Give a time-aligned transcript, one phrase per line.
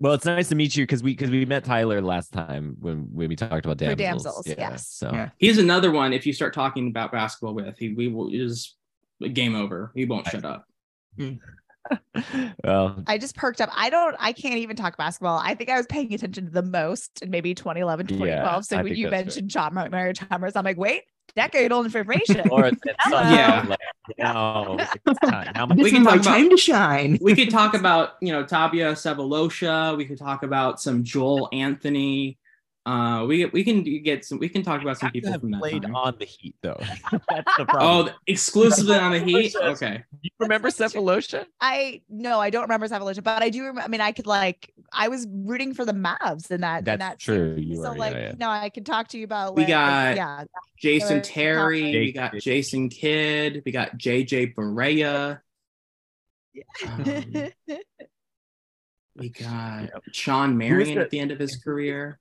[0.00, 3.08] Well, it's nice to meet you because we because we met Tyler last time when
[3.12, 4.44] when we talked about For damsels.
[4.44, 4.86] damsels, yes.
[4.88, 5.30] So Yeah.
[5.38, 6.12] He's another one.
[6.12, 8.76] If you start talking about basketball with, he we will is
[9.32, 9.92] game over.
[9.94, 10.64] He won't shut up.
[11.16, 11.32] Hmm.
[12.64, 13.70] well, I just perked up.
[13.74, 15.40] I don't, I can't even talk basketball.
[15.42, 18.64] I think I was paying attention to the most in maybe 2011, Yeah, 2012.
[18.66, 21.02] so when you that's mentioned John Montgomery Thomas, I'm like, wait,
[21.34, 22.40] decade old information.
[22.50, 23.20] Laura said Hello.
[23.20, 23.64] Yeah.
[23.68, 23.78] like,
[24.18, 25.52] now it's time.
[25.54, 27.18] How much This We is can my talk about- time to shine.
[27.20, 29.96] We could talk about you know Thabo Sefolosha.
[29.96, 32.38] We could talk about some Joel Anthony.
[32.88, 34.38] Uh, we we can get some.
[34.38, 35.94] We can talk about some people have from that played time.
[35.94, 36.80] on the Heat though.
[37.28, 38.08] That's the problem.
[38.08, 39.54] Oh, exclusively on the Heat.
[39.54, 40.02] Okay.
[40.22, 41.44] you remember Sefolosha?
[41.60, 43.82] I no, I don't remember Evolution, but I do remember.
[43.82, 46.78] I mean, I could like, I was rooting for the Mavs in that.
[46.78, 47.56] in That's that true.
[47.56, 47.66] series.
[47.66, 48.32] You so were, yeah, like, yeah.
[48.38, 49.54] no, I can talk to you about.
[49.54, 50.44] We like, got- yeah,
[50.80, 51.80] Jason Terry.
[51.82, 52.00] Thompson.
[52.00, 53.62] We got Jason Kidd.
[53.66, 55.40] We got JJ Barea.
[56.86, 57.50] Um,
[59.14, 62.18] we got Shawn Marion at the end of his career.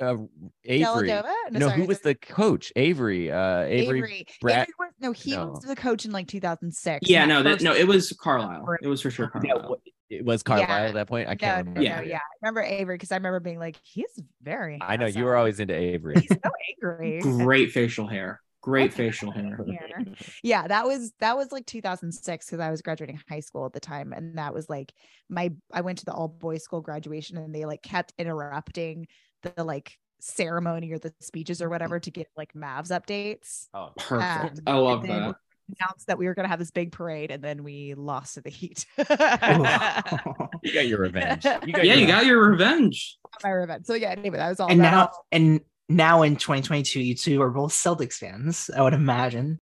[0.00, 0.16] Uh,
[0.64, 1.08] Avery.
[1.08, 1.32] Deladova?
[1.52, 2.72] No, sorry, who was the coach?
[2.76, 3.30] Avery.
[3.30, 3.98] Uh, Avery.
[3.98, 4.26] Avery?
[4.40, 5.46] Brad- Avery was, no, he No.
[5.48, 7.08] was the coach in like 2006.
[7.08, 8.66] Yeah, no, that no, it was Carlisle.
[8.82, 9.70] It was for sure Yeah, Carlisle.
[9.70, 10.88] what- it was Carlisle Yeah.
[10.88, 11.28] at that point.
[11.28, 12.02] I can't no, remember.
[12.02, 12.16] no, yeah.
[12.18, 14.10] I remember Avery because I remember being like, he's
[14.42, 14.78] very.
[14.80, 16.16] I know you were always into Avery.
[16.20, 16.50] He's so
[16.82, 17.20] angry.
[17.20, 18.40] Great facial hair.
[18.62, 19.56] Great facial hair.
[19.56, 20.04] Hair.
[20.42, 23.80] yeah that was that was like 2006 because i was graduating high school at the
[23.80, 24.92] time and that was like
[25.30, 29.06] my i went to the all boys school graduation and they like kept interrupting
[29.42, 34.58] the, like ceremony or the speeches or whatever to get like mavs updates Oh, Perfect.
[34.58, 35.34] Um, I love that.
[35.80, 38.40] announced that we were going to have this big parade and then we lost to
[38.42, 41.44] the heat you got your revenge.
[41.44, 43.16] You got Yeah, your you got your revenge.
[43.42, 47.00] my revenge so yeah anyway that was all and about- now and now in 2022,
[47.00, 48.70] you two are both Celtics fans.
[48.76, 49.58] I would imagine.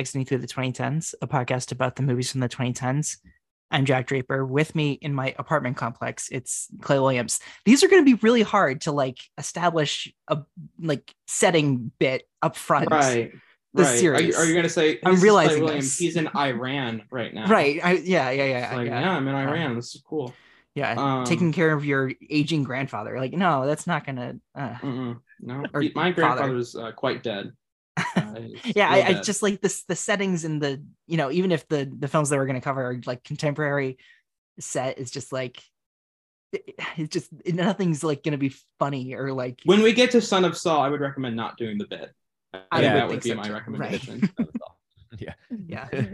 [0.00, 3.18] Exiting Through the 2010s, a podcast about the movies from the 2010s.
[3.70, 4.46] I'm Jack Draper.
[4.46, 7.38] With me in my apartment complex, it's Clay Williams.
[7.66, 10.38] These are going to be really hard to like establish a
[10.80, 12.90] like setting bit up front.
[12.90, 13.30] Right.
[13.74, 13.88] the right.
[13.88, 14.38] Are you, series.
[14.38, 17.46] are you gonna say I'm this is Clay realizing Williams, he's in Iran right now?
[17.46, 17.78] Right.
[17.84, 19.00] I, yeah, yeah, yeah, like, yeah.
[19.00, 19.16] yeah.
[19.16, 19.76] I'm in Iran.
[19.76, 20.32] This is cool.
[20.74, 23.20] Yeah, Um, taking care of your aging grandfather.
[23.20, 24.36] Like, no, that's not gonna.
[24.54, 24.76] Uh,
[25.42, 26.12] No, Or my father.
[26.14, 27.52] grandfather's uh, quite dead.
[27.96, 28.40] Uh,
[28.76, 29.82] yeah, I, I just like this.
[29.84, 32.82] The settings and the you know, even if the the films that we're gonna cover
[32.82, 33.98] are like contemporary
[34.58, 35.62] set, is just like
[36.52, 40.44] it- it's just nothing's like gonna be funny or like when we get to Son
[40.44, 42.12] of Saul, I would recommend not doing the bit.
[42.52, 43.52] I I think would that would be so my too.
[43.52, 43.58] Right.
[43.58, 44.30] recommendation.
[45.18, 45.34] yeah.
[45.66, 45.88] yeah.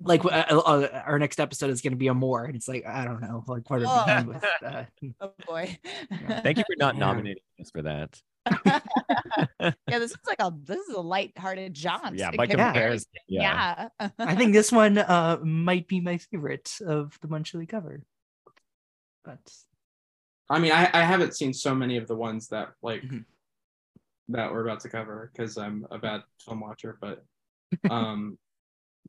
[0.00, 3.04] Like uh, uh, our next episode is gonna be a more, and it's like I
[3.04, 4.44] don't know, like what are we doing with?
[4.64, 4.84] Uh,
[5.20, 5.78] oh boy
[6.42, 7.00] Thank you for not Yeah.
[7.00, 8.20] nominating us for that.
[9.60, 12.16] yeah this is like a this is a light-hearted jaunt.
[12.16, 12.72] Yeah, by Yeah.
[12.72, 13.08] comparison.
[13.28, 13.88] Yeah.
[14.00, 17.66] yeah I think this one uh might be my favorite of the bunch that we
[17.66, 18.04] covered.
[19.24, 19.40] But
[20.48, 23.24] I mean, I, I haven't seen so many of the ones that like Mhm.
[24.28, 26.98] that we're about to cover because I'm a bad film watcher.
[27.00, 27.24] But
[27.90, 28.38] um,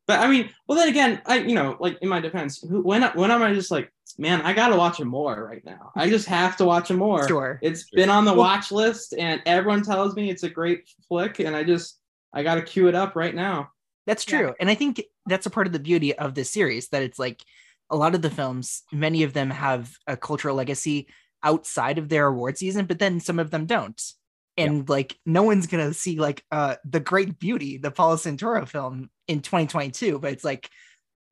[0.06, 3.04] but I mean, well then again, I you know like in my defense, who, when
[3.16, 5.92] when am I just like, man, I gotta watch him more right now.
[5.96, 7.28] I just have to watch him more.
[7.28, 7.60] sure.
[7.62, 11.56] It's been on the watch list, and everyone tells me it's a great flick, and
[11.56, 12.00] I just
[12.34, 13.72] I gotta queue it up right now.
[14.06, 14.40] That's Yeah.
[14.40, 14.54] true.
[14.60, 17.42] And I think that's a part of the beauty of this series that it's like
[17.90, 21.08] a lot of the films, many of them have a cultural legacy
[21.44, 24.02] outside of their award season, but then some of them don't.
[24.58, 29.10] And like no one's gonna see like uh the great beauty, the Paolo Santoro film
[29.28, 30.70] in 2022, but it's like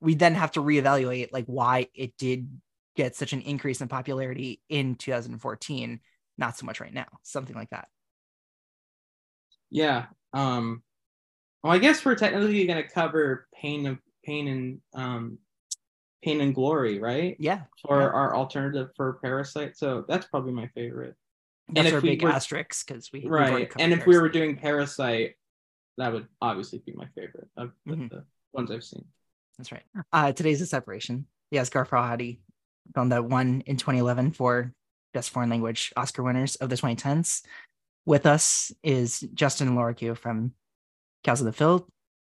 [0.02, 2.50] we then have to reevaluate like why it did
[2.96, 6.00] get such an increase in popularity in 2014,
[6.38, 7.88] not so much right now, something like that.
[9.70, 10.06] Yeah.
[10.34, 10.84] Um.
[11.64, 15.40] Well, I guess we're technically gonna cover pain of pain and um,
[16.24, 17.36] pain and glory, right?
[17.40, 17.64] Yeah.
[17.88, 18.08] For Yeah.
[18.08, 21.16] our alternative for Parasite, so that's probably my favorite.
[21.70, 23.72] That's if our we big were- asterisk because we we've Right.
[23.80, 25.36] And if we were doing Parasite,
[25.98, 28.10] that would obviously be my favorite of the, Mhm.
[28.10, 29.06] the ones I've seen.
[29.58, 29.84] That's right.
[30.12, 31.28] Uh, today's a separation.
[31.52, 32.40] Yes, Asghar Farhadi
[32.94, 34.74] film that one in 2011 for
[35.14, 37.44] Best Foreign Language Oscar winners of the 2010s.
[38.06, 40.54] With us is Justin and Laura Khoo from
[41.24, 41.90] Cows of the Field.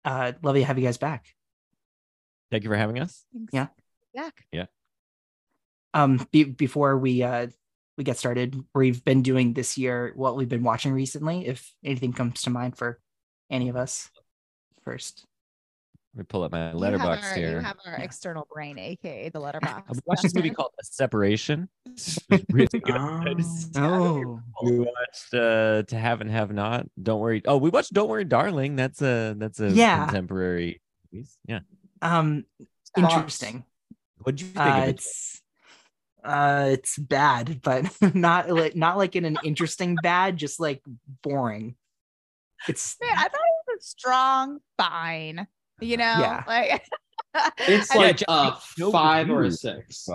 [0.05, 1.35] Uh, lovely to have you guys back.
[2.51, 3.25] Thank you for having us.
[3.33, 3.53] Thanks.
[3.53, 3.67] Yeah.
[4.13, 4.45] Back.
[5.93, 7.47] Um, be- before we uh,
[7.97, 11.47] we get started, we've been doing this year what we've been watching recently.
[11.47, 12.99] If anything comes to mind for
[13.49, 14.09] any of us,
[14.83, 15.25] first.
[16.15, 17.51] Let me pull up my You Letterboxd our- here.
[17.57, 19.83] You have our external brain, aka the Letterboxd.
[19.89, 21.69] I watched this movie called Separation.
[21.87, 22.19] It's
[22.51, 22.95] really good.
[23.77, 26.87] Oh, We watched uh, To Have and Have Not.
[27.01, 27.41] Don't worry.
[27.45, 28.75] Oh, we watched Don't Worry, Darling.
[28.75, 30.05] That's a that's a Yeah.
[30.05, 30.81] contemporary.
[31.11, 31.37] piece.
[31.47, 31.59] Yeah.
[32.01, 32.45] um,
[32.95, 33.63] interesting.
[34.19, 34.89] What do you think Uh, of it?
[34.95, 35.41] it's
[36.23, 37.85] uh, it's bad, but
[38.15, 40.81] not like not like in an interesting bad, just like
[41.23, 41.75] boring.
[42.67, 45.47] It's Man, I thought it was a strong fine.
[45.79, 46.43] You know, Yeah.
[46.47, 46.83] like
[47.59, 48.53] It's like a
[48.91, 50.07] five or a six.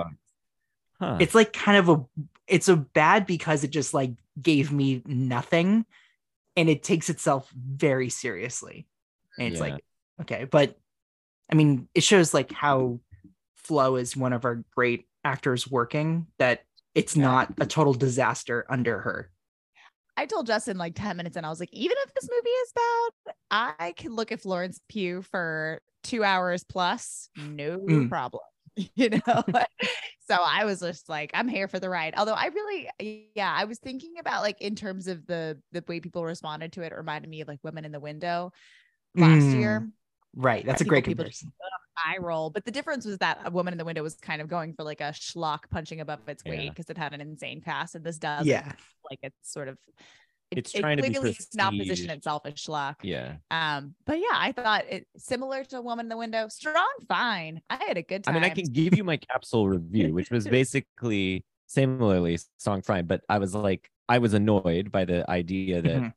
[0.98, 1.16] Huh.
[1.20, 2.04] it's like kind of a
[2.46, 5.86] it's a bad because it just like gave me nothing,
[6.56, 8.86] and it takes itself very seriously,
[9.38, 9.74] and it's Yeah.
[9.74, 9.84] like
[10.22, 10.76] okay, but
[11.50, 13.00] I mean, it shows like how
[13.56, 16.64] flow is one of our great actors working that
[16.94, 17.22] it's Yeah.
[17.22, 19.30] not a total disaster under her.
[20.16, 22.72] I told Justin like 10 minutes and I was like, even if this movie is
[22.74, 23.34] bad,
[23.80, 28.08] I can look at Florence Pugh for two hours plus, no Mm.
[28.08, 28.42] problem.
[28.94, 29.20] You know,
[30.26, 32.14] so I was just like, I'm here for the ride.
[32.16, 32.88] Although I really,
[33.34, 36.82] yeah, I was thinking about like in terms of the the way people responded to
[36.82, 38.50] it, it reminded me of like Women in the Window
[39.14, 39.88] last Mm, year.
[40.34, 40.64] Right.
[40.64, 41.52] That's a great people comparison.
[41.62, 41.68] eye
[42.20, 42.50] roll.
[42.50, 44.82] But the difference was that a woman in the window was kind of going for
[44.84, 46.70] like a schlock punching above its weight Yeah.
[46.70, 48.72] because it had an insane cast, and this does Yeah.
[49.10, 49.78] like it's sort of
[50.50, 52.96] it, It's it trying to be clearly not position itself as schlock.
[53.02, 53.36] yeah.
[53.50, 57.62] Um, but yeah, I thought it similar to a Woman in the Window, strong, fine.
[57.70, 58.36] I had a good time.
[58.36, 63.06] I mean, I can give you my capsule review, which was basically similarly strong, fine,
[63.06, 66.12] but I was like, I was annoyed by the idea that Mhm.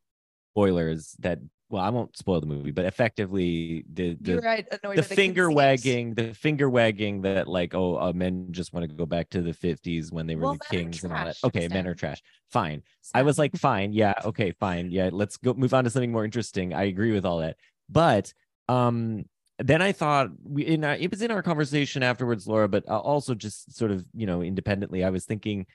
[0.51, 1.39] spoilers that
[1.69, 6.33] well, I won't spoil the movie, but effectively the the right, the finger wagging, the
[6.33, 10.12] finger wagging that like, oh, uh, men just want to go back to the 50s
[10.12, 11.38] when they were Well, the kings and all that.
[11.44, 12.21] Okay, men are trash.
[12.51, 12.83] Fine.
[13.15, 15.09] I was like, fine, yeah, okay, fine, yeah.
[15.12, 16.73] Let's go move on to something more interesting.
[16.73, 17.57] I agree with all that,
[17.89, 18.31] but
[18.67, 19.25] um,
[19.57, 23.00] then I thought we in our, it was in our conversation afterwards, Laura, but uh,
[23.00, 25.65] also just sort of you know independently, I was thinking,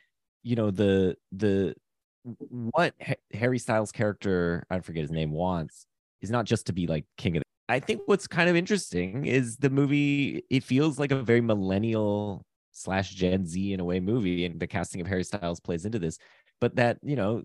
[0.44, 1.75] you know, the the
[2.22, 2.94] what
[3.32, 5.87] Harry Styles character, I forget his name, wants
[6.20, 7.40] is not just to be like king of.
[7.40, 10.44] The- I think what's kind of interesting is the movie.
[10.50, 14.67] It feels like a very millennial slash Gen Z in a way movie, and the
[14.67, 16.19] casting of Harry Styles plays into this.
[16.61, 17.43] But that you know,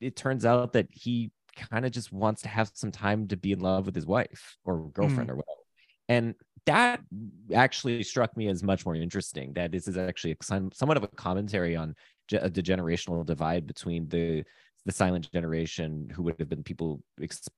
[0.00, 1.30] it turns out that he
[1.70, 4.56] kind of just wants to have some time to be in love with his wife
[4.64, 5.32] or girlfriend mm.
[5.32, 5.58] or whatever.
[6.08, 6.34] And
[6.66, 7.00] that
[7.54, 9.52] actually struck me as much more interesting.
[9.54, 11.94] That this is actually a, somewhat of a commentary on
[12.30, 14.44] the generational divide between the
[14.86, 17.02] the silent generation, who would have been people,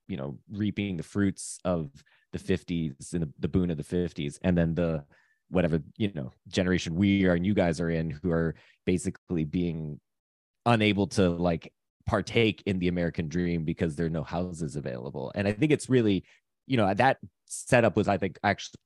[0.09, 1.91] you know, reaping the fruits of
[2.33, 5.05] the 50s and the, the boon of the 50s, and then the
[5.49, 8.55] whatever you know generation we are and you guys are in, who are
[8.87, 10.01] basically being
[10.67, 11.73] unable to like
[12.07, 15.31] partake in the American dream because there are no houses available.
[15.35, 16.25] And I think it's really,
[16.67, 18.81] you know, that setup was, I think, actually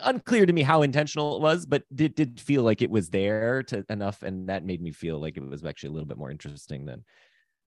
[0.00, 3.62] unclear to me how intentional it was, but it did feel like it was there
[3.64, 6.30] to enough, and that made me feel like it was actually a little bit more
[6.30, 7.04] interesting than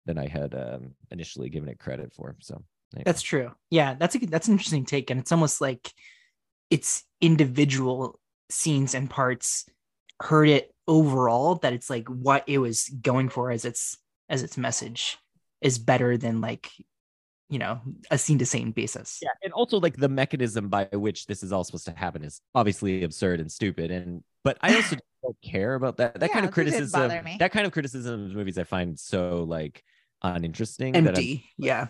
[0.05, 2.35] than I had um, initially given it credit for.
[2.41, 2.63] So
[2.93, 3.03] anyway.
[3.05, 3.51] That's true.
[3.69, 5.91] Yeah, that's a that's an interesting take, and it's almost like
[6.69, 8.19] it's individual
[8.49, 9.65] scenes and parts
[10.21, 13.97] heard it overall that it's like what it was going for as its
[14.29, 15.17] as its message
[15.61, 16.69] is better than like
[17.53, 17.79] you know
[18.11, 19.19] a scene to scene basis.
[19.21, 22.41] yeah, and also like the mechanism by which this is all supposed to happen is
[22.55, 26.19] obviously absurd and stupid, and but I also don't care about that.
[26.19, 27.37] That kind of criticism, me.
[27.39, 29.83] that kind of criticism of movies, I find so like
[30.23, 30.93] uninteresting.
[30.93, 31.45] that Empty.
[31.57, 31.87] Yeah.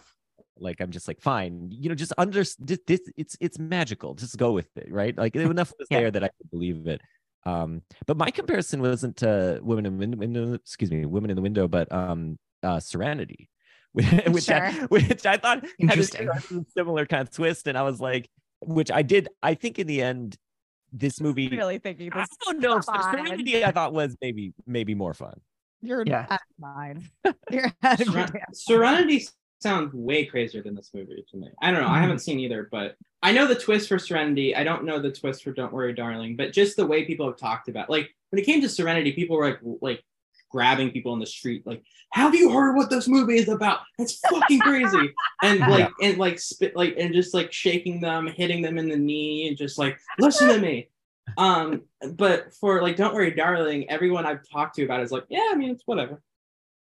[0.58, 4.38] like i'm just like fine you know just under this, this it's it's magical just
[4.38, 6.00] go with it right like enough was Yeah.
[6.02, 7.02] there that i could believe it
[7.46, 11.68] um but my comparison wasn't to women in window excuse me women in the window
[11.68, 13.50] but um uh serenity
[13.94, 16.04] which which, I, which i thought had a
[16.76, 18.30] similar kind of twist and i was like
[18.62, 20.38] which i did i think in the end
[20.92, 25.14] this movie really thinking i don't know Come serenity i thought was maybe maybe more
[25.14, 25.40] fun
[25.84, 26.26] You're Yeah.
[26.30, 27.10] out of mine.
[27.52, 29.28] You're out of Seren- Serenity
[29.60, 31.50] sounds way crazier than this movie to me.
[31.62, 31.90] I don't know.
[31.90, 32.22] I haven't mm-hmm.
[32.22, 34.56] seen either, but I know the twist for Serenity.
[34.56, 36.36] I don't know the twist for Don't Worry, Darling.
[36.36, 39.36] But just the way people have talked about, like when it came to Serenity, people
[39.36, 40.04] were like, like
[40.54, 43.80] grabbing people in the street, like, "Have you heard what this movie is about?
[43.98, 48.62] It's fucking crazy!" and like, and like spit, like, and just like shaking them, hitting
[48.62, 50.90] them in the knee, and just like, "Listen to me."
[51.38, 51.84] Um,
[52.16, 55.48] but for like Don't Worry, Darling, everyone I've talked to about it is like, "Yeah,
[55.52, 56.22] I mean, it's whatever."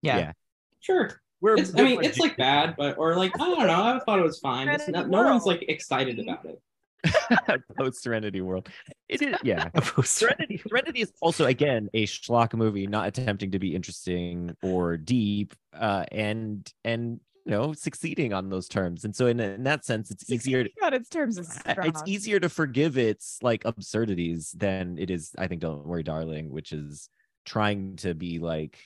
[0.01, 0.19] Yeah.
[0.19, 0.33] Yeah.
[0.81, 1.21] Sure.
[1.43, 3.83] we're It's, I mean, it's like bad, but or like I don't know.
[3.85, 4.67] I thought it was fine.
[4.69, 6.59] It's not, no one's like excited about it.
[7.77, 8.69] post serenity world.
[9.09, 9.69] It is yeah.
[10.03, 15.55] Serenity, Serenity is also again a schlock movie, not attempting to be interesting or deep,
[15.79, 19.05] uh, and and you know succeeding on those terms.
[19.05, 22.49] And so in, in that sense it's easier to, on its terms it's easier to
[22.49, 27.09] forgive its like absurdities than it is i think don't worry darling which is
[27.45, 28.79] trying to be like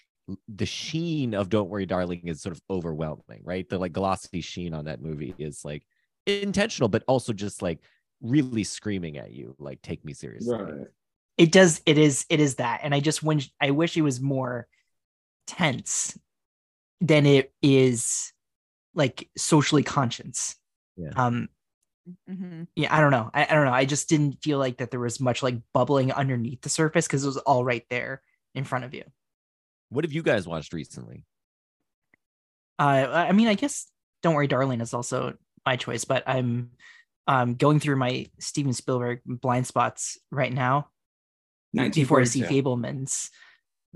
[0.49, 3.69] the sheen of don't worry darling is sort of overwhelming right?
[3.69, 5.85] The like glossy sheen on that movie is like
[6.27, 7.81] intentional but also just like
[8.23, 10.87] really screaming at you like take me seriously Right.
[11.37, 14.21] it does it is it is that and i just wish i wish it was
[14.21, 14.67] more
[15.47, 16.19] tense
[17.01, 18.33] than it is
[18.95, 20.57] like socially conscious
[20.97, 21.11] Yeah.
[21.17, 21.49] um
[22.31, 22.67] Mhm.
[22.77, 25.01] yeah i don't know I, I don't know i just didn't feel like that there
[25.01, 28.21] was much like bubbling underneath the surface because it was all right there
[28.55, 29.05] in front of you
[29.89, 31.25] what have you guys watched recently
[32.79, 33.87] uh i mean i guess
[34.23, 36.71] don't worry darling is also my choice but i'm
[37.27, 40.89] um going through my steven spielberg blind spots right now
[41.93, 42.47] before i see 1942.
[42.63, 43.31] Fabelmans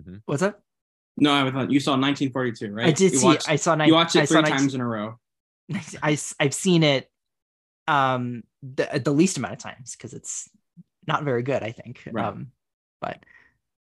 [0.01, 0.23] Mhm.
[0.27, 0.63] what's up
[1.17, 2.87] No, I thought you saw 1942, right?
[2.87, 4.59] i did you see watched, i saw nine, you watched I it saw three 19
[4.59, 5.19] times in a row.
[6.03, 7.11] I, have seen it
[7.87, 10.49] um the, the least amount of times because it's
[11.07, 12.25] not very good i think Right.
[12.25, 12.53] um
[13.01, 13.19] but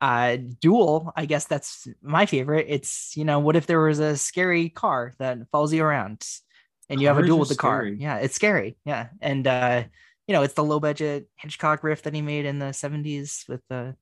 [0.01, 4.17] uh duel i guess that's my favorite it's you know what if there was a
[4.17, 6.25] scary car that follows you around
[6.89, 7.97] and you have a duel with the car scary.
[7.99, 9.83] yeah it's scary yeah and uh
[10.27, 13.61] you know it's the low budget hitchcock riff that he made in the 70s with
[13.69, 13.95] the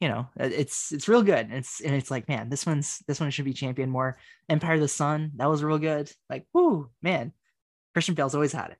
[0.00, 3.20] you know uh, it's it's real good it's and it's like man this one's this
[3.20, 6.90] one should be championed more empire of the sun that was real good like whoo
[7.02, 7.32] man
[7.94, 8.78] christian bale's always had it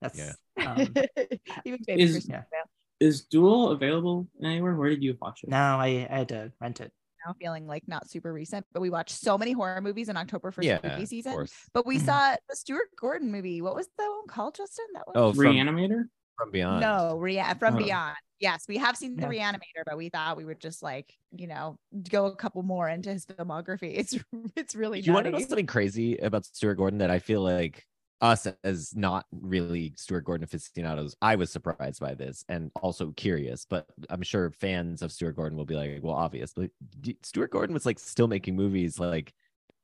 [0.00, 0.32] that's Yeah.
[0.66, 0.78] um,
[1.64, 2.42] Even baby is- Christian yeah.
[2.50, 4.74] Bale Is Duel available anywhere?
[4.76, 5.50] Where did you watch it?
[5.50, 6.92] no I, I had to rent it
[7.26, 10.50] now feeling like not super recent, but we watched so many horror movies in October
[10.50, 11.46] for yeah spooky season.
[11.72, 12.04] But we Mhm.
[12.04, 13.62] saw the Stuart Gordon movie.
[13.62, 14.84] What was that one called, Justin?
[14.94, 15.16] That one?
[15.16, 16.04] oh from, Reanimator?
[16.36, 17.78] from beyond no, Rea- from Oh.
[17.78, 18.16] Beyond.
[18.40, 19.52] Yes, we have seen the Yeah.
[19.52, 21.76] Reanimator, but we thought we would just like you know
[22.10, 23.94] go a couple more into his filmography.
[23.98, 24.18] It's
[24.56, 25.00] it's really.
[25.00, 27.86] you want to know something crazy about Stuart Gordon that I feel like
[28.22, 33.66] us as not really Stuart Gordon aficionados, I was surprised by this and also curious,
[33.68, 37.74] but I'm sure fans of Stuart Gordon will be like, well, obviously, D- Stuart Gordon
[37.74, 39.34] was like still making movies like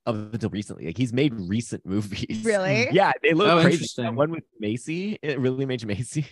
[0.07, 0.87] up until recently.
[0.87, 2.43] Like he's made recent movies.
[2.45, 2.89] Really?
[2.93, 3.75] Yeah, they look Oh, crazy.
[3.75, 4.05] interesting.
[4.05, 6.25] That one with Macy, it really made Macy.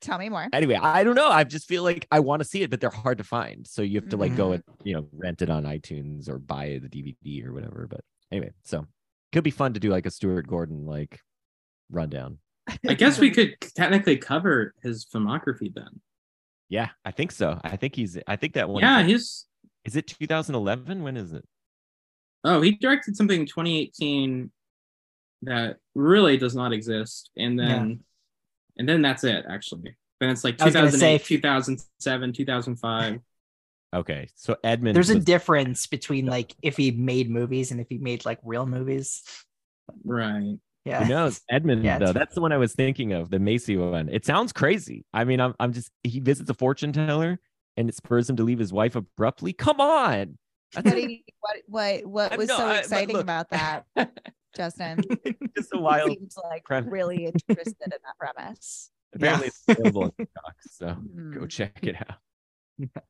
[0.00, 0.46] Tell me more.
[0.52, 1.28] Anyway, I don't know.
[1.30, 3.66] I just feel like I want to see it, but they're hard to find.
[3.66, 4.54] So you have to like go Mhm.
[4.56, 7.86] and you know rent it on iTunes or buy the DVD or whatever.
[7.88, 8.86] But anyway, so
[9.32, 11.20] could be fun to do like a Stuart Gordon like
[11.90, 12.38] rundown.
[12.88, 16.00] I guess we could technically cover his filmography then.
[16.68, 17.60] Yeah, I think so.
[17.62, 18.18] I think he's.
[18.26, 18.82] I think that one.
[18.82, 19.46] Yeah, is, he's
[19.84, 21.02] is it 2011?
[21.02, 21.44] When is it?
[22.46, 24.50] oh he directed something in 2018
[25.42, 28.00] that really does not exist, and then
[28.78, 29.96] and then that's it actually.
[30.20, 33.20] Then it's like I was gonna 2008, say- 2007, 2005.
[33.94, 34.96] Okay, so Edmund.
[34.96, 38.66] there's a difference between like if he made movies and if he made like real
[38.66, 39.22] movies
[40.04, 40.56] Right.
[40.84, 41.40] Yeah Who knows?
[41.50, 42.04] Edmund, Yeah, though.
[42.10, 44.08] it's- That's the one I was thinking of, the Macy one.
[44.08, 45.04] It sounds crazy.
[45.12, 47.38] I mean, I'm, I'm just, he visits a fortune teller
[47.76, 49.52] and it spurs him to leave his wife abruptly.
[49.52, 50.38] Come on.
[50.74, 53.84] What, That's do you- what what what was know, so I- exciting look- about that,
[54.56, 55.00] Justin?
[55.56, 56.10] just a wild.
[56.10, 56.90] Seems like premise.
[56.90, 58.90] really interested in that premise.
[59.14, 60.54] Apparently, it's available on TikTok.
[60.70, 61.46] So go Hmm.
[61.46, 62.18] check it out.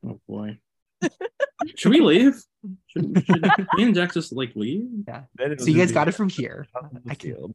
[0.06, 0.58] Oh boy.
[1.76, 2.42] should we leave?
[2.86, 3.42] Should, should
[3.74, 4.86] me and Jack just like leave?
[5.06, 7.54] Then it'll so you guys got it from here out in the I can- field.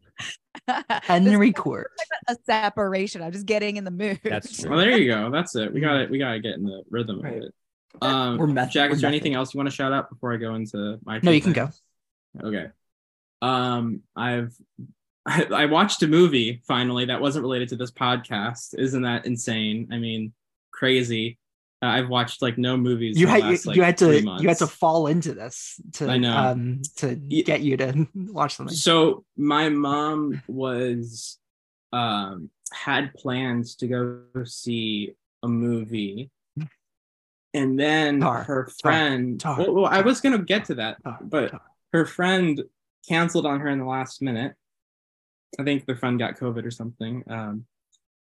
[1.07, 1.87] and This record
[2.27, 3.21] a separation.
[3.21, 4.19] I'm just getting in the mood.
[4.23, 4.69] That's true.
[4.69, 5.31] Well, there you go.
[5.31, 5.73] That's it.
[5.73, 6.09] We got it.
[6.09, 7.37] We got to get in the rhythm Right.
[7.37, 7.53] of it.
[8.01, 10.31] Um, We're method- Jack, we're is there anything else you want to shout out before
[10.33, 11.19] I go into my?
[11.23, 11.69] No, you can go.
[12.43, 12.67] Okay.
[13.41, 14.53] Um, I've
[15.25, 18.77] I, I watched a movie finally that wasn't related to this podcast.
[18.77, 19.87] Isn't that insane?
[19.91, 20.33] I mean,
[20.71, 21.38] crazy.
[21.81, 23.17] Uh, I've watched like no movies.
[23.17, 26.09] you had last, you, like, you had to you had to fall into this to
[26.09, 26.35] I know.
[26.35, 31.37] um to get you to watch something So my mom was
[31.93, 36.29] um had plans to go see a movie.
[37.53, 41.17] And then Tar, her friend tar, well, well, I was gonna get to that, Tar,
[41.21, 41.61] but tar.
[41.93, 42.61] her friend
[43.07, 44.53] canceled on her in the last minute.
[45.59, 47.23] I think the friend got COVID or something.
[47.27, 47.65] Um,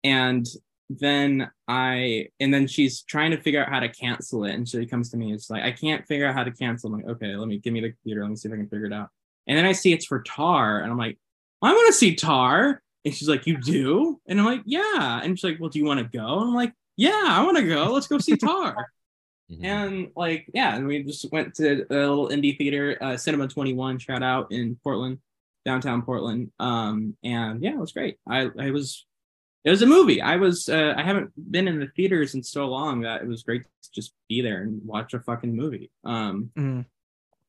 [0.03, 0.45] and
[0.89, 4.85] then I and then she's trying to figure out how to cancel it, and she
[4.85, 5.33] comes to me.
[5.33, 6.93] It's like I can't figure out how to cancel.
[6.93, 8.21] I'm like, okay, let me give me the computer.
[8.21, 9.09] Let me see if I can figure it out.
[9.47, 11.17] And then I see it's for Tar, and I'm like,
[11.61, 12.81] I want to see Tar.
[13.05, 14.19] And she's like, you do?
[14.27, 15.21] And I'm like, yeah.
[15.23, 16.39] And she's like, well, do you want to go?
[16.39, 17.93] And I'm like, yeah, I want to go.
[17.93, 18.75] Let's go see Tar.
[19.49, 19.63] Mhm.
[19.63, 23.97] And like, yeah, and we just went to a little indie theater, uh, Cinema 21,
[23.99, 25.19] shout out in Portland,
[25.63, 26.51] downtown Portland.
[26.59, 28.17] Um, and yeah, it was great.
[28.27, 29.05] I, I was,
[29.67, 30.19] it was a movie.
[30.21, 33.43] I was, uh, I haven't been in the theaters in so long that it was
[33.43, 35.87] great to just be there and watch a fucking movie.
[36.13, 36.85] Um, Mm.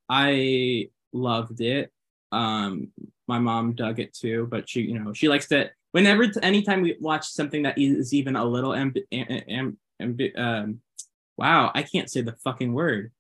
[0.09, 1.93] I loved it.
[2.33, 2.89] Um,
[3.27, 6.97] my mom dug it too, but she, you know, she likes to whenever anytime we
[7.01, 10.81] watch something that is even a little amb- amb- amb- um
[11.37, 13.13] wow, I can't say the fucking word.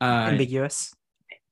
[0.00, 0.92] Uh Ambiguous.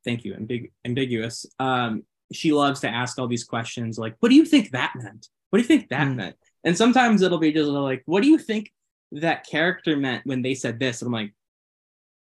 [0.04, 1.46] thank you, ambig- ambiguous.
[1.58, 5.28] Um she loves to ask all these questions like, what do you think that meant?
[5.50, 6.16] What do you think that Hmm.
[6.16, 6.36] meant?
[6.64, 8.72] And sometimes it'll be just like, what do you think
[9.12, 11.00] that character meant when they said this?
[11.02, 11.32] And I'm like,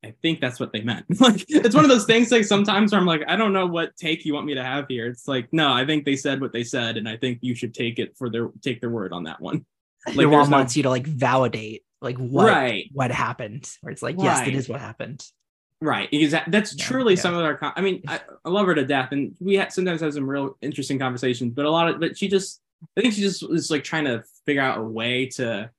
[0.05, 1.05] I think that's what they meant.
[1.21, 3.95] like it's one of those things like sometimes where I'm like, I don't know what
[3.95, 5.07] take you want me to have here.
[5.07, 7.73] It's like, no, I think they said what they said, and I think you should
[7.73, 9.65] take it for their take their word on that one.
[10.05, 13.71] Like mom no- wants you to like validate like what right, what happened.
[13.79, 14.49] Where it's like, yes, Right.
[14.49, 15.25] it is what happened.
[15.79, 16.09] right.
[16.11, 16.51] Exactly.
[16.51, 17.21] That's Yeah, truly yeah.
[17.21, 17.55] some of our.
[17.55, 20.29] Con- I mean, I, I love her to death, and we had, sometimes have some
[20.29, 21.53] real interesting conversations.
[21.53, 22.59] But a lot of, but she just,
[22.97, 25.69] I think she just was like trying to figure out a way to,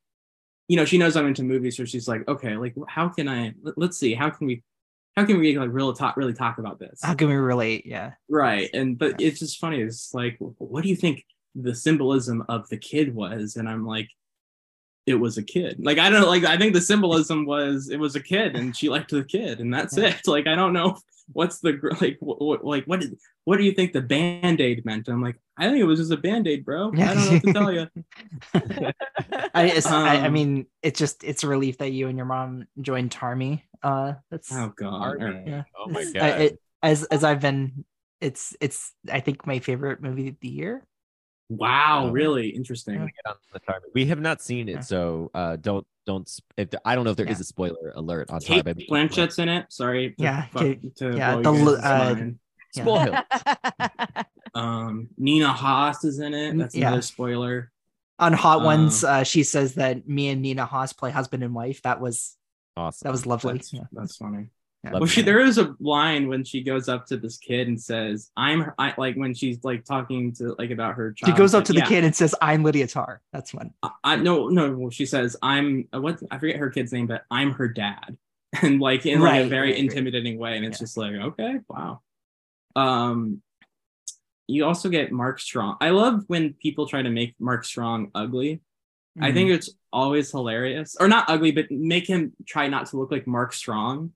[0.68, 3.52] you know, she knows I'm into movies, so she's like, okay, like how can I?
[3.62, 4.62] let- Let's see, how can we,
[5.16, 7.00] how can we like really talk, really talk about this?
[7.02, 7.87] How can we relate?
[7.87, 8.12] Yeah.
[8.28, 12.68] right and but it's just funny it's like what do you think the symbolism of
[12.68, 14.08] the kid was and i'm like
[15.06, 18.16] it was a kid like i don't like i think the symbolism was it was
[18.16, 20.08] a kid and she liked the kid and that's Yeah.
[20.08, 20.99] it like i don't know
[21.33, 24.85] what's the gr- like what, what like what did what do you think the band-aid
[24.85, 27.43] meant i'm like i think it was just a band-aid bro i don't know what
[27.43, 27.87] to tell you
[29.54, 32.26] I, it's, I, I Um, mean, it's just it's a relief that you and your
[32.26, 33.64] mom joined Tarmy.
[33.83, 35.45] Uh, that's oh god Army.
[35.47, 35.62] Yeah.
[35.78, 36.40] Oh my I- god.
[36.40, 37.85] it- as as I've been.
[38.21, 40.87] It's it's I think my favorite movie of the year.
[41.56, 42.11] Wow Oh.
[42.11, 43.00] really interesting Yeah.
[43.06, 43.90] Get on the target.
[43.94, 46.28] We have not seen it, so uh, don't don't.
[46.28, 47.42] sp- If I don't know if there is Yeah.
[47.42, 48.76] a spoiler alert on Kate time.
[48.88, 49.66] Blanchett's in it.
[49.73, 50.14] Sorry.
[50.18, 52.16] Yeah, fuck- Kate- to yeah, the you uh.
[52.75, 52.82] Yeah.
[52.82, 53.14] Spoil.
[54.54, 56.56] Um, Nina Hoss is in it.
[56.56, 56.88] That's Yeah.
[56.88, 57.73] another spoiler.
[58.20, 61.52] On Hot Uh, Ones, uh, she says that me and Nina Hoss play husband and
[61.54, 61.82] wife.
[61.82, 62.37] That was
[62.76, 63.04] Awesome.
[63.06, 63.54] that was lovely.
[63.54, 63.80] That's, Yeah.
[63.92, 64.50] that's funny.
[64.85, 64.93] Yeah.
[64.93, 68.31] Well, she there is a line when she goes up to this kid and says,
[68.37, 71.33] "I'm her," I, like when she's like talking to like about her child.
[71.35, 73.73] She goes up like, to the yeah, kid and says, "I'm Lydia Tár." That's when.
[73.83, 74.73] I, I no no.
[74.73, 78.19] Well, she says, "I'm uh, what I forget her kid's name, but I'm her dad,"
[78.62, 79.79] and like in like a very right, right.
[79.79, 80.85] intimidating way, and it's Yeah.
[80.85, 82.00] just like, okay, wow.
[82.76, 83.41] Um,
[84.47, 85.79] you also get Mark Strong.
[85.81, 88.61] I love when people try to make Mark Strong ugly.
[89.19, 89.35] I Mm-hmm.
[89.35, 93.26] think it's always hilarious, or not ugly, but make him try not to look like
[93.26, 94.13] Mark Strong.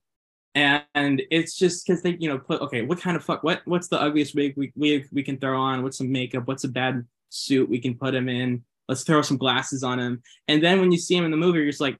[0.59, 3.62] And, and it's just because they, you know, put okay, what kind of fuck, what
[3.64, 5.83] what's the ugliest wig we, we we can throw on?
[5.83, 6.47] What's some makeup?
[6.49, 8.64] What's a bad suit we can put him in?
[8.88, 10.23] Let's throw some glasses on him.
[10.49, 11.99] And then when you see him in the movie, you're just like,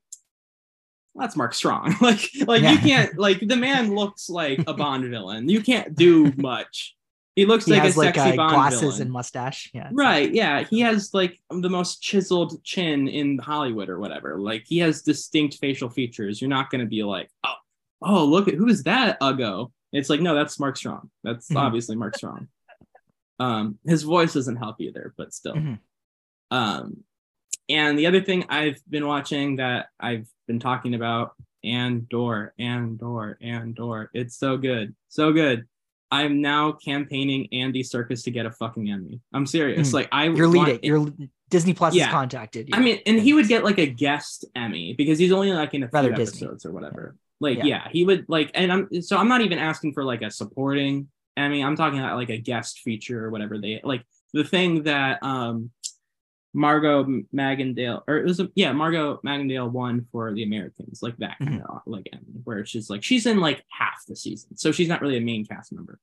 [1.15, 1.97] that's Mark Strong.
[2.01, 2.73] like, like Yeah.
[2.73, 5.49] you can't like the man looks like a Bond villain.
[5.49, 6.95] You can't do much.
[7.37, 9.03] He looks he like has a like sexy uh, Bond glasses villain.
[9.03, 9.71] and mustache.
[9.73, 9.91] Yeah.
[9.93, 10.33] Right.
[10.33, 10.65] Yeah.
[10.65, 14.39] He has like the most chiseled chin in Hollywood or whatever.
[14.41, 16.41] Like he has distinct facial features.
[16.41, 17.55] You're not going to be like, oh,
[18.03, 19.73] oh, look at who is that Uggo?
[19.93, 21.11] It's like, no, that's Mark Strong.
[21.25, 21.57] That's Mhm.
[21.57, 22.49] obviously Mark Strong.
[23.41, 25.55] Um, his voice doesn't help either, but still.
[25.55, 25.79] Mhm.
[26.51, 27.05] Um,
[27.69, 31.33] and the other thing I've been watching that I've been talking about,
[31.65, 34.11] Andor, Andor, Andor.
[34.15, 35.67] It's so good, so good.
[36.11, 39.21] I'm now campaigning Andy Serkis to get a fucking Emmy.
[39.35, 39.91] I'm serious.
[39.91, 39.95] Mhm.
[39.95, 40.81] Like I You're leading.
[40.83, 41.13] You're
[41.51, 42.07] Disney Plus Yeah.
[42.07, 42.75] has contacted you.
[42.75, 45.83] I mean, and he would get like a guest Emmy because he's only like in
[45.83, 46.47] a few Rather Disney.
[46.47, 47.17] episodes or whatever.
[47.41, 47.65] Like, Yeah.
[47.65, 47.89] yeah.
[47.91, 51.49] he would like, and I'm so I'm not even asking for like a supporting I
[51.49, 54.05] mean, I'm talking about like a guest feature or whatever they like.
[54.35, 55.71] The thing that um
[56.55, 61.39] Margo Martindale, or it was a, yeah, Margo Martindale won for the Americans, like that
[61.39, 62.11] kind of like
[62.45, 65.47] where she's like she's in like half the season, so she's not really a main
[65.47, 66.01] cast member.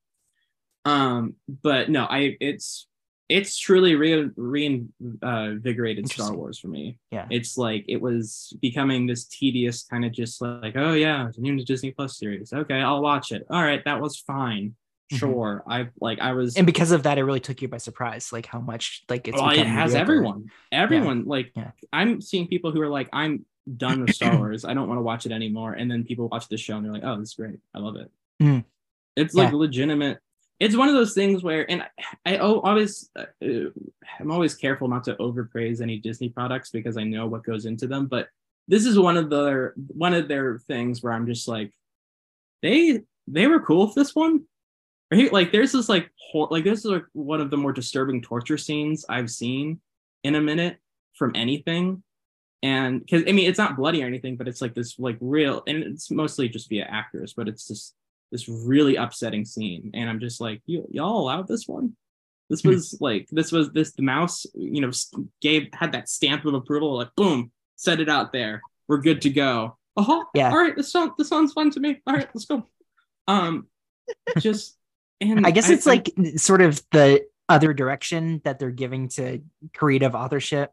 [0.86, 2.88] Um, but no, I it's
[3.30, 6.98] it's truly re reinvigorated Star Wars for me.
[7.12, 7.28] Yeah.
[7.30, 11.42] It's like it was becoming this tedious kind of just like, oh yeah, it's a
[11.42, 12.54] new Disney Plus series.
[12.54, 13.46] Okay, I'll watch it.
[13.50, 14.76] All right, that was fine.
[15.14, 15.18] Mhm.
[15.20, 15.64] Sure.
[15.68, 18.46] I like I was and because of that, it really took you by surprise, like
[18.48, 20.02] how much like it's well, it has mediocre.
[20.02, 20.52] everyone.
[20.72, 21.72] Everyone like Yeah.
[21.94, 23.46] I'm seeing people who are like, I'm
[23.78, 24.66] done with Star Wars.
[24.66, 25.74] I don't want to watch it anymore.
[25.74, 27.60] And then people watch the show and they're like, oh, this is great.
[27.76, 28.12] I love it.
[28.42, 28.66] Mm.
[29.16, 29.58] It's like Yeah.
[29.58, 30.20] legitimate.
[30.60, 31.84] It's one of those things where, and
[32.26, 33.26] I, I always, uh,
[34.20, 37.88] I'm always careful not to overpraise any Disney products because I know what goes into
[37.88, 38.08] them.
[38.08, 38.30] But
[38.68, 41.74] this is one of the one of their things where I'm just like,
[42.62, 44.46] they they were cool with this one.
[45.12, 45.32] Right?
[45.32, 48.58] Like there's this like hor- like this is like one of the more disturbing torture
[48.58, 49.80] scenes I've seen
[50.24, 50.78] in a minute
[51.14, 52.02] from anything.
[52.64, 55.64] And because I mean it's not bloody or anything, but it's like this like real
[55.68, 57.94] and it's mostly just via actors, but it's just
[58.32, 59.92] this really upsetting scene.
[59.94, 61.96] And I'm just like, you y'all allowed this one?
[62.50, 62.70] This Hmm.
[62.70, 64.92] was like this was this the mouse, you know,
[65.42, 68.62] gave had that stamp of approval, like boom, set it out there.
[68.88, 69.78] We're good to go.
[69.98, 70.50] Oh Yeah.
[70.52, 72.02] all right, this sound this sounds fun to me.
[72.06, 72.68] All right, let's go.
[73.28, 73.68] Um
[74.40, 74.78] just
[75.22, 79.42] and I guess it's like sort of the other direction that they're giving to
[79.76, 80.72] creative authorship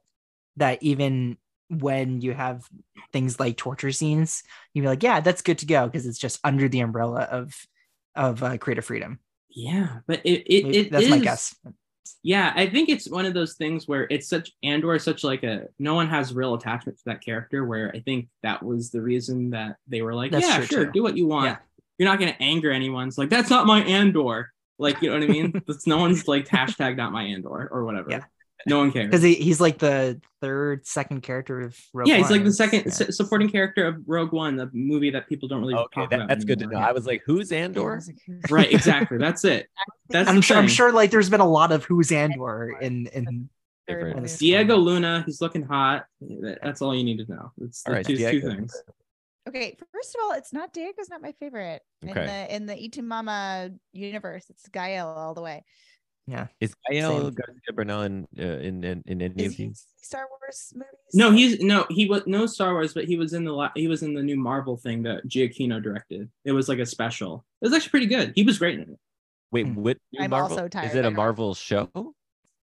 [0.57, 1.39] that even
[1.81, 2.69] when you have
[3.13, 4.43] things like torture scenes,
[4.75, 7.55] you'd be like, yeah, that's good to go because it's just under the umbrella of
[8.15, 9.21] of uh, creative freedom.
[9.49, 11.55] Yeah, but it it, it that's my guess.
[12.23, 15.43] Yeah, I think it's one of those things where it's such Andor is such like
[15.43, 17.65] a no one has real attachment to that character.
[17.65, 20.93] Where I think that was the reason that they were like, That's yeah, sure, too.
[20.93, 21.47] do what you want.
[21.47, 21.57] Yeah.
[21.99, 23.09] You're not gonna anger anyone.
[23.09, 24.53] It's like that's not my Andor.
[24.79, 25.63] Like you know what I mean?
[25.67, 28.11] That's no one's like hashtag not my Andor or whatever.
[28.11, 28.25] Yeah.
[28.67, 29.07] No one cares.
[29.07, 32.85] Because he, he's like the third, second character of Rogue yeah, he's like the second
[32.87, 32.93] Yeah.
[32.93, 36.17] su- supporting character of Rogue One, the movie that people don't really Okay, talk that-
[36.17, 36.29] about.
[36.29, 36.79] that's good to know.
[36.79, 37.97] I was like, who's Andor?
[37.97, 39.19] was like, who's- Right, exactly.
[39.19, 39.69] That's it.
[40.09, 40.57] That's I'm the sure.
[40.57, 40.93] I'm sure.
[40.93, 43.49] Like, there's been a lot of Who's Andor in in.
[43.89, 44.39] Third Different.
[44.39, 46.07] Diego Luna, he's looking hot.
[46.63, 47.51] That's all you need to know.
[47.63, 48.81] It's the All right, two, two things.
[49.49, 52.25] Okay, first of all, it's not Diego's not my favorite in Okay.
[52.25, 54.47] the in the Y Tu Mamá universe.
[54.51, 55.65] It's Gael all the way.
[56.61, 57.35] Is Gael Same.
[57.35, 59.87] Garcia Bernal in, uh, in in in any Is of these?
[60.01, 60.89] Star Wars movies?
[61.15, 63.89] No, he's no, he was no Star Wars, but he was in the la- he
[63.89, 66.31] was in the new Marvel thing that Giacchino directed.
[66.45, 67.45] It was like a special.
[67.61, 68.33] It was actually pretty good.
[68.35, 68.99] He was great in it.
[69.51, 69.75] Wait, Hmm.
[69.75, 69.99] what?
[70.13, 70.57] new I'm Marvel?
[70.57, 71.15] also tired Is it a of.
[71.15, 71.91] Marvel show?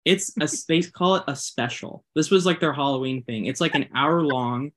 [0.05, 2.05] It's a they call it a special.
[2.15, 3.47] This was like their Halloween thing.
[3.47, 4.71] It's like an hour long.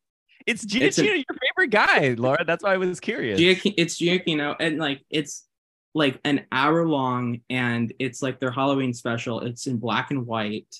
[0.47, 2.43] It's It's a- Giacchino, your favorite guy, Laura.
[2.43, 3.39] That's why I was curious.
[3.39, 5.45] Giacchino, it's Giacchino, and like it's
[5.93, 9.41] like an hour long, and it's like their Halloween special.
[9.41, 10.73] It's in black and white,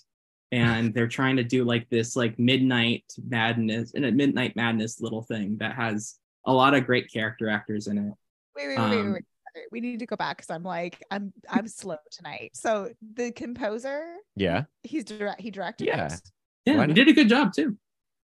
[0.51, 5.21] and they're trying to do like this like midnight madness and a midnight madness little
[5.23, 8.13] thing that has a lot of great character actors in it.
[8.55, 9.23] Wait, wait, wait, wait, Um, wait.
[9.69, 12.51] We need to go back because I'm like I'm I'm slow tonight.
[12.53, 14.63] So the composer, yeah.
[14.83, 15.41] he's direct.
[15.41, 16.05] He directed Yeah.
[16.13, 16.21] it.
[16.65, 17.75] Yeah, he did a good job too.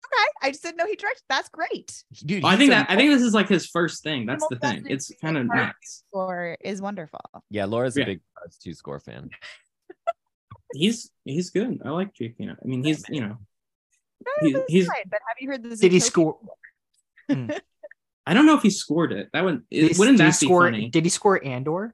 [0.06, 1.24] Okay, I just didn't know he directed.
[1.30, 2.04] That's great.
[2.26, 4.26] Dude, I think a- that I think this is like his first thing.
[4.26, 4.86] That's the thing.
[4.88, 5.58] It's kind of part.
[5.60, 6.04] nuts.
[6.10, 7.22] Score is wonderful.
[7.50, 8.04] Yeah, Laura's Yeah.
[8.04, 9.30] a big Cars 2 score fan.
[10.74, 11.80] He's he's good.
[11.86, 12.56] I like Giacchino.
[12.62, 13.38] I mean, he's you know,
[14.26, 16.40] No, He- he's- fine, but have you heard the Did he Zootopia score?
[17.32, 17.50] Hmm.
[18.28, 19.30] I don't know if he scored it.
[19.34, 20.64] That would Did he- wouldn't did he that be score?
[20.66, 20.90] funny?
[20.90, 21.94] Did he score Andor?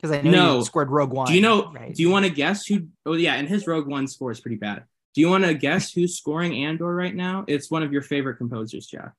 [0.00, 0.58] Because I know No.
[0.58, 1.26] he scored Rogue One.
[1.26, 1.70] Do you know?
[1.72, 1.94] Right?
[1.94, 2.88] Do you want to guess who?
[3.04, 4.84] Oh yeah, and his Rogue One score is pretty bad.
[5.14, 7.44] Do you want to guess who's scoring Andor right now?
[7.46, 9.12] It's one of your favorite composers, Jeff.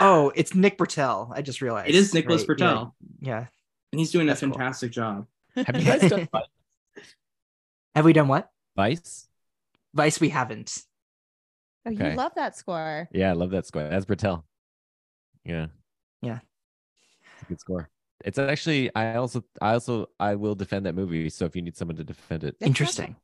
[0.00, 1.30] Oh, it's Nick Britell.
[1.34, 3.46] I just realized It is Nicholas Right, yeah, Britell, Yeah.
[3.92, 4.52] and he's doing a That's cool.
[4.52, 5.26] fantastic job.
[5.56, 7.02] Have you guys done Vi-
[7.96, 8.50] Have we done what?
[8.76, 9.26] Vice?
[9.92, 10.20] Vice?
[10.20, 10.82] We haven't.
[11.86, 12.10] Oh, Okay.
[12.10, 13.08] you love that score.
[13.12, 13.88] Yeah, I love that score.
[13.88, 14.44] That's Britell.
[15.44, 15.66] Yeah.
[16.22, 16.38] Yeah.
[17.34, 17.88] It's a good score.
[18.24, 21.30] It's actually I also I also I will defend that movie.
[21.30, 23.16] So if you need someone to defend it, Interesting.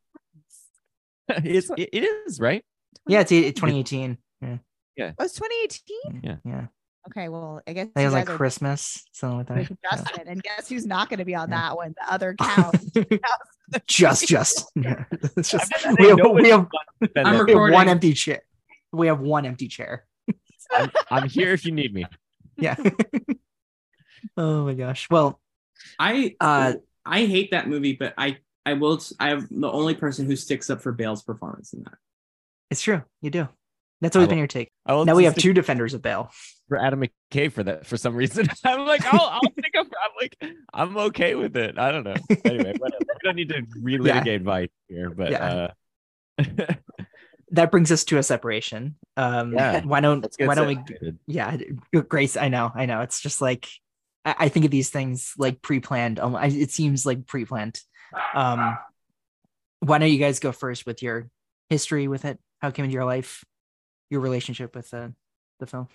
[1.45, 2.65] it's it, it is right.
[3.07, 4.19] Yeah, it's it's 2018.
[4.43, 4.59] Oh,
[4.99, 6.21] it's 2018.
[6.23, 6.37] Yeah.
[6.45, 6.67] Yeah.
[7.09, 9.99] Okay, well, I guess it was like Christmas, something like with that.
[10.05, 11.57] Justin, and guess who's not going to be on Yeah.
[11.69, 11.95] that one?
[11.97, 12.73] The other cow.
[13.87, 14.73] Just, just.
[14.77, 15.05] Yeah.
[15.37, 16.67] It's just we have, one we have,
[17.17, 18.43] I'm we have one empty chair.
[18.93, 20.05] We have one empty chair.
[20.73, 22.07] I'm, I'm here if you need me.
[22.57, 22.75] Yeah.
[24.37, 25.09] oh my gosh.
[25.11, 25.41] Well,
[25.99, 29.01] I Uh, I hate that movie, but I I will.
[29.21, 31.95] I am the only person who sticks up for Bale's performance in that.
[32.71, 33.03] it's true.
[33.23, 33.49] You do.
[34.01, 34.71] That's always I been your take.
[34.85, 36.31] I Now we have two defenders of Bale.
[36.69, 38.47] for Adam McKay for that for some reason.
[38.65, 39.87] I'm like, I'll I'll stick up.
[39.87, 41.79] I'm like, I'm okay with it.
[41.79, 42.17] I don't know.
[42.45, 42.99] Anyway, whatever.
[43.01, 45.69] we don't need to relitigate Vice here, but Yeah.
[46.39, 46.45] uh
[47.53, 48.97] That brings us to a separation.
[49.17, 49.85] Um, Yeah.
[49.85, 51.13] Why don't Why don't we?
[51.27, 51.57] Yeah,
[52.09, 52.37] Grace.
[52.37, 52.73] I know.
[52.75, 53.01] I know.
[53.03, 53.69] It's just like
[54.25, 56.19] I, I think of these things like pre-planned.
[56.19, 57.81] I, it seems like pre-planned.
[58.35, 58.79] Um,
[59.81, 61.29] why don't you guys go first with your
[61.71, 62.39] history with it?
[62.61, 63.45] How it came into your life,
[64.11, 65.13] your relationship with the
[65.61, 65.89] the film.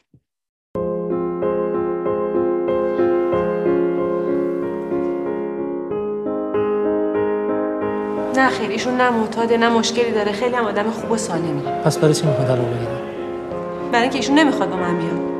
[8.36, 11.98] نه خیر ایشون نه معتاده نه مشکلی داره خیلی هم آدم خوب و سالمی پس
[11.98, 13.02] برای چی می‌خواد بگیره
[13.92, 15.31] برای اینکه ایشون نمی‌خواد با من بیاد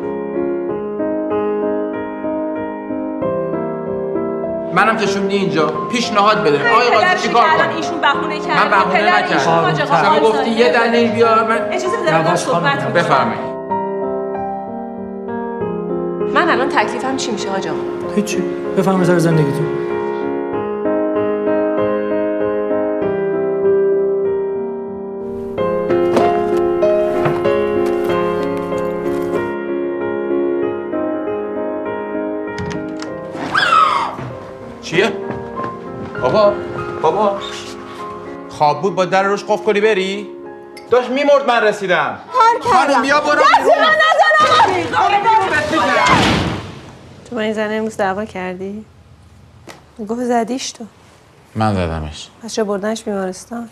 [4.74, 5.68] منم کشوندی اینجا.
[5.68, 6.72] پیشنهاد بده.
[6.74, 8.64] آقای قاضی چیکار کنم ایشون بهونه کرده.
[8.64, 9.38] من بهونه نکردم.
[10.04, 10.72] شما گفتی یه.
[10.72, 12.94] دلیل بیار من اجازه بده صحبت.
[12.94, 13.52] بفرمایید.
[16.34, 17.58] من الان تکلیفم چی میشه آقا
[18.16, 18.44] هیچی.
[18.78, 19.81] بفهم سر زندگیتون.
[36.32, 36.54] بابا.
[37.02, 37.40] بابا.
[38.50, 40.28] خواب بود با در روش قفل کنی بری؟
[40.92, 42.20] داشت میمرد من رسیدم.
[42.62, 43.42] خانم بیا برو
[47.30, 48.86] تو با این زن امروز دعوا کردی؟
[50.08, 50.84] گفت زدیش تو.
[51.56, 52.28] من زدمش.
[52.44, 53.70] پس چه بردنش بیمارستان؟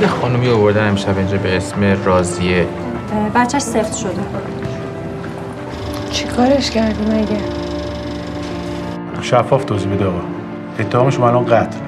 [0.00, 2.66] یه خانومی آوردن امشب اینجا به اسم راضیه
[3.34, 4.22] بچهش سفت شده.
[6.10, 7.63] چی کارش کردی مگه؟
[9.24, 10.20] شفاف توضیح بده آقا.
[10.80, 11.78] اتهامش الان قتل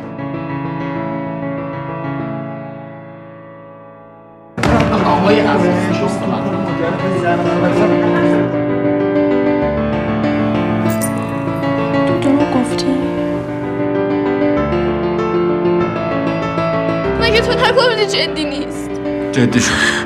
[5.07, 5.93] آقای عزیزی
[12.23, 12.87] دروغ گفتی؟
[17.21, 18.91] مگه تو نگفتی جدی نیست؟
[19.33, 20.06] جدی شد.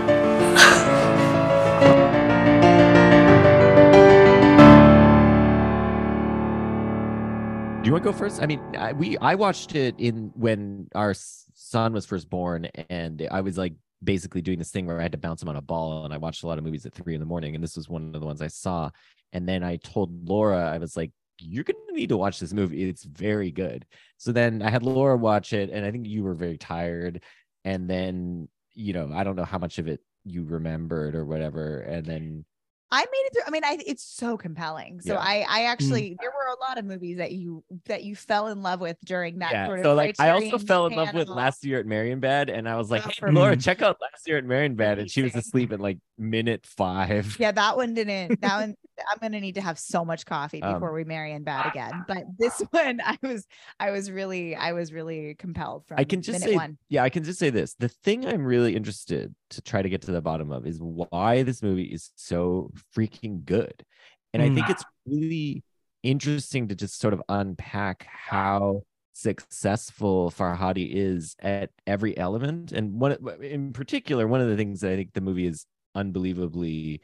[8.12, 8.42] Go first?
[8.42, 13.26] I mean, I, we I watched it in when our son was first born, and
[13.30, 15.62] I was like basically doing this thing where I had to bounce him on a
[15.62, 17.76] ball, and I watched a lot of movies at three in the morning, and this
[17.76, 18.90] was one of the ones I saw.
[19.32, 22.88] And then I told Laura, I was like, "You're gonna need to watch this movie.
[22.88, 26.34] It's very good." So then I had Laura watch it, and I think you were
[26.34, 27.22] very tired,
[27.64, 31.80] and then you know I don't know how much of it you remembered or whatever,
[31.80, 32.44] and then
[32.92, 33.42] I made it through.
[33.46, 35.00] I mean, I it's so compelling.
[35.00, 35.20] So Yeah.
[35.20, 35.68] I I mm.
[35.68, 38.96] actually there were a lot of movies that you that you fell in love with
[39.04, 39.66] during that yeah.
[39.66, 42.52] sort of So like I also Criterion fell in love with last year at Marienbad,
[42.52, 43.56] and I was like, Oh, hey, Laura, me.
[43.62, 47.36] check out last year at Marienbad, and she was asleep at like minute five.
[47.38, 48.40] Yeah, that one didn't.
[48.40, 48.76] That one,
[49.10, 52.04] I'm gonna need to have so much coffee Um, before we Marienbad again.
[52.06, 53.46] But this one, I was,
[53.78, 55.98] I was really, I was really compelled from.
[55.98, 56.78] I can just say, one.
[56.88, 57.74] yeah, I can just say this.
[57.74, 61.42] The thing I'm really interested to try to get to the bottom of is why
[61.42, 63.84] this movie is so freaking good.
[64.32, 64.70] And I think Mm.
[64.70, 65.64] it's really
[66.02, 68.82] interesting to just sort of unpack how
[69.12, 72.72] successful Farhadi is at every element.
[72.72, 77.00] And one in particular, one of the things that I think the movie is unbelievably,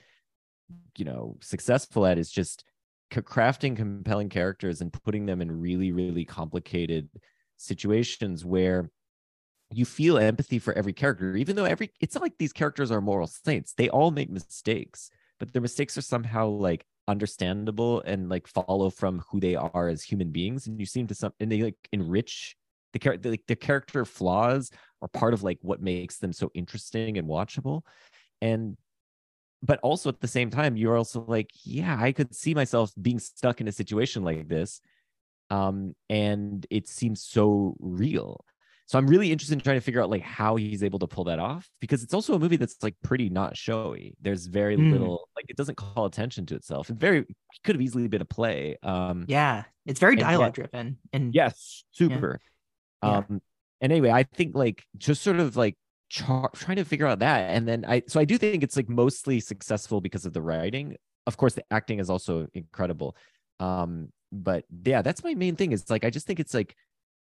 [0.96, 2.64] you know, successful at is just
[3.12, 7.08] crafting compelling characters and putting them in really, really complicated
[7.56, 8.90] situations where
[9.72, 13.00] you feel empathy for every character, even though every it's not like these characters are
[13.00, 13.72] moral saints.
[13.72, 19.22] They all make mistakes, but their mistakes are somehow like understandable and like follow from
[19.30, 20.66] who they are as human beings.
[20.66, 22.56] And you seem to some and they like enrich
[22.92, 24.70] the character like the character flaws
[25.02, 27.82] are part of like what makes them so interesting and watchable.
[28.40, 28.76] And
[29.62, 33.18] but also at the same time, you're also like, yeah, I could see myself being
[33.18, 34.80] stuck in a situation like this.
[35.50, 38.44] Um, and it seems so real.
[38.86, 41.24] So I'm really interested in trying to figure out like how he's able to pull
[41.24, 44.14] that off because it's also a movie that's like pretty not showy.
[44.20, 44.92] There's very Mm.
[44.92, 46.88] little like it doesn't call attention to itself.
[46.88, 47.26] It very
[47.64, 48.76] could have easily been a play.
[48.84, 52.40] Um Yeah, it's very dialogue driven, and yes, super.
[53.02, 53.18] Yeah.
[53.18, 53.42] Um
[53.80, 55.76] and anyway, I think like just sort of like
[56.08, 58.88] char- trying to figure out that and then I so I do think it's like
[58.88, 60.96] mostly successful because of the writing.
[61.26, 63.16] Of course, the acting is also incredible.
[63.60, 66.76] Um but yeah, that's my main thing is like I just think it's like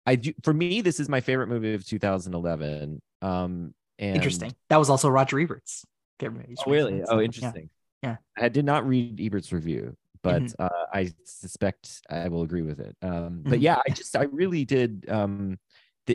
[0.05, 3.01] I do for me this is my favorite movie of 2011.
[3.21, 4.55] Um and interesting.
[4.69, 5.85] That was also Roger Ebert's
[6.19, 6.55] favorite movie.
[6.65, 7.03] Oh, really?
[7.07, 7.69] Oh, interesting.
[8.01, 8.17] Yeah.
[8.37, 10.53] I did not read Ebert's review, but Mhm.
[10.59, 12.95] uh, I suspect I will agree with it.
[13.01, 13.63] Um, but Mhm.
[13.63, 15.05] yeah, I just I really did.
[15.09, 15.59] Um,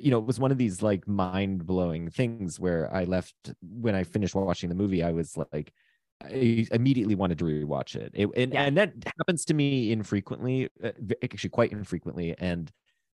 [0.02, 3.94] you know, it was one of these like mind blowing things where I left when
[3.94, 5.02] I finished watching the movie.
[5.02, 5.72] I was like,
[6.22, 8.62] I immediately wanted to rewatch it, it and Yeah.
[8.64, 12.70] and that happens to me infrequently, uh, actually quite infrequently, and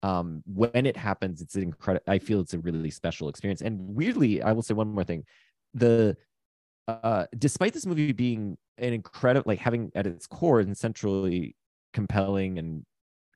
[0.05, 4.41] um when it happens it's incredible i feel it's a really special experience and weirdly
[4.43, 5.25] i will say one more thing
[5.75, 6.17] the
[6.89, 11.57] uh despite this movie being an incredible like having at its core and centrally
[11.93, 12.85] compelling and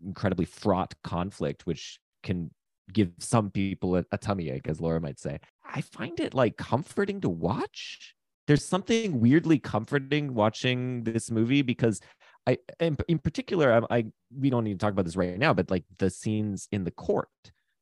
[0.05, 2.51] incredibly fraught conflict which can
[2.93, 6.57] give some people a, a tummy ache as laura might say i find it like
[6.57, 8.15] comforting to watch
[8.47, 12.01] there's something weirdly comforting watching this movie because
[12.47, 14.05] I, in, in particular, I, I,
[14.37, 16.91] we don't need to talk about this right now, but like the scenes in the
[16.91, 17.29] court,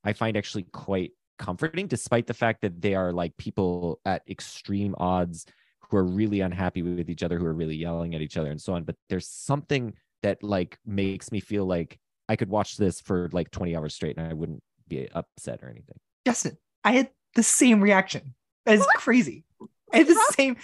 [0.05, 4.95] I find actually quite comforting, despite the fact that they are like people at extreme
[4.99, 5.47] odds
[5.89, 8.61] who are really unhappy with each other, who are really yelling at each other and
[8.61, 8.85] so on.
[8.85, 13.51] But there's something that like makes me feel like I could watch this for like
[13.51, 15.97] 20 hours straight and I wouldn't be upset or anything.
[16.27, 18.35] Justin, I had the same reaction.
[18.67, 19.45] That is crazy.
[19.93, 20.57] I had the same.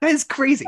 [0.00, 0.64] That is crazy.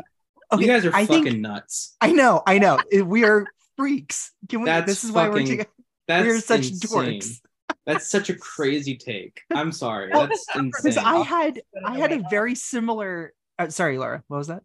[0.59, 1.97] you guys are I fucking think- nuts.
[2.01, 2.79] I know, I know.
[3.05, 4.33] We are freaks.
[4.49, 4.67] Can we?
[4.67, 5.69] That's this is why we're together.
[6.09, 7.21] That's We're such insane.
[7.21, 7.41] dorks.
[7.87, 9.41] That's such a crazy take.
[9.55, 10.11] I'm sorry.
[10.13, 11.05] That's Because insane.
[11.05, 13.33] I had, I had a very similar.
[13.59, 14.23] Uh, sorry, Laura.
[14.29, 14.63] What was that?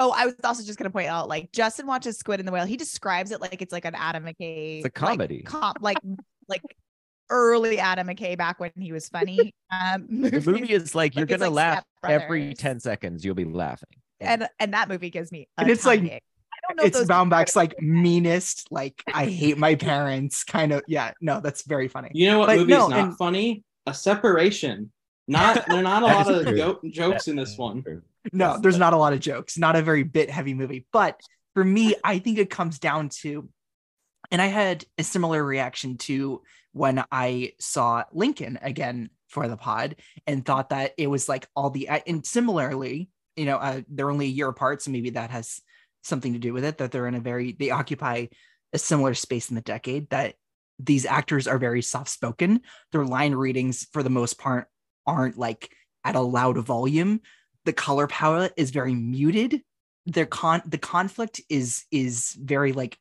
[0.00, 2.64] Oh, I was also just gonna point out, like Justin watches Squid and the Whale.
[2.64, 4.78] He describes it like it's like an Adam McKay.
[4.78, 5.36] It's a comedy.
[5.36, 5.98] Like, com- like,
[6.48, 6.62] like
[7.30, 9.54] early Adam McKay back when he was funny.
[9.72, 13.44] Um, The movie is like, you're going to like laugh every 10 seconds, you'll be
[13.44, 13.88] laughing.
[14.20, 15.48] and and that movie gives me.
[15.56, 16.22] A And it's like- tummy ache.
[16.68, 20.82] don't know it's those Baumbach's like meanest, like I hate my parents kind of.
[20.88, 22.10] Yeah, no, that's very funny.
[22.14, 23.62] You know what But movie's no, not and- funny?
[23.86, 24.90] A separation.
[25.28, 27.84] Not there are not a lot of go- jokes in this one.
[28.32, 29.56] No, there's not a lot of jokes.
[29.56, 30.84] Not a very bit heavy movie.
[30.92, 31.20] But
[31.54, 33.48] for me, I think it comes down to,
[34.32, 39.96] and I had a similar reaction to when I saw Lincoln again for the pod
[40.26, 44.26] and thought that it was like all the, and similarly, you know, uh, they're only
[44.26, 44.82] a year apart.
[44.82, 45.60] So maybe that has
[46.02, 48.26] something to do with it that they're in a very, they occupy
[48.72, 50.34] a similar space in the decade that
[50.78, 52.62] these actors are very soft spoken.
[52.92, 54.68] Their line readings, for the most part,
[55.06, 55.70] aren't like
[56.04, 57.20] at a loud volume
[57.64, 59.62] the color palette is very muted
[60.06, 62.98] their con the conflict is is very like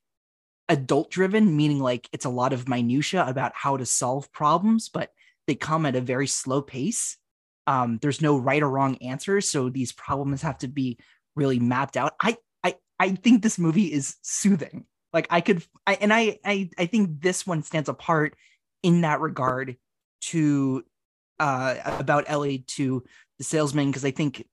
[0.69, 5.09] adult driven meaning like it's a lot of minutia about how to solve problems but
[5.47, 7.17] they come at a very slow pace.
[7.65, 10.99] Um there's no right or wrong answers so these problems have to be
[11.35, 12.13] really mapped out.
[12.21, 14.85] I i i think this movie is soothing.
[15.11, 18.35] Like i could i and i i, I think this one stands apart
[18.83, 19.75] in that regard
[20.21, 20.83] to
[21.39, 23.03] uh about la to
[23.37, 24.45] the salesman because i think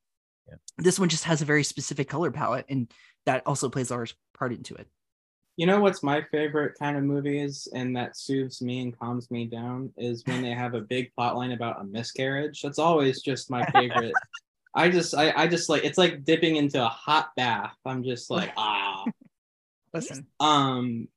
[0.78, 2.90] this one just has a very specific color palette and
[3.26, 4.86] that also plays a large part into it
[5.56, 9.46] You know what's my favorite kind of movies and that soothes me and calms me
[9.46, 12.60] down is when they have a big plot line about a miscarriage.
[12.60, 14.12] That's always just my favorite.
[14.74, 17.74] I just I, I just like it's like dipping into a hot bath.
[17.86, 19.04] I'm just like ah
[19.94, 21.08] listen um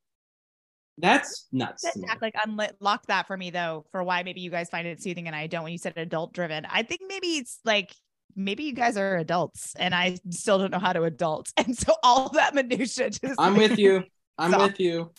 [0.97, 1.83] that's nuts.
[1.83, 2.01] That to.
[2.01, 5.27] Jack like unlock that for me though for why maybe you guys find it soothing
[5.27, 6.65] and I don't when you said adult driven.
[6.69, 7.93] I think maybe it's like
[8.35, 11.51] maybe you guys are adults and I still don't know how to adult.
[11.57, 14.03] And so all that minutia just I'm with you.
[14.39, 15.11] I'm So- with you.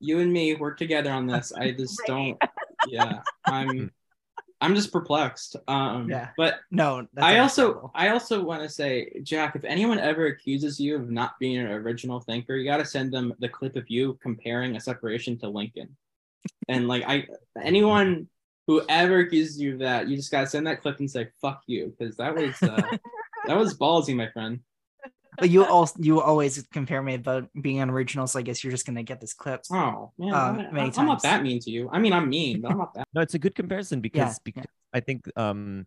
[0.00, 1.52] You and me work together on this.
[1.52, 2.06] I just Right.
[2.08, 2.42] don't
[2.88, 3.20] yeah.
[3.44, 3.90] I'm
[4.62, 5.56] I'm just perplexed.
[5.68, 6.30] Um Yeah.
[6.38, 7.90] but no that's I also understandable.
[7.94, 11.66] I also want to say, Jack, if anyone ever accuses you of not being an
[11.66, 15.48] original thinker, you got to send them the clip of you comparing a separation to
[15.48, 15.96] Lincoln.
[16.68, 17.26] And like I,
[17.62, 18.28] anyone
[18.66, 21.28] who ever accuses you of that, you just got to send that clip and say
[21.42, 22.80] "fuck you" because that was uh,
[23.46, 24.60] that was ballsy, my friend.
[25.38, 28.70] But you also you always compare me about being an original so i guess you're
[28.70, 31.08] just gonna get this clip Oh man, Um, I, many I'm times.
[31.08, 31.88] not that mean to you.
[31.92, 33.06] I mean, I'm mean, but I'm not that.
[33.14, 34.34] No, it's a good comparison because, yeah.
[34.44, 35.86] because I think um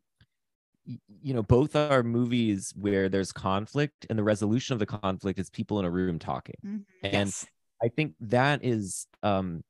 [1.22, 5.50] you know both are movies where there's conflict and the resolution of the conflict is
[5.50, 6.56] people in a room talking.
[6.66, 6.84] Mhm.
[7.04, 7.46] And Yes.
[7.82, 9.64] I think that is um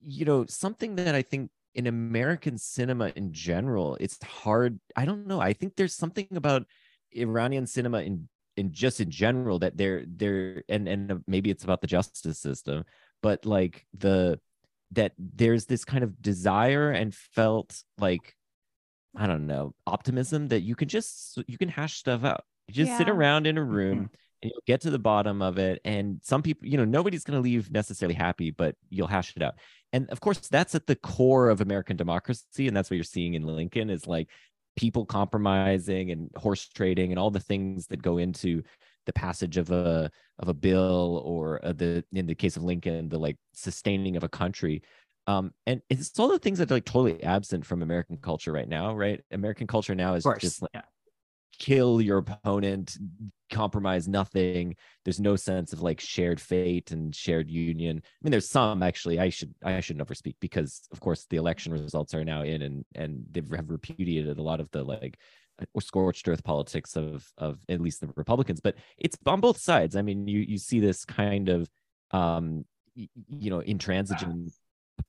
[0.00, 5.26] you know something that I think in American cinema in general it's hard I don't
[5.26, 6.64] know I think there's something about
[7.12, 11.64] Iranian cinema in in just in general that they're they're and and uh, maybe it's
[11.64, 12.84] about the justice system
[13.22, 14.38] but like the
[14.92, 18.34] that there's this kind of desire and felt like
[19.16, 22.44] I don't know optimism that you can just you can hash stuff out.
[22.68, 23.70] You just sit around in a mm-hmm.
[23.70, 24.10] room
[24.42, 25.80] and you'll get to the bottom of it.
[25.84, 29.42] And some people, you know, nobody's going to leave necessarily happy, but you'll hash it
[29.42, 29.54] out.
[29.92, 33.34] And of course, that's at the core of American democracy, and that's what you're seeing
[33.34, 34.28] in Lincoln is like
[34.76, 38.62] people compromising and horse trading and all the things that go into
[39.06, 43.08] the passage of a of a bill or uh, the in the case of Lincoln
[43.08, 44.82] the like sustaining of a country
[45.26, 48.68] um and it's all the things that are like totally absent from American culture right
[48.68, 50.82] now right American culture now is just like yeah.
[51.58, 52.96] Kill your opponent
[53.50, 54.76] compromise nothing.
[55.04, 58.02] There's no sense of like shared fate and shared union.
[58.04, 59.18] I mean there's some actually.
[59.18, 62.84] I should i shouldn't overspeak because of course the election results are now in and
[62.94, 65.18] and they've have repudiated a lot of the like
[65.72, 68.60] or scorched earth politics of of at least the republicans.
[68.60, 69.96] But it's on both sides.
[69.96, 71.68] I mean you you see this kind of
[72.10, 72.64] um
[72.94, 74.52] you know intransigent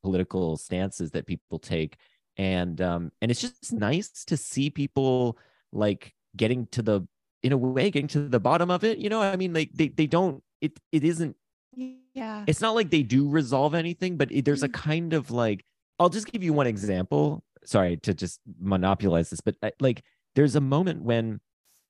[0.03, 1.97] political stances that people take.
[2.37, 5.37] And um and it's just nice to see people
[5.71, 7.01] like getting to the
[7.43, 9.21] in a way getting to the bottom of it you know?
[9.21, 11.35] I mean like they they don't it it isn't
[11.73, 12.43] Yeah.
[12.47, 15.63] it's not like they do resolve anything but it, there's a kind of like
[15.99, 17.43] i'll just give you one example.
[17.65, 20.03] Sorry to just monopolize this but uh, like
[20.35, 21.39] there's a moment when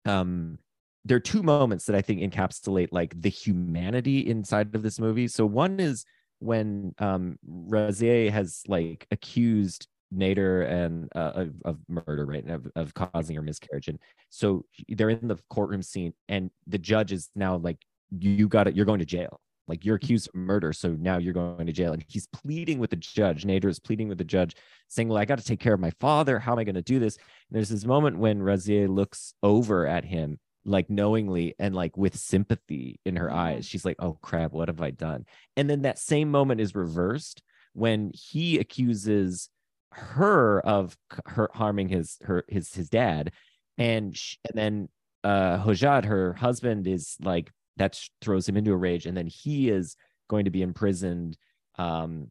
[0.05, 0.57] um
[1.05, 5.27] there are two moments that i think encapsulate like the humanity inside of this movie.
[5.27, 6.03] So one is
[6.39, 7.37] when um
[7.69, 13.35] Razieh has like accused Nader and uh, of, of murder, right, and of, of causing
[13.35, 17.77] her miscarriage, and so they're in the courtroom scene, and the judge is now like,
[18.11, 18.75] "You got it.
[18.75, 19.41] You're going to jail.
[19.67, 22.91] Like you're accused of murder, so now you're going to jail." And he's pleading with
[22.91, 23.43] the judge.
[23.43, 24.55] Nader is pleading with the judge,
[24.87, 26.39] saying, "Well, I got to take care of my father.
[26.39, 29.85] How am I going to do this?" And there's this moment when Razieh looks over
[29.85, 33.65] at him, like knowingly and like with sympathy in her eyes.
[33.65, 35.25] She's like, "Oh crap, what have I done?"
[35.57, 37.43] And then that same moment is reversed
[37.73, 39.49] when he accuses
[39.91, 43.31] her of her harming his her his his dad.
[43.77, 44.89] And sh- and then
[45.23, 49.05] uh Hodjat her husband is like that throws him into a rage.
[49.05, 49.95] And then he is
[50.29, 51.37] going to be imprisoned
[51.77, 52.29] um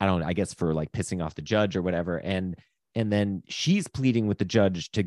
[0.00, 2.18] i don't i guess for like pissing off the judge or whatever.
[2.18, 2.56] And
[2.94, 5.04] and then she's pleading with the judge to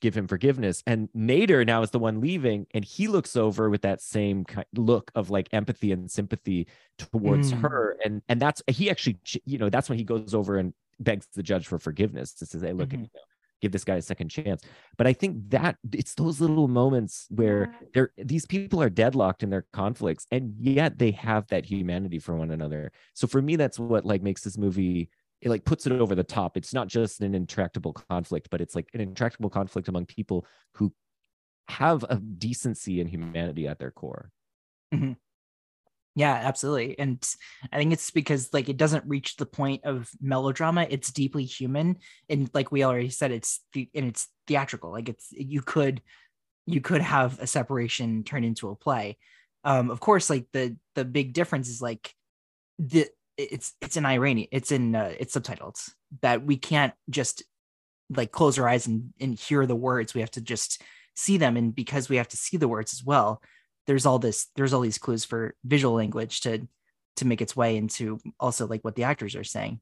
[0.00, 0.82] give him forgiveness.
[0.86, 2.66] And nader now is the one leaving.
[2.72, 6.68] And he looks over with that same ki- look of like empathy and sympathy
[6.98, 7.60] towards Mm.
[7.62, 7.98] her.
[8.04, 11.42] And and that's he actually you know that's when he goes over and begs the
[11.42, 12.92] judge for forgiveness to say look Mhm.
[12.92, 13.20] you know,
[13.62, 14.62] give this guy a second chance.
[14.98, 19.50] But i think that it's those little moments where they're these people are deadlocked in
[19.50, 22.92] their conflicts and yet they have that humanity for one another.
[23.14, 25.08] So for me that's what like makes this movie
[25.40, 26.56] it like puts it over the top.
[26.56, 30.92] It's not just an intractable conflict but it's like an intractable conflict among people who
[31.68, 34.30] have a decency and humanity at their core
[36.16, 36.96] Yeah, absolutely.
[36.98, 37.24] And
[37.72, 40.86] I think it's because like it doesn't reach the point of melodrama.
[40.88, 41.96] It's deeply human.
[42.28, 44.92] And like we already said, it's the and it's theatrical.
[44.92, 46.02] Like it's you could
[46.66, 49.18] you could have a separation turn into a play.
[49.64, 52.14] Um, of course, like the the big difference is like
[52.78, 55.80] the it's it's in Iranian, it's in uh, it's subtitled
[56.22, 57.42] that we can't just
[58.14, 60.14] like close our eyes and, and hear the words.
[60.14, 60.80] We have to just
[61.16, 61.56] see them.
[61.56, 63.42] And because we have to see the words as well,
[63.86, 66.66] there's all this there's all these clues for visual language to
[67.16, 69.80] to make its way into also like what the actors are saying.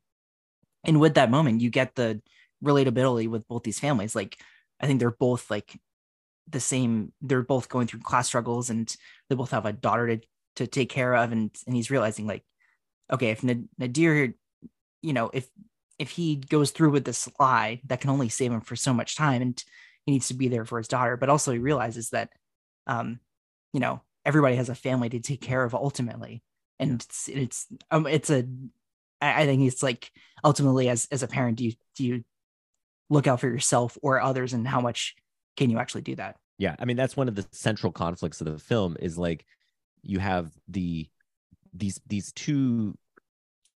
[0.85, 2.21] And with that moment you get the
[2.63, 4.15] relatability with both these families.
[4.15, 4.39] Like
[4.81, 5.79] i think they're both like
[6.49, 8.95] the same they're both going through class struggles and
[9.29, 10.27] they both have a daughter to
[10.57, 11.33] to take care of.
[11.33, 12.45] And and he's realizing like
[13.13, 14.35] okay if Nad- nadir
[15.03, 15.49] you know if
[15.99, 19.17] if he goes through with this lie that can only save him for so much
[19.17, 19.65] time and
[20.05, 22.31] he needs to be there for his daughter but also he realizes that
[22.87, 23.21] um
[23.73, 26.43] you know everybody has a family to take care of ultimately.
[26.79, 28.47] And it's it's um it's a
[29.21, 30.11] I, I think it's like
[30.45, 32.25] ultimately as as a parent do you do you
[33.11, 35.15] look out for yourself or others and how much
[35.57, 36.37] can you actually do that?
[36.59, 36.77] Yeah.
[36.79, 39.45] I mean that's one of the central conflicts of the film is like
[40.03, 41.09] you have the
[41.75, 42.97] these these two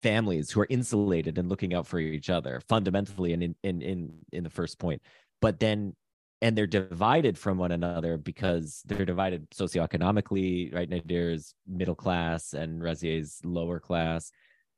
[0.02, 4.14] families who are insulated and looking out for each other fundamentally and in in in,
[4.32, 5.02] in the first point.
[5.41, 5.96] But then
[6.44, 12.54] and they're divided from one another because they're divided socioeconomically right nadir is middle class
[12.54, 14.32] and Razieh's lower class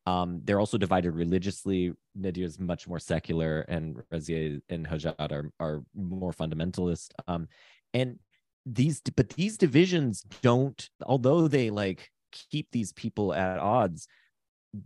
[0.07, 1.93] um, they're also divided religiously.
[2.13, 7.09] Nadir is much more secular, and Razieh and Hodjat are are more fundamentalist.
[7.27, 7.47] Um,
[7.93, 8.19] and
[8.65, 14.07] these, but these divisions don't, although they like keep these people at odds,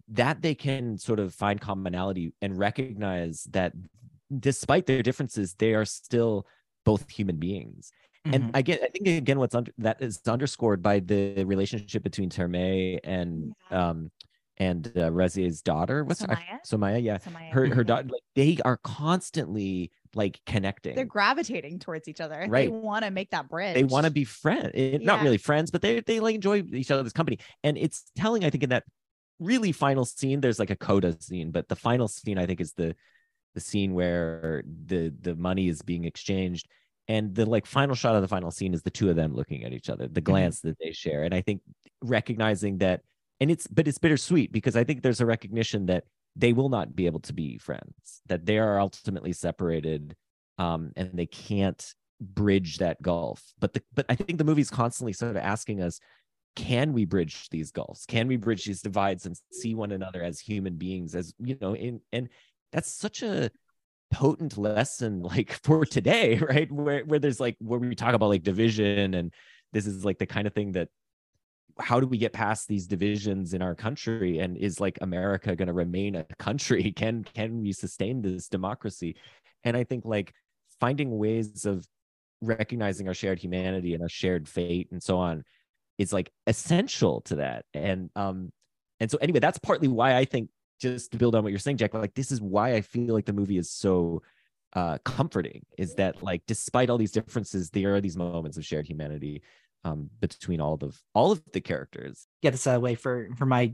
[0.09, 3.73] that they can sort of find commonality and recognize that
[4.37, 6.45] despite their differences, they are still
[6.85, 7.91] both human beings.
[8.25, 12.29] And I get, I think again, what's under that is underscored by the relationship between
[12.29, 14.11] Termeh and um
[14.57, 16.03] and uh, Razier's daughter.
[16.03, 17.01] What's her- I- Somayeh?
[17.01, 17.49] Yeah, Somayeh.
[17.51, 18.09] her her daughter.
[18.09, 20.95] Like they are constantly like connecting.
[20.95, 22.45] They're gravitating towards each other.
[22.47, 22.65] Right.
[22.65, 23.73] They want to make that bridge.
[23.75, 24.73] they want to be friends
[25.03, 28.49] not really friends but they they like enjoy each other's company and it's telling i
[28.49, 28.83] think in that
[29.39, 32.73] really final scene there's like a coda scene but the final scene i think is
[32.73, 32.95] the
[33.53, 36.67] the scene where the the money is being exchanged.
[37.07, 39.63] And the like final shot of the final scene is the two of them looking
[39.63, 41.23] at each other the glance that they share.
[41.23, 41.61] And i think
[42.01, 43.01] recognizing that
[43.39, 46.03] and it's but it's bittersweet because i think there's a recognition that
[46.35, 50.15] they will not be able to be friends that they are ultimately separated
[50.59, 53.41] um and they can't bridge that gulf.
[53.59, 55.99] But the but i think the movie's constantly sort of asking us
[56.55, 58.05] can we bridge these gulfs?
[58.05, 61.75] Can we bridge these divides and see one another as human beings as you know
[61.75, 62.27] in and
[62.71, 63.49] that's such a
[64.11, 66.71] potent lesson like for today right?
[66.71, 69.33] Where where there's like where we talk about like division and
[69.73, 70.89] this is like the kind of thing that
[71.79, 74.39] how do we get past these divisions in our country?
[74.39, 76.91] And is like america going to remain a country?
[76.91, 79.15] Can can we sustain this democracy?
[79.63, 80.33] And i think like
[80.79, 81.85] finding ways of
[82.41, 85.43] recognizing our shared humanity and our shared fate and so on
[85.97, 87.65] is like essential to that.
[87.73, 88.51] And um
[88.99, 90.49] and so anyway that's partly why i think
[90.79, 93.25] just to build on what you're saying jack like this is why i feel like
[93.25, 94.21] the movie is so
[94.73, 98.87] uh comforting is that like despite all these differences there are these moments of shared
[98.87, 99.41] humanity
[99.83, 103.73] um between all of all of the characters get this the way for for my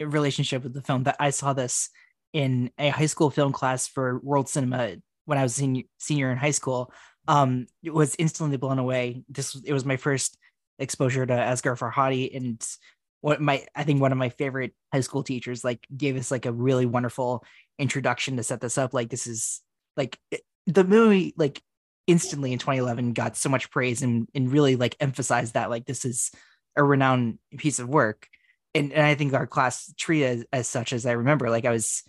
[0.00, 1.90] relationship with the film that I saw this
[2.32, 6.38] in a high school film class for world cinema when I was senior senior in
[6.38, 6.92] high school.
[7.28, 9.24] Um, it was instantly blown away.
[9.28, 10.38] This it was my first
[10.78, 12.64] exposure to Asghar Farhadi and
[13.26, 16.46] what my I think one of my favorite high school teachers like gave us like
[16.46, 17.44] a really wonderful
[17.76, 18.94] introduction to set this up.
[18.94, 19.62] Like this is
[19.96, 21.60] like it- the movie like
[22.06, 26.04] instantly in 2011 got so much praise and and really like emphasized that like this
[26.04, 26.30] is
[26.76, 28.28] a renowned piece of work
[28.76, 31.50] and, and I think our class treated as, as such as I remember.
[31.50, 32.02] Like I was,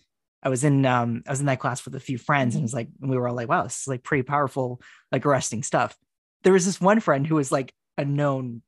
[0.43, 2.65] I was in, um, I was in that class with a few friends, and it
[2.65, 5.97] was like we were all like, "Wow, this is like pretty powerful, like arresting stuff."
[6.43, 8.61] There was this one friend who was like a known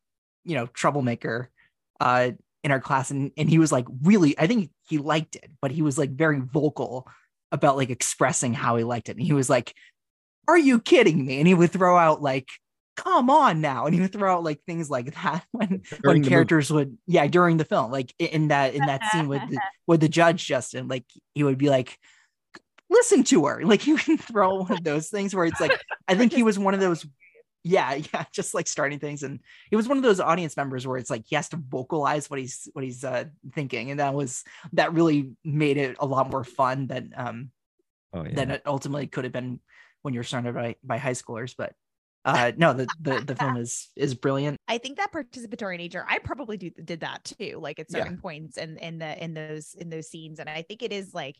[0.45, 1.51] you know troublemaker
[1.99, 2.31] uh
[2.63, 5.71] in our class and and he was like really i think he liked it but
[5.71, 7.07] he was like very vocal
[7.51, 9.17] about like expressing how he liked it.
[9.17, 9.73] And he was like
[10.47, 11.37] are you kidding me?
[11.37, 12.47] And he would throw out like
[12.95, 13.85] come on now.
[13.85, 17.27] And he would throw out like things like that when During when characters would yeah
[17.27, 20.87] during the film like in that in that scene with the, with the judge justin
[20.87, 21.97] like he would be like
[22.91, 23.63] listen to her.
[23.63, 26.57] Like you can throw one of those things where it's like i think he was
[26.57, 27.05] one of those
[27.63, 29.39] yeah yeah just like starting things and
[29.69, 32.39] he was one of those audience members where it's like he has to vocalize what
[32.39, 34.43] he's what he's uh thinking and that was
[34.73, 37.51] that really made it a lot more fun than um
[38.13, 38.31] Oh yeah.
[38.35, 39.59] than it ultimately could have been
[40.01, 41.73] when you're surrounded by by high schoolers but
[42.25, 46.19] uh no the the, the film is is brilliant I think that participatory nature, I
[46.19, 48.03] probably do, did that too, like at Yeah.
[48.03, 51.11] certain points in in the in those in those scenes, and I think it is
[51.11, 51.37] like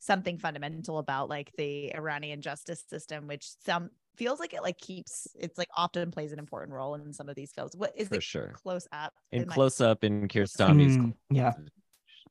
[0.00, 5.26] something fundamental about like the Iranian justice system, which some feels like it like keeps
[5.38, 7.76] it's like often plays an important role in some of these films.
[7.76, 8.52] What is For it sure.
[8.54, 9.12] close up?
[9.32, 11.52] In in my- close up in Kiarostami's Mm, yeah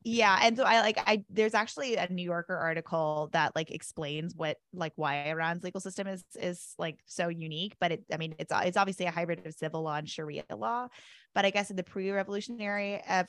[0.03, 4.33] yeah and so i like i there's actually a new yorker article that like explains
[4.35, 8.33] what like why iran's legal system is is like so unique but it i mean
[8.39, 10.87] it's it's obviously a hybrid of civil law and sharia law
[11.35, 13.23] but i guess in the pre-revolutionary uh,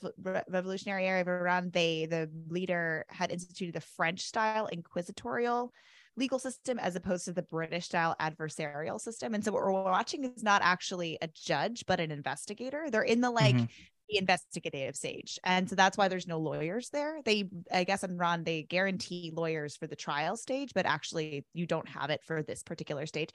[0.49, 5.71] revolutionary era of iran they the leader had instituted the french style inquisitorial
[6.15, 10.23] legal system as opposed to the british style adversarial system and so what we're watching
[10.23, 13.67] is not actually a judge but an investigator they're in the like Mhm.
[14.09, 15.39] the investigative stage.
[15.45, 17.21] And so that's why there's no lawyers there.
[17.23, 21.65] They, I guess, in Iran, they guarantee lawyers for the trial stage, but actually you
[21.65, 23.29] don't have it for this particular stage.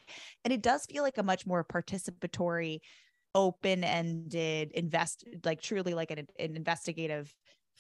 [0.45, 2.81] And it does feel like a much more participatory,
[3.35, 7.35] open ended, invest, like truly like an, an investigative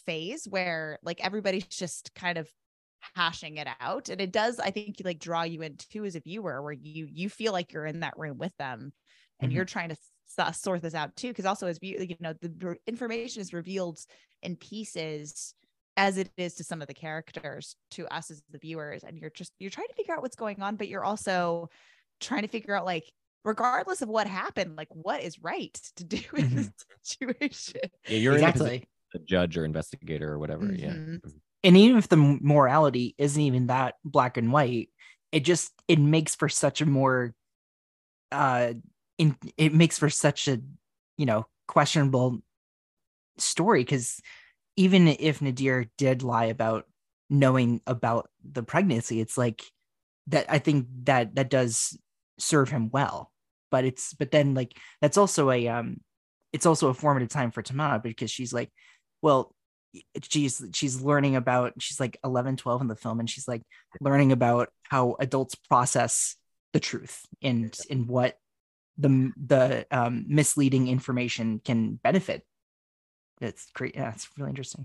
[0.06, 2.50] phase where like everybody's just kind of
[3.14, 6.20] hashing it out and it does i think like draw you in too as a
[6.20, 8.92] viewer where you you feel like you're in that room with them
[9.40, 9.54] and Mhm.
[9.54, 9.72] you're mm-hmm.
[9.72, 9.96] trying to
[10.38, 13.98] s- sort this out too because also as you know the information is revealed
[14.42, 15.54] in pieces
[15.96, 19.30] as it is to some of the characters to us as the viewers and you're
[19.30, 21.68] just you're trying to figure out what's going on but you're also
[22.20, 23.04] trying to figure out like
[23.44, 26.92] regardless of what happened like what is right to do in this mm-hmm.
[27.02, 30.72] situation Yeah, you're in a position exactly a judge or investigator or whatever.
[30.72, 30.92] Yeah.
[30.92, 31.28] Mm-hmm.
[31.64, 34.90] And even if the morality isn't even that black and white
[35.30, 37.34] it just it makes for such a more
[38.32, 38.72] uh
[39.18, 40.58] in it makes for such a
[41.18, 42.40] you know questionable
[43.36, 44.20] story because
[44.76, 46.86] even if nadir did lie about
[47.28, 49.62] knowing about the pregnancy it's like
[50.28, 51.98] that i think that that does
[52.38, 53.30] serve him well.
[53.70, 55.98] But it's but then like that's also a um
[56.52, 58.70] it's also a formative time for tamara because she's like
[59.20, 59.54] well
[60.22, 63.62] she's she's learning about she's like 11 12 in the film and she's like
[64.00, 66.36] learning about how adults process
[66.72, 68.36] the truth and and what
[68.98, 72.44] the the um, misleading information can benefit
[73.40, 74.84] it's great yeah it's really interesting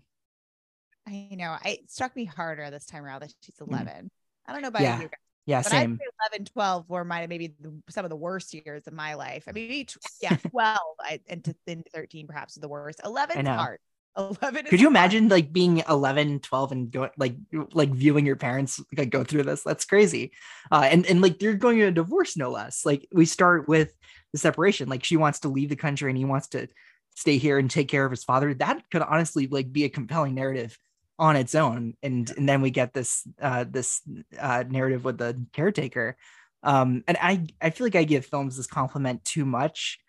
[1.07, 4.09] i know I, it struck me harder this time around that she's 11
[4.47, 4.85] i don't know about Mm.
[4.85, 4.95] Yeah.
[5.01, 8.09] you guys yeah but same I'd say 11, 12 were my maybe the, some of
[8.09, 9.43] the worst years of my life.
[9.47, 13.01] I mean, maybe tw- yeah, 12 I, and to then 13 perhaps the worst.
[13.03, 13.79] 11 is hard.
[14.15, 17.35] 11 could you imagine like being 11 12 and go like
[17.73, 19.63] like viewing your parents like go through this?
[19.63, 20.31] That's crazy.
[20.71, 22.85] Uh and and like you're going to a divorce no less.
[22.85, 23.93] Like we start with
[24.31, 24.89] the separation.
[24.89, 26.67] Like she wants to leave the country and he wants to
[27.15, 28.53] stay here and take care of his father.
[28.53, 30.77] That could honestly like be a compelling narrative
[31.17, 31.95] on its own.
[32.03, 34.01] And and then we get this uh this
[34.39, 36.17] uh narrative with the caretaker.
[36.61, 39.99] Um and i i feel like i give films this compliment too much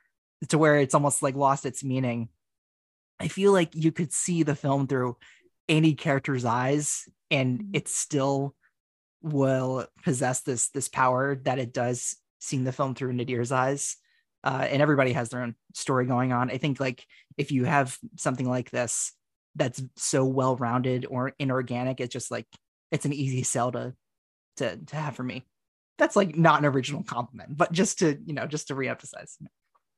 [0.48, 2.28] to where it's almost like lost its meaning
[3.20, 5.16] I feel like you could see the film through
[5.68, 7.76] any character's eyes and Mhm.
[7.76, 8.54] it still
[9.22, 13.96] will possess this this power that it does seeing the film through Nadir's eyes.
[14.42, 16.50] Uh, and everybody has their own story going on.
[16.50, 17.06] I think like
[17.38, 19.12] if you have something like this
[19.54, 22.46] that's so well rounded or inorganic, it's just like
[22.90, 23.94] it's an easy sell to
[24.56, 25.46] to to have for me.
[25.96, 29.38] That's like not an original compliment, but just to you know just to reemphasize.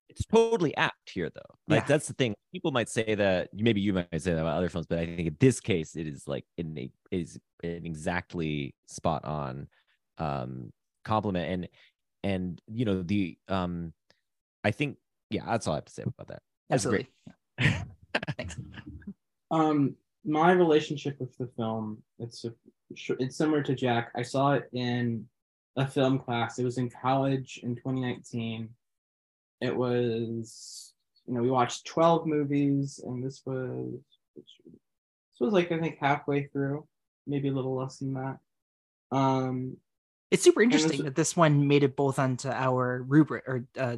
[0.09, 1.87] It's totally apt here though like Yeah.
[1.89, 4.87] that's the thing people might say that maybe you might say that about other films
[4.87, 9.25] but i think in this case it is like in a is an exactly spot
[9.25, 9.67] on
[10.19, 10.73] um
[11.05, 11.69] compliment and
[12.25, 13.93] and you know the um
[14.65, 14.97] i think
[15.31, 17.07] yeah that's all i have to say about that That's great.
[17.59, 17.85] Absolutely.
[18.37, 18.57] Thanks.
[19.51, 19.95] Um,
[20.25, 22.53] my relationship with the film, it's a,
[22.91, 24.11] it's similar to Jack.
[24.17, 25.27] I saw it in
[25.77, 26.59] a film class.
[26.59, 28.69] It was in college in 2019.
[29.61, 30.93] It was,
[31.27, 33.93] you know, we watched 12 movies, and this was
[34.35, 36.87] this was like I think halfway through,
[37.27, 38.39] maybe a little less than that.
[39.11, 39.77] Um,
[40.31, 43.97] It's super this- interesting that this one made it both onto our rubric or uh,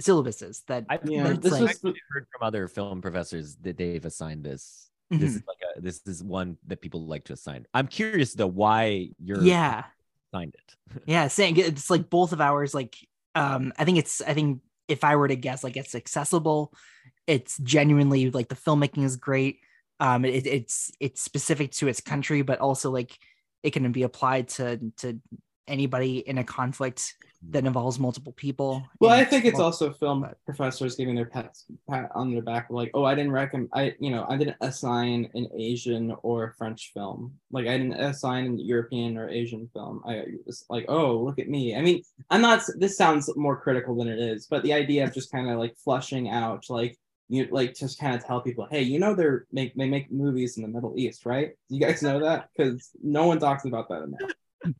[0.00, 1.80] syllabuses that I've Yeah, heard, this I've
[2.10, 4.90] heard from other film professors that they've assigned this.
[5.12, 5.20] Mhm.
[5.20, 7.66] This is like a this is one that people like to assign.
[7.74, 9.84] I'm curious though why you're yeah
[10.32, 11.02] assigned it.
[11.06, 12.96] yeah saying it's like both of ours like
[13.34, 16.72] um i think it's i think if i were to guess like it's accessible
[17.26, 19.60] it's genuinely like the filmmaking is great
[20.00, 23.16] um it, it's it's specific to its country but also like
[23.62, 25.18] it can be applied to to
[25.68, 27.14] anybody in a conflict
[27.50, 32.10] that involves multiple people Well, I think it's also film professors giving their pets pat
[32.14, 35.48] on their back, like, oh, I didn't recommend, I, you know, I didn't assign an
[35.56, 37.34] Asian or French film.
[37.50, 40.02] Like, I didn't assign an European or Asian film.
[40.06, 41.74] I was like, oh, look at me.
[41.76, 42.62] I mean, I'm not.
[42.78, 45.76] This sounds more critical than it is, but the idea of just kind of like
[45.82, 46.96] flushing out, like,
[47.28, 50.56] you like just kind of tell people, hey, you know, they're make they make movies
[50.56, 51.52] in the Middle East, right?
[51.68, 54.32] You guys know that because no one talks about that enough.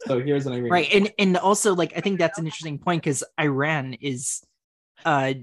[0.06, 0.72] So here's an agreement.
[0.72, 4.42] right and and also like i think that's an interesting point because iran is
[5.04, 5.34] uh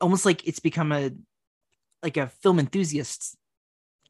[0.00, 1.10] almost like it's become a
[2.02, 3.36] like a film enthusiast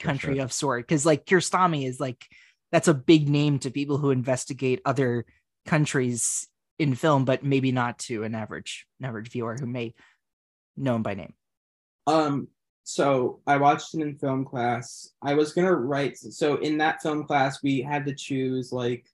[0.00, 0.44] country sure.
[0.44, 2.26] of sort because like Kiarostami is like
[2.70, 5.24] that's a big name to people who investigate other
[5.64, 6.48] countries
[6.78, 9.94] in film but maybe not to an average an average viewer who may
[10.76, 11.34] know him by name
[12.06, 12.48] Um,
[12.84, 15.10] so I watched it in film class.
[15.20, 16.16] I was gonna write.
[16.18, 19.06] So in that film class, we had to choose like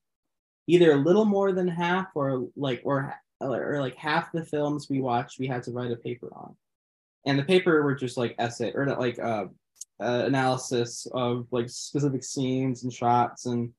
[0.66, 5.00] either a little more than half, or like or or like half the films we
[5.00, 5.38] watched.
[5.38, 6.56] We had to write a paper on,
[7.26, 9.46] and the paper were just like essay or like uh,
[10.00, 13.72] uh analysis of like specific scenes and shots and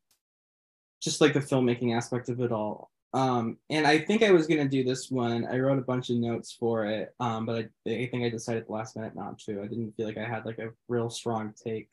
[1.01, 2.89] just like the filmmaking aspect of it all.
[3.13, 5.45] Um, and I think I was gonna do this one.
[5.45, 8.65] I wrote a bunch of notes for it, um, but I, I think I decided
[8.67, 9.61] the last minute not to.
[9.61, 11.89] I didn't feel like I had like a real strong take.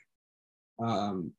[0.78, 1.32] Um,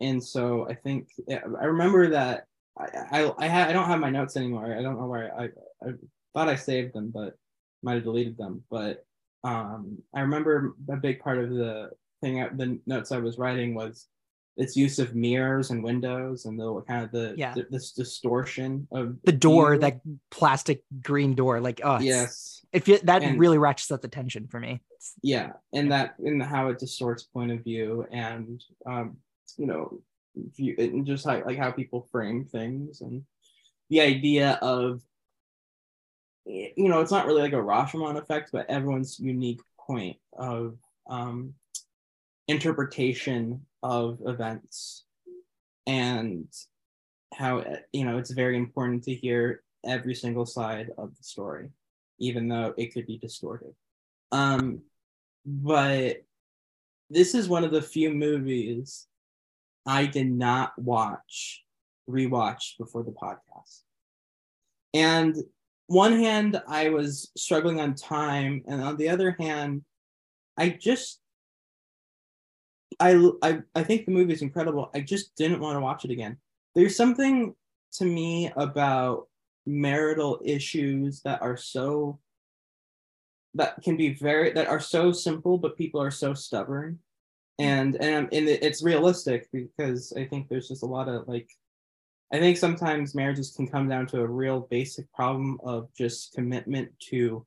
[0.00, 2.44] and so I think yeah, I remember that
[2.78, 4.76] I I I, ha- I don't have my notes anymore.
[4.78, 5.44] I don't know where I
[5.86, 5.92] I
[6.34, 7.34] thought I saved them, but
[7.82, 8.62] might have deleted them.
[8.70, 9.04] But
[9.44, 11.90] um, I remember a big part of the
[12.20, 14.06] thing, I- the notes I was writing was
[14.56, 17.54] its use of mirrors and windows and the kind of the Yeah.
[17.54, 19.80] th- this distortion of the door view.
[19.82, 20.00] that
[20.32, 24.48] plastic green door like oh yes if you, that And- really ratchets up the tension
[24.48, 29.18] for me It's- yeah and that and how it distorts point of view and um
[29.56, 30.00] you know
[30.56, 33.22] view and just how like how people frame things and
[33.90, 35.00] the idea of
[36.44, 40.76] you know it's not really like a Rashomon effect but everyone's unique point of
[41.08, 41.54] um
[42.46, 45.04] interpretation of events
[45.86, 46.46] and
[47.34, 51.70] how you know it's very important to hear every single side of the story
[52.18, 53.74] even though it could be distorted.
[54.32, 54.82] Um
[55.46, 56.22] but
[57.10, 59.06] this is one of the few movies
[59.88, 61.64] I did not watch,
[62.08, 63.84] rewatch before the podcast.
[64.92, 65.34] And
[65.86, 69.82] one hand, I was struggling on time, and on the other hand,
[70.58, 71.20] I just
[73.00, 74.90] I I, I think the movie is incredible.
[74.94, 76.36] I just didn't want to watch it again.
[76.74, 77.54] There's something
[77.92, 79.28] to me about
[79.64, 82.18] marital issues that are so
[83.54, 86.98] that can be very that are so simple but people are so stubborn
[87.58, 91.50] and um, and and it's realistic because i think there's just a lot of like
[92.32, 96.90] i think sometimes marriages can come down to a real basic problem of just commitment
[97.00, 97.44] to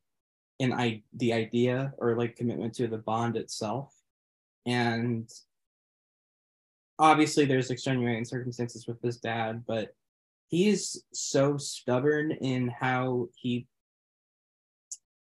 [0.59, 3.93] an i the idea or like commitment to the bond itself.
[4.67, 5.27] And
[6.99, 9.95] obviously there's extenuating circumstances with this dad but
[10.49, 13.65] he's so stubborn in how he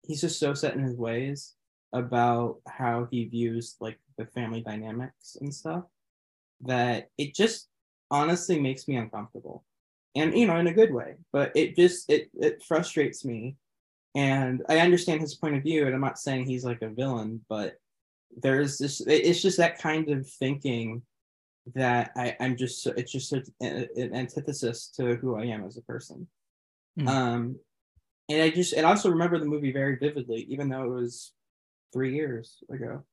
[0.02, 1.54] he's just so set in his ways
[1.94, 5.84] about how he views like the family dynamics and stuff
[6.62, 7.68] that it just
[8.10, 9.64] honestly makes me uncomfortable
[10.14, 13.56] and you know in a good way but it just it it frustrates me
[14.14, 17.40] and i understand his point of view and i'm not saying he's like a villain
[17.48, 17.74] but
[18.42, 21.02] there's this it's just that kind of thinking
[21.74, 25.76] that i i'm just so- it's just a, an antithesis to who i am as
[25.76, 26.26] a person
[26.98, 27.08] Hmm.
[27.08, 27.56] um
[28.28, 31.32] and I just and I also remember the movie very vividly, even though it was
[31.92, 33.04] three years ago.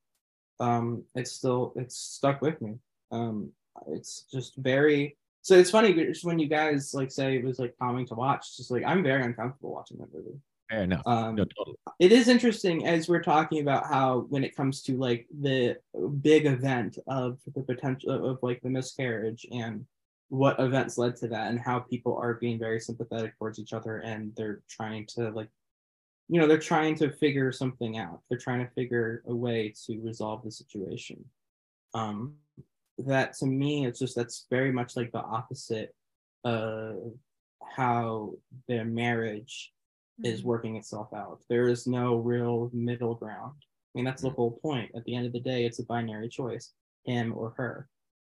[0.59, 2.75] Um, it's still it's stuck with me.
[3.11, 3.51] Um,
[3.87, 8.05] it's just very so it's funny when you guys like say it was like calming
[8.07, 8.57] to watch.
[8.57, 10.37] Just like I'm very uncomfortable watching that movie.
[10.69, 11.01] Fair enough.
[11.07, 11.77] Um, no, totally.
[11.97, 15.77] it is interesting as we're talking about how when it comes to like the
[16.21, 19.85] big event of the potential of, of, like the miscarriage and
[20.27, 23.97] what events led to that and how people are being very sympathetic towards each other
[23.97, 25.49] and they're trying to like
[26.29, 29.99] you know they're trying to figure something out they're trying to figure a way to
[30.01, 31.23] resolve the situation
[31.95, 32.35] um
[32.99, 35.95] that to me it's just that's very much like the opposite
[36.43, 37.13] of
[37.63, 38.33] how
[38.67, 39.73] their marriage
[40.23, 40.45] is Mhm.
[40.45, 41.41] working itself out.
[41.47, 43.55] There is no real middle ground.
[43.61, 44.91] I mean, that's the whole point.
[44.95, 46.73] At the end of the day, it's a binary choice,
[47.05, 47.87] him or her.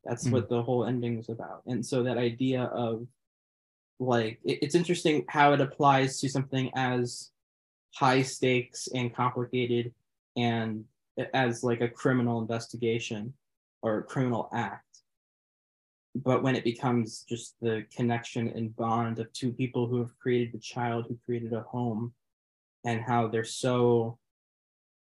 [0.05, 1.63] That's what the whole ending was about.
[1.65, 3.05] And so that idea of
[3.99, 7.32] like it- it's interesting how it applies to something as
[7.93, 9.93] high stakes and complicated
[10.35, 10.83] and
[11.33, 13.33] as like a criminal investigation
[13.81, 14.83] or a criminal act.
[16.15, 20.53] But when it becomes just the connection and bond of two people who have created
[20.55, 22.13] a child who created a home
[22.83, 24.17] and how they're so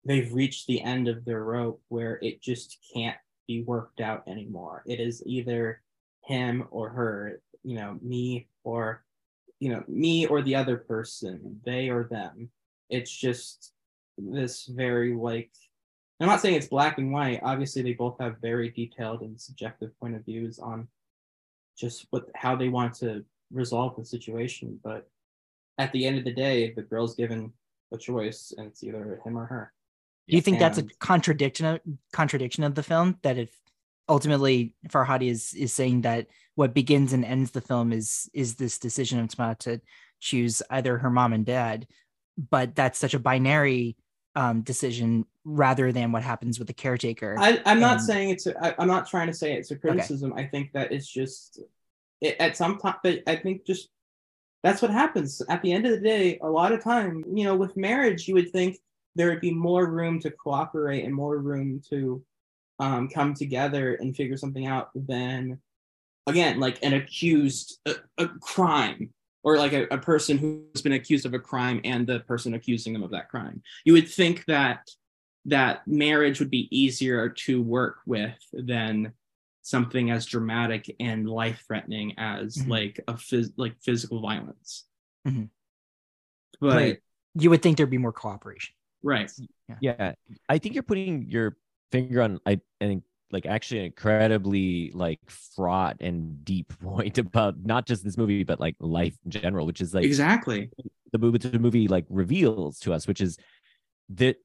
[0.05, 3.16] they've reached the end of their rope where it just can't
[3.49, 4.83] be worked out anymore.
[4.87, 5.83] It is either
[6.24, 9.05] him or her you know me or
[9.59, 12.49] you know me or the other person they or them
[12.91, 13.72] it's just
[14.18, 15.51] this very like
[16.20, 19.99] i'm not saying it's black and white obviously they both have very detailed and subjective
[20.01, 20.89] point of views on
[21.76, 25.09] just what how they want to resolve the situation but
[25.78, 27.53] at the end of the day the girl's given
[27.93, 29.72] a choice and it's either him or her
[30.28, 31.80] Do you think that's a contradiction of,
[32.12, 33.18] contradiction of the film?
[33.22, 33.51] That if
[34.09, 38.78] ultimately Farhadi is is saying that what begins and ends the film is is this
[38.78, 39.80] decision of Tama to
[40.20, 41.87] choose either her mom and dad,
[42.37, 43.97] but that's such a binary
[44.34, 47.37] um, decision rather than what happens with the caretaker.
[47.39, 48.47] I, I'm not saying it's.
[48.47, 50.32] I, I'm not trying to say it's a criticism.
[50.37, 51.61] I think that it's just
[52.20, 52.97] it, at some time.
[53.03, 53.89] But I think just
[54.62, 56.39] that's what happens at the end of the day.
[56.43, 58.78] A lot of time, you know, with marriage, you would think
[59.14, 62.22] there would be more room to cooperate and more room to
[62.78, 65.59] um, come together and figure something out than
[66.26, 69.11] again like an accused a, a crime
[69.47, 72.92] or like a, a person who's been accused of a crime and the person accusing
[72.92, 74.80] them of that crime you would think that
[75.47, 79.12] that marriage would be easier to work with than
[79.62, 82.68] something as dramatic and life threatening as Mhm.
[82.68, 84.84] like a phys- like physical violence
[85.26, 85.49] Mhm.
[86.61, 86.99] but Right.
[87.34, 88.74] you would think there'd be more cooperation.
[89.03, 89.30] right
[89.80, 90.14] yeah
[90.49, 91.57] i think you're putting your
[91.92, 97.87] finger on i think like actually an incredibly like fraught and deep point about not
[97.87, 100.70] just this movie but like life in general which is like exactly.
[101.12, 103.37] the movie the movie like reveals to us which is
[104.11, 104.37] that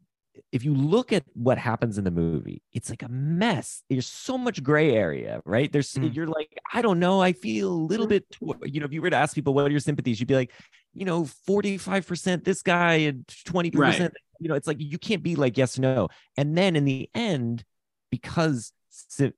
[0.53, 3.83] if you look at what happens in the movie it's like a mess.
[3.89, 5.69] There's so much gray area right?
[5.71, 6.15] There's Mm.
[6.15, 7.21] you're like i don't know.
[7.21, 8.23] I feel a little bit
[8.63, 10.19] you know if you were to ask people what are your sympathies?
[10.19, 10.51] you'd be like
[10.93, 14.11] you know 45% this guy and 20% Right.
[14.39, 16.07] you know it's like you can't be like yes no.
[16.37, 17.63] And then in the end
[18.11, 18.71] because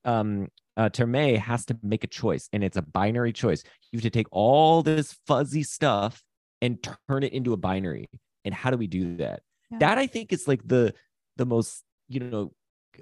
[0.04, 3.62] um uh, Termeh has to make a choice and it's a binary choice.
[3.92, 6.22] You have to take all this fuzzy stuff
[6.60, 8.08] and turn it into a binary.
[8.44, 9.42] And how do we do that?
[9.70, 9.78] Yeah.
[9.78, 10.92] That I think is like the
[11.36, 12.52] the most, you know,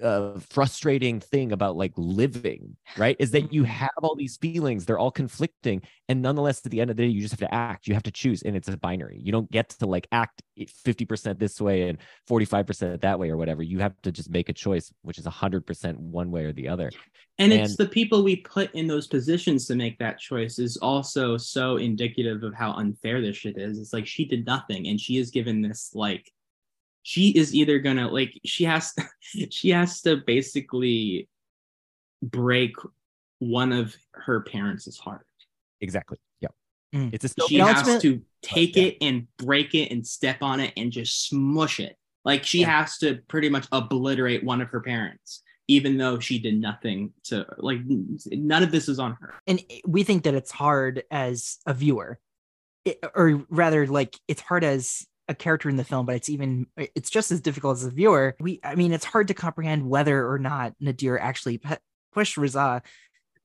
[0.01, 3.15] uh, frustrating thing about like living, right?
[3.19, 6.91] Is that you have all these feelings, they're all conflicting, and nonetheless, at the end
[6.91, 7.87] of the day, you just have to act.
[7.87, 9.19] You have to choose, and it's a binary.
[9.21, 11.97] You don't get to like act 50% this way and
[12.29, 13.63] 45% that way or whatever.
[13.63, 16.91] You have to just make a choice, which is 100% one way or the other.
[17.39, 21.37] and it's the people we put in those positions to make that choice is also
[21.37, 25.17] so indicative of how unfair this shit is it's like she did nothing and she
[25.17, 26.31] is given this like
[27.03, 28.93] she is either gonna like she has
[29.49, 31.27] she has to basically
[32.21, 32.75] break
[33.39, 35.25] one of her parents' heart
[35.81, 36.17] Exactly.
[36.39, 36.47] Yeah.
[36.95, 37.13] Mm.
[37.13, 38.83] It's a she And has ultimate- to take yeah.
[38.83, 42.79] it and break it and step on it and just smush it like she Yeah.
[42.81, 47.45] has to pretty much obliterate one of her parents even though she did nothing to
[47.57, 51.73] like none of this is on her and we think that it's hard as a
[51.73, 52.17] viewer
[52.85, 56.67] It- or rather like it's hard as a character in the film but it's even
[56.77, 60.29] it's just as difficult as a viewer we i mean it's hard to comprehend whether
[60.29, 61.77] or not nadir actually pu-
[62.11, 62.81] pushed Raza.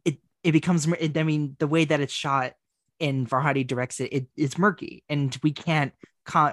[0.04, 2.54] it it becomes it, i mean the way that it's shot
[3.00, 5.92] and farhadi directs it, it it's murky and we can't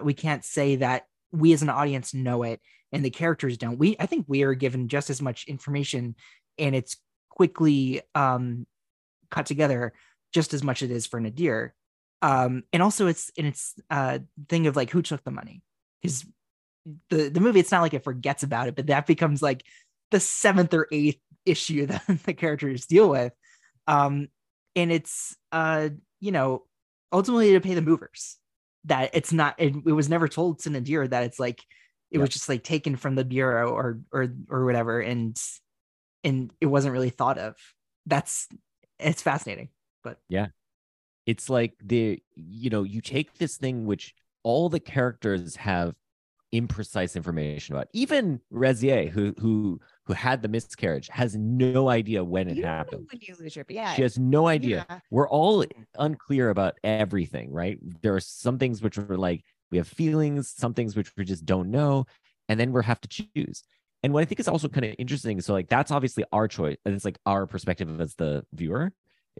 [0.03, 2.61] we can't say that we as an audience know it
[2.91, 6.15] and the characters don't we i think we are given just as much information
[6.59, 6.97] and it's
[7.29, 8.65] quickly um
[9.29, 9.93] cut together
[10.35, 11.73] just as much as it is for Nadir.
[12.25, 14.17] Um, and also it's and it's uh
[14.49, 15.61] thing of like who took the money?
[16.01, 16.25] Because
[17.11, 19.63] the the movie it's not like it forgets about it, but that becomes like
[20.09, 23.31] the seventh or eighth issue that the characters deal with.
[23.85, 24.29] Um,
[24.75, 26.63] and it's uh you know
[27.13, 28.37] ultimately to pay the movers
[28.85, 31.61] that it's not it, it was never told to Nadir that it's like
[32.09, 35.39] it was just like taken from the bureau or or or whatever and
[36.23, 37.55] and it wasn't really thought of.
[38.07, 38.47] That's
[38.97, 39.69] it's fascinating
[40.03, 40.17] but
[41.25, 44.13] it's like the you know you take this thing which
[44.43, 45.95] all the characters have
[46.53, 47.87] imprecise information about.
[47.93, 53.07] Even Razieh who who who had the miscarriage has no idea when it You happened.
[53.11, 53.93] when you lose your yeah.
[53.93, 54.85] She has no idea.
[54.89, 54.99] Yeah.
[55.11, 55.65] we're all
[55.97, 57.77] unclear about everything right?
[58.01, 61.45] There are some things which are like we have feelings, some things which we just
[61.45, 62.05] don't know,
[62.47, 63.63] and then we have to choose.
[64.03, 66.77] And what I think is also kind of interesting, so like that's obviously our choice,
[66.85, 68.93] and it's like our perspective as the viewer,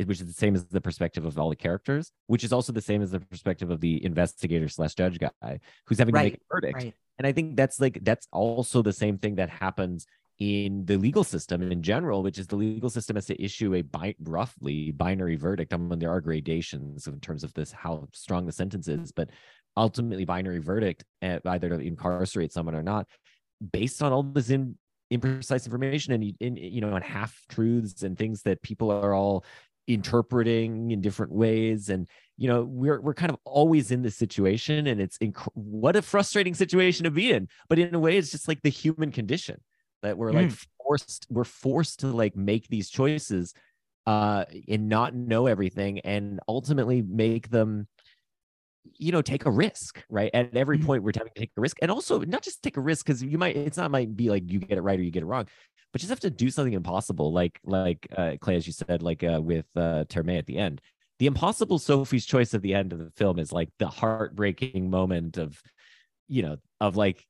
[0.04, 2.82] which is the same as the perspective of all the characters, which is also the
[2.82, 6.40] same as the perspective of the investigator slash judge guy who's having to make a
[6.52, 6.76] verdict.
[6.76, 6.94] Right.
[7.18, 10.06] And I think that's like that's also the same thing that happens
[10.40, 13.82] in the legal system in general, which is the legal system has to issue a
[13.82, 15.74] bi- roughly binary verdict.
[15.74, 19.30] I mean, there are gradations in terms of this how strong the sentence is, but
[19.78, 23.08] ultimately binary verdict, uh, either to incarcerate someone or not,
[23.72, 24.78] based on all this in
[25.14, 29.46] imprecise information and in you know and half truths and things that people are all
[29.88, 31.90] interpreting in different ways.
[31.90, 32.08] And
[32.38, 36.02] you know we're we're kind of always in this situation and it's inc- what a
[36.02, 37.48] frustrating situation to be in.
[37.70, 39.62] But in a way it's just like the human condition
[40.02, 40.52] that we're like
[40.86, 43.54] forced we're forced to like make these choices
[44.06, 47.88] uh and not know everything and ultimately make them
[48.98, 50.30] you know take a risk right?
[50.34, 50.86] At every Mhm.
[50.86, 51.78] point we're having to take a risk.
[51.82, 54.50] And also not just take a risk because you might it's not might be like
[54.52, 55.48] you get it right or you get it wrong
[55.96, 59.24] but just have to do something impossible like like uh clay as you said like
[59.24, 60.82] uh with uh Termeh at the end.
[61.20, 65.38] The impossible sophie's choice at the end of the film is like the heartbreaking moment
[65.38, 65.58] of
[66.28, 67.26] you know of like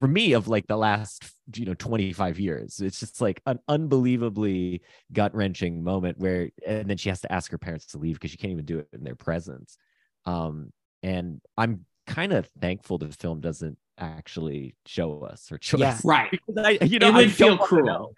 [0.00, 1.24] for me of like the last
[1.56, 2.78] you know 25 years.
[2.78, 7.58] It's just like an unbelievably gut-wrenching moment where and then she has to ask her
[7.58, 9.76] parents to leave because she can't even do it in their presence.
[10.24, 15.98] Um and i'm kind of thankful the film doesn't actually show us or choice Yeah.
[16.04, 16.30] Right.
[16.30, 17.84] because I, you know, it would I feel cruel.
[17.86, 18.12] know.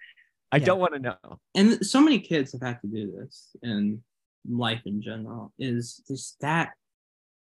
[0.53, 0.65] I Yeah.
[0.67, 1.41] don't want to know.
[1.55, 4.03] and so many kids have had to do this in
[4.49, 6.71] life in general is just that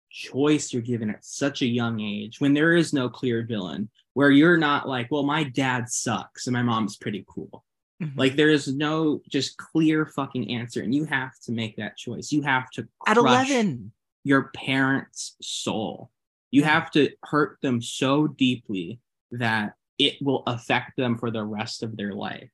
[0.09, 4.31] choice you're given at such a young age when there is no clear villain where
[4.31, 7.63] you're not like well my dad sucks and my mom's pretty cool
[8.01, 8.17] Mhm.
[8.17, 12.31] like there is no just clear fucking answer and you have to make that choice
[12.31, 13.91] you have to At 11.
[14.23, 16.09] your parents soul
[16.51, 18.99] you have to hurt them so deeply
[19.31, 22.49] that it will affect them for the rest of their life.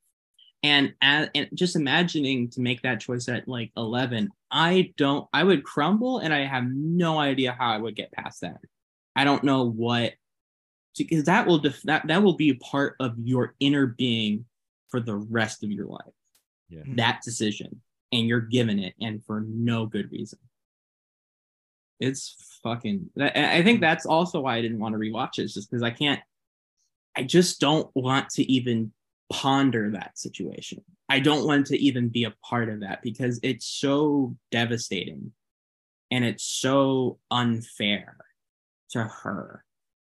[0.63, 5.43] And and, and just imagining to make that choice at like 11 i don't i
[5.43, 8.57] would crumble and i have no idea how i would get past that.
[9.15, 10.13] I don't know what
[10.97, 14.45] because that will def- that that will be a part of your inner being
[14.89, 16.13] for the rest of your life.
[16.67, 16.81] Yeah.
[16.95, 17.79] that decision
[18.11, 20.39] and you're given it and for no good reason
[21.99, 25.53] it's fucking i I think that's also why i didn't want to rewatch it is
[25.53, 26.19] just because i can't
[27.15, 28.91] i just don't want to even
[29.31, 30.83] ponder that situation.
[31.09, 35.31] I don't want to even be a part of that because it's so devastating
[36.11, 38.17] and it's so unfair
[38.91, 39.63] to her.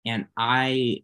[0.06, 1.04] And i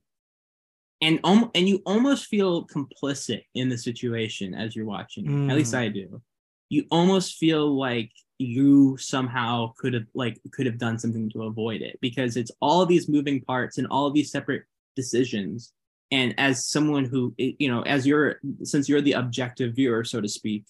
[1.02, 5.74] and um, and you almost feel complicit in the situation as you're watching at least
[5.74, 5.78] Mm.
[5.80, 6.22] i do.
[6.70, 11.82] You almost feel like you somehow could have like could have done something to avoid
[11.82, 14.64] it because it's all these moving parts and all these separate
[14.96, 15.72] decisions.
[16.12, 20.30] And as someone who you know as you're since you're the objective viewer so to
[20.30, 20.66] speak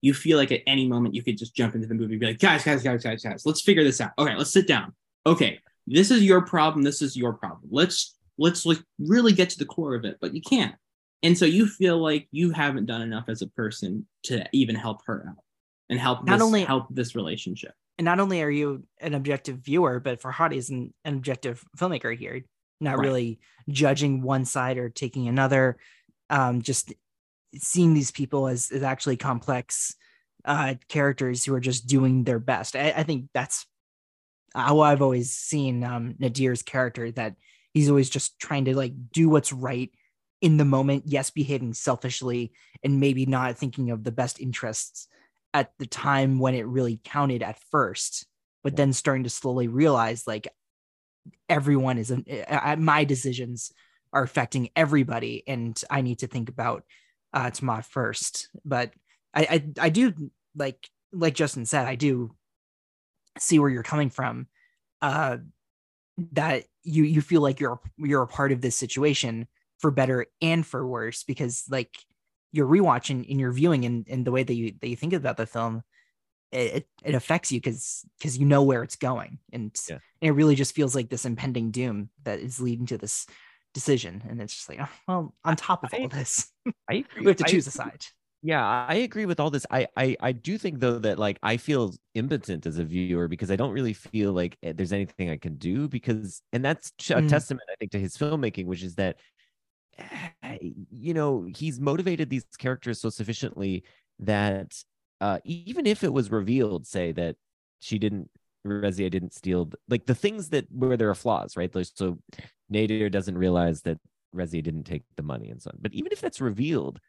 [0.00, 2.26] you feel like at any moment you could just jump into the movie and be
[2.26, 4.12] like guys guys guys guys guys let's figure this out.
[4.18, 4.94] Okay let's sit down.
[5.26, 7.68] Okay this is your problem this is your problem.
[7.70, 10.74] Let's let's like really get to the core of it but you can't.
[11.24, 15.04] And so you feel like you haven't done enough as a person to even help
[15.06, 15.42] her out
[15.88, 19.56] and help Not this, only- help this relationship And not only are you an objective
[19.58, 22.42] viewer, but Farhad is an, an objective filmmaker here,
[22.80, 23.04] not Right.
[23.04, 25.78] really judging one side or taking another.
[26.30, 26.92] Um, just
[27.56, 29.94] seeing these people as, as actually complex
[30.44, 32.76] uh, characters who are just doing their best.
[32.76, 33.66] I, I think that's
[34.54, 37.34] how I've always seen um, Nadir's character that
[37.74, 39.90] he's always just trying to like do what's right
[40.40, 41.04] in the moment.
[41.06, 42.52] Yes, behaving selfishly
[42.84, 45.08] and maybe not thinking of the best interests
[45.54, 48.26] at the time when it really counted at first,
[48.62, 50.48] but then starting to slowly realize like
[51.48, 53.72] everyone is uh, my decisions
[54.12, 56.84] are affecting everybody, and I need to think about
[57.32, 58.48] uh, Tama first.
[58.64, 58.92] But
[59.34, 62.34] I, I I do like like Justin said, I do
[63.38, 64.46] see where you're coming from.
[65.00, 65.38] Uh,
[66.32, 69.46] that you you feel like you're you're a part of this situation
[69.78, 71.96] for better and for worse because like
[72.52, 75.36] you're rewatching and you're viewing and, and the way that you that you think about
[75.36, 75.82] the film
[76.50, 79.98] it, it affects you because because you know where it's going and, Yeah.
[80.22, 83.26] and it really just feels like this impending doom that is leading to this
[83.74, 86.52] decision and it's just like oh, well on top of I- all this
[86.90, 87.24] I agree.
[87.24, 88.04] we have to choose a side
[88.42, 89.66] Yeah, I agree with all this.
[89.70, 93.50] I, I I do think though that like I feel impotent as a viewer because
[93.50, 97.20] I don't really feel like eh, there's anything I can do because and that's a
[97.20, 97.22] Mm.
[97.22, 99.18] testament I think to his filmmaking, which is that
[100.90, 103.84] you know he's motivated these characters so sufficiently
[104.20, 104.82] that
[105.20, 107.36] uh even if it was revealed, say that
[107.80, 108.30] she didn't
[108.66, 111.74] Razieh didn't steal like the things that where there are flaws, right?
[111.74, 112.18] Like, so
[112.68, 113.98] Nadir doesn't realize that
[114.34, 115.78] Razieh didn't take the money and so on.
[115.80, 117.00] But even if that's revealed,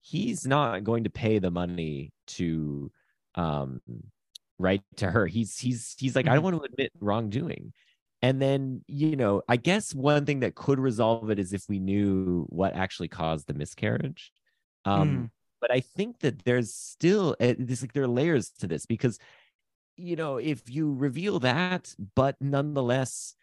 [0.00, 2.90] he's not going to pay the money to
[3.34, 3.80] um
[4.58, 5.26] right to her.
[5.26, 7.72] He's he's he's like, I don't want to admit wrongdoing.
[8.26, 11.78] And then, you know, I guess one thing that could resolve it is if we
[11.78, 14.32] knew what actually caused the miscarriage.
[14.84, 15.30] Um, Mm.
[15.60, 19.20] but I think that there's still uh, this like there are layers to this because
[19.96, 23.36] you know, if you reveal that, but nonetheless,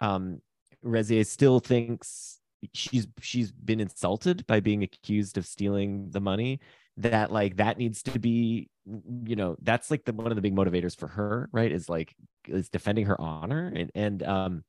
[0.00, 0.40] um,
[0.82, 2.40] Razieh still thinks
[2.72, 6.60] she's she's been insulted by being accused of stealing the money.
[6.98, 10.54] That like that needs to be, you know, that's like the one of the big
[10.54, 11.72] motivators for her, right?
[11.72, 12.14] Is like
[12.46, 14.64] is defending her honor and and um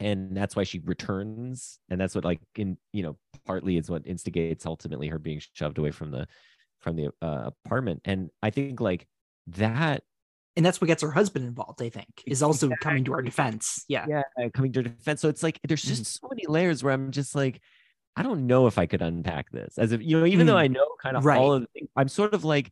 [0.00, 3.16] and that's why she returns and that's what like in you know
[3.46, 6.26] partly is what instigates ultimately her being shoved away from the
[6.80, 9.06] from the uh, apartment and i think like
[9.46, 10.02] that
[10.56, 13.84] and that's what gets her husband involved i think is also coming to our defense
[13.88, 16.92] yeah yeah coming to her defense so it's like there's just so many layers where
[16.92, 17.60] i'm just like
[18.16, 20.58] i don't know if i could unpack this as if you know even though Mm.
[20.58, 21.38] i know kind of Right.
[21.38, 22.70] all of the things i'm sort of like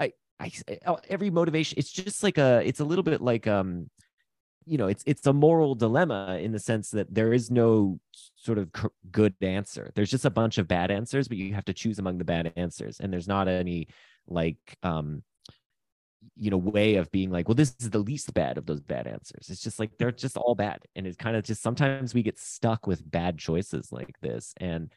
[0.00, 0.50] i i
[0.86, 3.88] uh, every motivation it's just like a it's a little bit like um
[4.66, 8.00] you know it's it's a moral dilemma in the sense that there is no
[8.36, 8.70] sort of
[9.10, 12.16] good answer there's just a bunch of bad answers but you have to choose among
[12.18, 13.86] the bad answers and there's not any
[14.26, 15.22] like um
[16.36, 19.06] you know way of being like well this is the least bad of those bad
[19.06, 19.48] answers.
[19.50, 20.16] It's just like they're mm-hmm.
[20.16, 23.92] just all bad and it's kind of just sometimes we get stuck with bad choices
[23.92, 24.92] like this and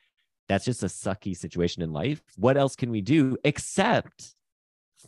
[0.47, 2.21] that's just a sucky situation in life.
[2.37, 4.33] What else can we do except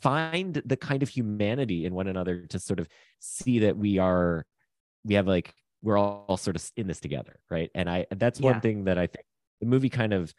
[0.02, 2.88] find the kind of humanity in one another to sort of
[3.20, 4.46] see that we are
[5.04, 7.72] we have like we're all, all sort of in this together right?
[7.74, 8.60] And i that's one Yeah.
[8.60, 9.26] thing that i think
[9.60, 10.34] the movie kind of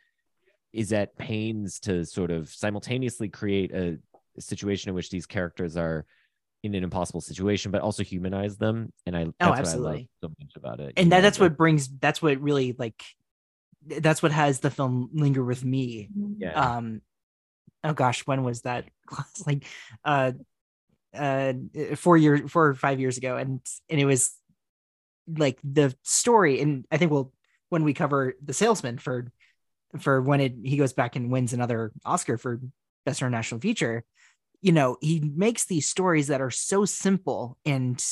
[0.73, 3.99] is at pains to sort of simultaneously create a
[4.41, 6.05] situation in which these characters are
[6.63, 8.93] in an impossible situation but also humanize them.
[9.07, 10.09] And i that's what i love Oh, absolutely.
[10.21, 10.93] so much about it.
[10.97, 13.03] And that, that's what brings that's what really like
[13.87, 16.09] that's what has the film linger with me.
[16.39, 16.53] Yeah.
[16.53, 17.01] Um
[17.83, 18.85] oh gosh when was that?
[19.31, 19.65] It's like
[20.05, 20.33] uh
[21.15, 21.55] uh
[21.97, 23.37] four years four or five years ago.
[23.37, 24.33] And and it was
[25.37, 27.33] like the story and i think we'll
[27.69, 29.31] when we cover the salesman for
[30.01, 32.61] for when it he goes back and wins another oscar for
[33.07, 34.05] best international feature
[34.63, 38.05] you know he makes these stories that are so simple and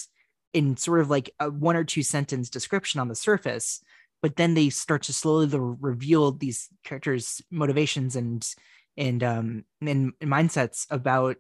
[0.55, 3.82] in sort of like a one or two sentence description on the surface
[4.22, 8.55] but then they start to slowly reveal these characters motivations and
[8.96, 11.36] and um and mindsets about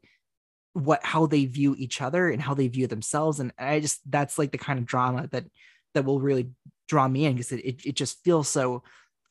[0.74, 3.40] what how they view each other and how they view themselves.
[3.40, 5.44] And i just that's like the kind of drama that
[5.94, 6.50] that will really
[6.86, 8.82] draw me in because it, it, it just feels so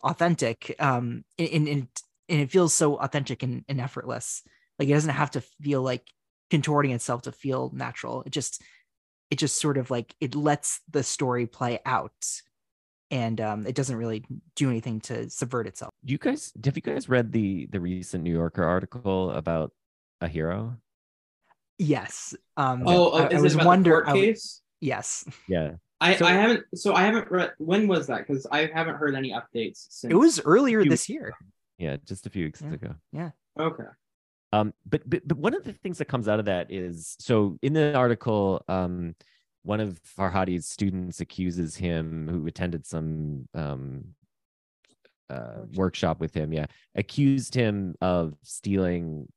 [0.03, 1.87] authentic um and, and
[2.29, 4.43] and it feels so authentic and, and effortless
[4.79, 6.03] like it doesn't have to feel like
[6.49, 8.23] contorting itself to feel natural.
[8.25, 8.61] It just
[9.29, 12.13] it just sort of like it lets the story play out.
[13.11, 14.25] And um it doesn't really
[14.55, 15.91] do anything to subvert itself.
[16.03, 19.71] You guys have you guys read the the recent new yorker article about
[20.21, 20.77] a hero?
[21.77, 24.25] Yes um Oh, I, uh, I is was it about wonder the court I w-
[24.33, 24.61] case?
[24.81, 25.25] yes.
[25.47, 25.71] Yeah.
[25.99, 28.27] I, So- I haven't so I haven't read when was that?
[28.27, 31.33] Because I haven't heard any updates since it was earlier this year.
[31.77, 32.73] yeah just a few weeks Yeah.
[32.73, 32.95] ago.
[33.11, 33.29] Yeah.
[33.59, 33.83] okay
[34.57, 37.57] um but, but but one of the things that comes out of that is so
[37.61, 39.15] in the article um
[39.63, 44.03] one of farhadi's students accuses him who attended some um
[45.29, 46.19] uh workshop.
[46.19, 49.27] with him yeah accused him of stealing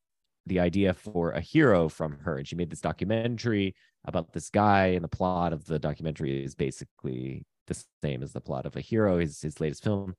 [0.46, 2.38] the idea for a hero from her.
[2.38, 6.54] And she made this documentary about this guy and the plot of the documentary is
[6.54, 10.14] basically the same as the plot of a hero his his latest film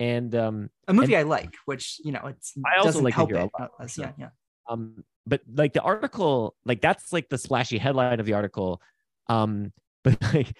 [0.00, 3.36] and um a movie i like which you know it's I also like help it.
[3.36, 4.12] A lot, uh, for yeah.
[4.18, 4.28] yeah.
[4.68, 8.80] Um but like the article like that's like the splashy headline of the article.
[9.28, 9.72] Um
[10.04, 10.54] but like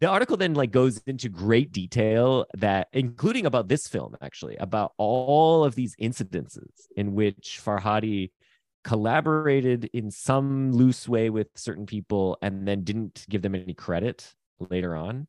[0.00, 4.92] the article then like goes into great detail that including about this film actually about
[4.98, 8.30] all of these incidences in which farhadi
[8.84, 14.34] collaborated in some loose way with certain people and then didn't give them any credit
[14.70, 15.26] later on.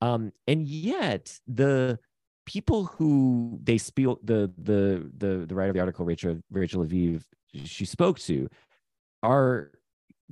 [0.00, 1.98] Um and yet the
[2.46, 7.22] people who they spiel the the the the writer of the article rachel rachel aviv
[7.64, 8.48] she spoke to
[9.22, 9.70] are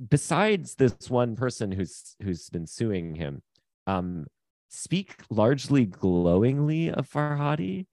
[0.09, 3.41] besides this one person who's who's been suing him
[3.87, 4.27] um
[4.69, 7.85] speak largely glowingly of farhadi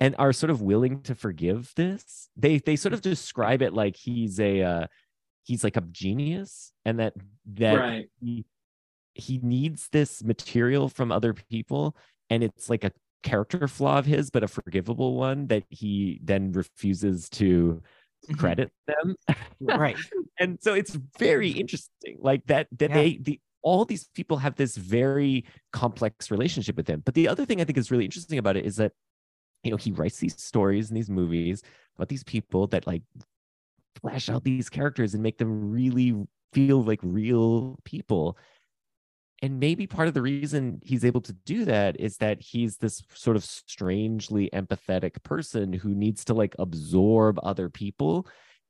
[0.00, 3.96] and are sort of willing to forgive this they they sort of describe it like
[3.96, 4.86] he's a uh
[5.44, 7.14] he's like a genius and that
[7.46, 8.08] that Right.
[8.20, 8.44] he,
[9.14, 11.96] he needs this material from other people
[12.28, 12.92] and it's like a
[13.22, 17.82] character flaw of his but a forgivable one that he then refuses to
[18.28, 18.38] Mhm.
[18.38, 19.14] credit them
[19.60, 19.96] right.
[20.40, 22.94] and so it's very interesting like that that Yeah.
[22.96, 27.44] they the all these people have this very complex relationship with him but the other
[27.44, 28.92] thing i think is really interesting about it is that
[29.64, 31.62] you know he writes these stories and these movies
[31.96, 33.02] about these people that like
[34.00, 36.14] flesh out these characters and make them really
[36.52, 38.36] feel like real people
[39.42, 43.02] and maybe part of the reason he's able to do that is that he's this
[43.14, 48.26] sort of strangely empathetic person who needs to like absorb other people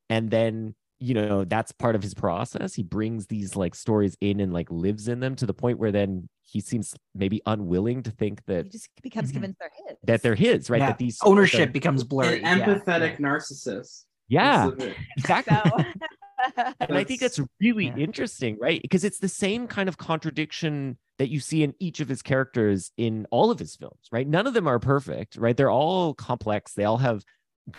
[0.09, 4.39] and then you know that's part of his process he brings these like stories in
[4.39, 8.09] and like lives in them to the point where then he seems maybe unwilling to
[8.11, 9.33] think that He just becomes Mhm.
[9.33, 9.97] convinced they're his.
[10.03, 10.87] that they're his right Yeah.
[10.87, 12.41] that these Ownership are- becomes blurry.
[12.43, 13.25] An empathetic yeah.
[13.27, 14.03] narcissist.
[14.27, 14.97] yeah This is it.
[15.17, 15.83] exactly So
[16.55, 17.97] and I think That's- that's really yeah.
[17.97, 18.81] interesting, right?
[18.81, 22.91] Because it's the same kind of contradiction that you see in each of his characters
[22.97, 24.27] in all of his films, right?
[24.27, 25.57] None of them are perfect, right?
[25.57, 26.73] They're all complex.
[26.73, 27.23] They all have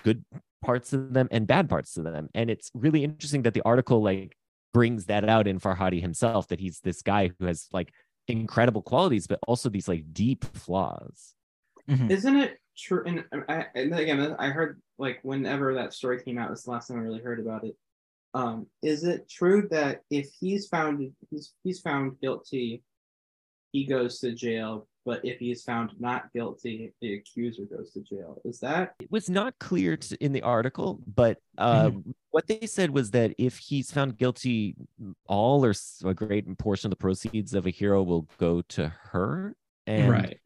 [0.02, 0.24] good
[0.62, 2.28] parts of them and bad parts to them.
[2.34, 4.36] And it's really interesting that the article like
[4.74, 7.92] brings that out in Farhadi himself that he's this guy who has like
[8.26, 11.34] incredible qualities, but also these like deep flaws.
[11.88, 12.10] Mhm.
[12.10, 13.02] Isn't it true?
[13.06, 16.88] And I, and again, I heard like whenever that story came out, it's the last
[16.88, 17.76] time I really heard about it.
[18.38, 22.84] Um, is it true that if he's found he's he's found guilty,
[23.72, 28.40] he goes to jail, but if he's found not guilty, the accuser goes to jail?
[28.44, 31.90] Is that it was not clear to, in the article, but uh,
[32.30, 34.76] what they said was that if he's found guilty,
[35.26, 35.74] all or
[36.04, 39.56] a great portion of the proceeds of a hero will go to her.
[39.88, 40.36] And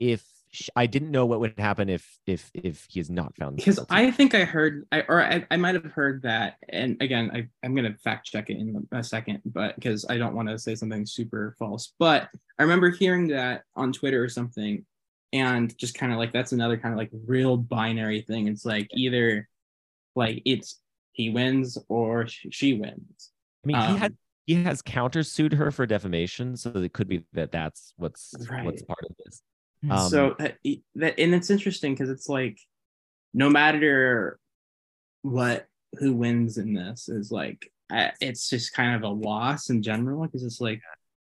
[0.00, 0.37] if sh-
[0.74, 3.78] I didn't know what would happen if if if he is not found because.
[3.90, 7.48] I think I heard, I, or I, I might have heard that, and again, I,
[7.64, 10.74] I'm gonna fact check it in a second, but because I don't want to say
[10.74, 12.28] something super false, but
[12.58, 14.84] I remember hearing that on Twitter or something,
[15.32, 18.48] and just kind of like that's another kind of like real binary thing.
[18.48, 19.48] It's like either
[20.16, 20.80] like it's
[21.12, 23.30] he wins or she wins.
[23.64, 27.24] I mean, he had um, he has countersued her for defamation, so it could be
[27.34, 29.42] that that's what's what's part of this.
[29.88, 30.58] Um, so that,
[30.96, 32.58] that and it's interesting because it's like
[33.34, 34.38] no matter
[35.22, 35.66] what
[35.98, 40.22] who wins in this is like I, it's just kind of a loss in general
[40.26, 40.80] because it's like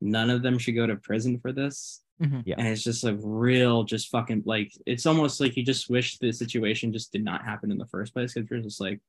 [0.01, 2.43] none of them should go to prison for this Mhm.
[2.45, 2.55] Yeah.
[2.57, 6.33] and it's just a real just fucking like it's almost like you just wish the
[6.33, 8.99] situation just did not happen in the first place because you're just like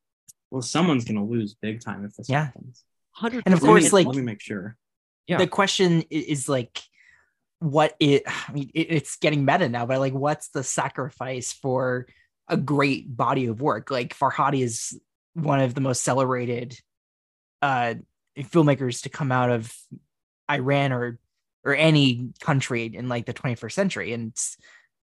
[0.52, 2.44] well someone's gonna lose big time if this Yeah.
[2.46, 4.76] happens hundred And of Let me- course, like- let me make sure
[5.26, 5.38] Yeah.
[5.38, 6.80] the question is like
[7.60, 12.06] what it i mean it, it's getting meta now but like what's the sacrifice for
[12.50, 13.90] a great body of work?
[13.90, 15.00] Like farhadi is
[15.34, 16.78] one of the most celebrated
[17.62, 17.94] uh
[18.36, 19.72] filmmakers to come out of
[20.50, 21.18] iran or
[21.64, 24.12] or any country in like the 21st century.
[24.12, 24.56] And it's,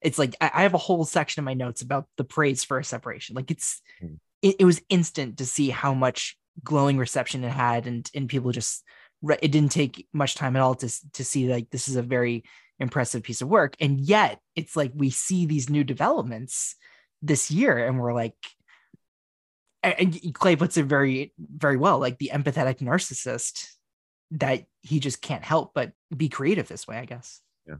[0.01, 2.79] it's like I, I have a whole section in my notes about the praise for
[2.79, 3.37] a separation.
[3.37, 4.15] Like it's Hmm.
[4.43, 8.51] it, it was instant to see how much glowing reception it had and and people
[8.51, 8.83] just
[9.23, 12.45] it didn't take much time at all to to see like this is a very
[12.79, 16.77] impressive piece of work and yet it's like we see these new developments
[17.23, 18.35] this year and we're like
[19.83, 23.66] and clay puts it very very well like the empathetic narcissist
[24.31, 27.77] that he just can't help but be creative this way i guess Yeah.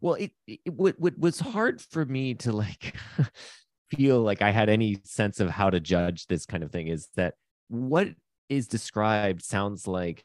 [0.00, 2.94] well it, it what, what was hard for me to like
[3.90, 7.08] feel like i had any sense of how to judge this kind of thing is
[7.16, 7.34] that
[7.68, 8.08] what
[8.48, 10.24] is described sounds like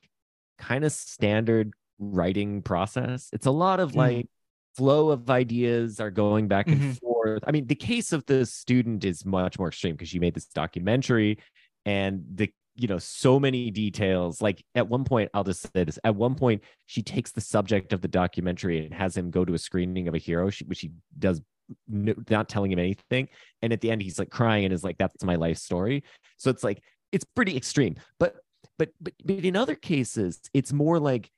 [0.64, 3.30] kind of standard writing process.
[3.34, 3.96] It's a lot of Mhm.
[3.96, 4.30] like
[4.76, 7.00] flow of ideas are going back and Mhm.
[7.00, 7.44] forth.
[7.46, 10.48] I mean the case of the student is much more extreme because she made this
[10.48, 11.38] documentary
[11.86, 14.42] and the you know so many details.
[14.42, 17.94] Like at one point i'll just say this at one point she takes the subject
[17.94, 20.50] of the documentary and has him go to a screening of a hero.
[20.50, 21.42] She, which he does
[21.88, 23.30] no, not telling him anything.
[23.62, 26.04] And at the end he's like crying and is like that's my life story.
[26.38, 26.82] So it's like
[27.12, 27.96] it's pretty extreme.
[28.20, 28.38] But
[28.78, 31.30] but but, but in other cases it's more like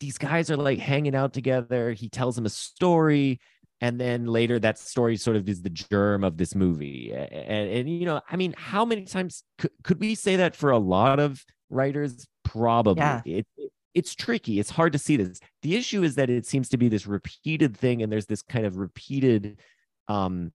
[0.00, 3.40] these guys are like hanging out together he tells him a story
[3.80, 7.10] and then later that story sort of is the germ of this movie.
[7.12, 10.56] A- and, and you know i mean how many times could, could we say that
[10.56, 12.26] for a lot of writers?
[12.44, 13.00] Probably.
[13.02, 13.22] Yeah.
[13.24, 14.60] it, it- it's tricky.
[14.60, 15.40] It's hard to see this.
[15.62, 18.66] The issue is that it seems to be this repeated thing and there's this kind
[18.66, 19.58] of repeated
[20.06, 20.52] um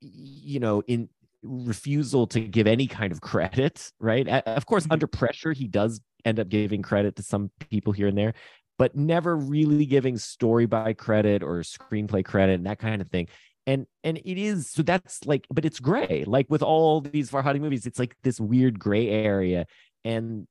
[0.00, 1.08] you know in
[1.42, 4.28] refusal to give any kind of credit right?
[4.28, 4.92] Of course Mhm.
[4.92, 8.34] under pressure he does end up giving credit to some people here and there
[8.78, 13.28] but never really giving story by credit or screenplay credit and that kind of thing.
[13.66, 16.24] And and it is so that's like but it's gray.
[16.26, 19.66] Like with all these farhadi movies it's like this weird gray area.
[20.04, 20.46] And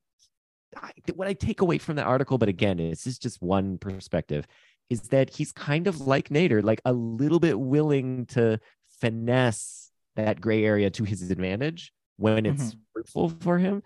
[0.78, 4.46] I, what i take away from that article but again this is just one perspective
[4.92, 8.60] is that he's kind of like nader like a little bit willing to
[9.02, 9.89] finesse
[10.26, 13.82] that gray area to his advantage when it's fruitful for him.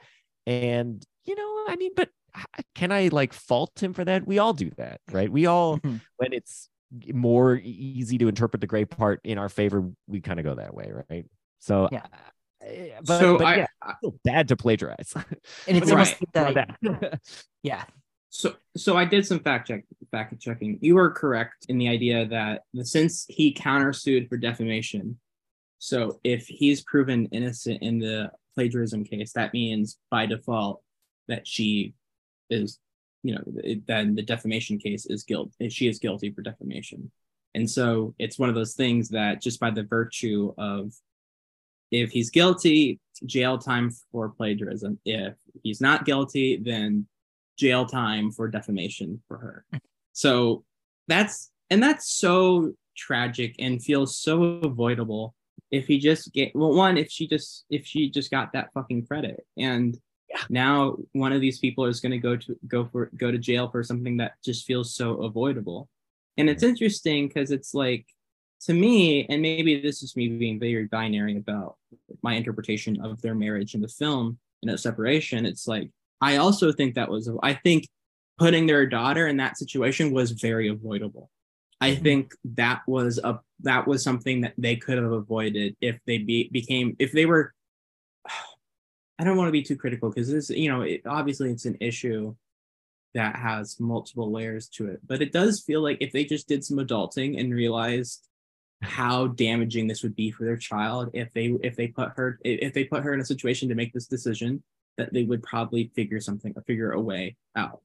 [0.47, 2.09] And you know, I mean, but
[2.75, 4.25] can I like fault him for that?
[4.27, 5.31] We all do that, right?
[5.31, 6.01] We all Mhm.
[6.17, 6.69] when it's
[7.13, 10.73] more easy to interpret the gray part in our favor, we kind of go that
[10.73, 11.25] way, right?
[11.59, 12.05] So Yeah.
[12.61, 15.13] uh, but, so but I, yeah, I I feel bad to plagiarize.
[15.67, 16.55] And it's But almost Right.
[16.55, 16.77] like that.
[17.01, 17.21] that.
[17.63, 17.85] Yeah.
[18.29, 20.79] So, so I did some fact check, fact checking.
[20.81, 25.19] You were correct in the idea that since he countersued for defamation,
[25.83, 30.81] so if he's proven innocent in the plagiarism case, that means by default
[31.27, 31.93] that she
[32.49, 32.79] is,
[33.21, 35.51] you know, it, then the defamation case is guilt.
[35.59, 37.11] Eh, she is guilty for defamation,
[37.53, 40.93] and so it's one of those things that just by the virtue of
[41.91, 44.99] if he's guilty, jail time for plagiarism.
[45.03, 45.33] If
[45.63, 47.07] he's not guilty, then
[47.57, 49.65] jail time for defamation for her.
[50.13, 50.63] So
[51.09, 55.35] that's and that's so tragic and feels so avoidable
[55.73, 59.05] if he just get well one if she just if she just got that fucking
[59.05, 59.99] credit and
[60.49, 63.69] now one of these people is going to go to go for go to jail
[63.69, 65.89] for something that just feels so avoidable.
[66.37, 68.05] And it's interesting because it's like
[68.61, 71.75] to me and maybe this is me being very binary about
[72.21, 75.89] my interpretation of their marriage in the film and a separation it's like
[76.21, 77.85] i also think that was i think
[78.37, 81.29] putting their daughter in that situation was very avoidable
[81.83, 82.03] i mm-hmm.
[82.03, 86.49] think that was a that was something that they could have avoided if they be,
[86.51, 87.53] became if they were
[89.19, 91.77] i don't want to be too critical because this you know it, obviously it's an
[91.79, 92.33] issue
[93.13, 96.63] that has multiple layers to it but it does feel like if they just did
[96.63, 98.27] some adulting and realized
[98.81, 102.73] how damaging this would be for their child if they if they put her if
[102.73, 104.61] they put her in a situation to make this decision
[104.97, 107.81] that they would probably figure something figure a way out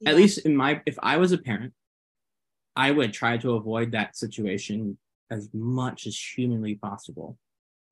[0.00, 0.10] Yeah.
[0.10, 1.72] at least in my if i was a parent
[2.76, 4.96] i would try to avoid that situation
[5.30, 7.38] as much as humanly possible.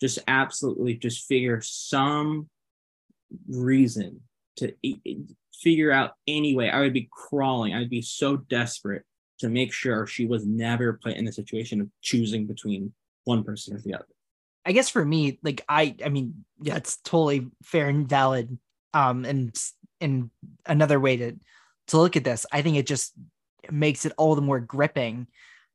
[0.01, 2.49] Just absolutely just figure some
[3.49, 4.21] reason
[4.57, 4.73] to
[5.53, 6.71] figure out any way.
[6.71, 7.75] I would be crawling.
[7.75, 9.05] I'd be so desperate
[9.41, 12.93] to make sure she was never put in the situation of choosing between
[13.25, 14.07] one person or the other.
[14.65, 18.59] I guess for me, like I, I mean, yeah, it's totally fair and valid.
[18.93, 19.57] Um, and
[20.01, 20.31] and
[20.67, 21.33] another way to
[21.89, 23.13] to look at this, I think it just
[23.73, 25.27] makes it all the more gripping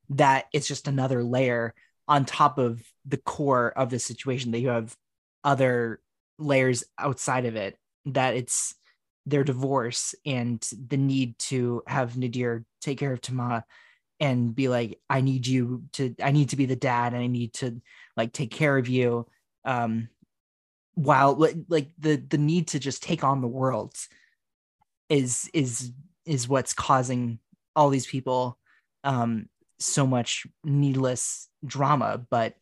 [0.10, 1.74] that it's just another layer
[2.08, 4.96] on top of the core of the situation that you have
[5.44, 6.00] other
[6.38, 7.78] layers outside of it.
[8.06, 8.76] That it's
[9.26, 13.64] their divorce and the need to have Nader take care of Termeh
[14.20, 17.28] and be like, I need you to, I need to be the dad and I
[17.28, 17.82] need to
[18.18, 19.28] like take care of you
[19.66, 20.08] um
[20.96, 21.36] while
[21.70, 23.96] like the the need to just take on the world
[25.08, 25.92] is is
[26.26, 27.40] is what's causing
[27.80, 28.60] all these people
[29.06, 29.48] um
[29.80, 32.56] so much needless drama but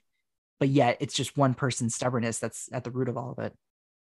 [0.60, 3.54] but yet it's just one person's stubbornness that's at the root of all of it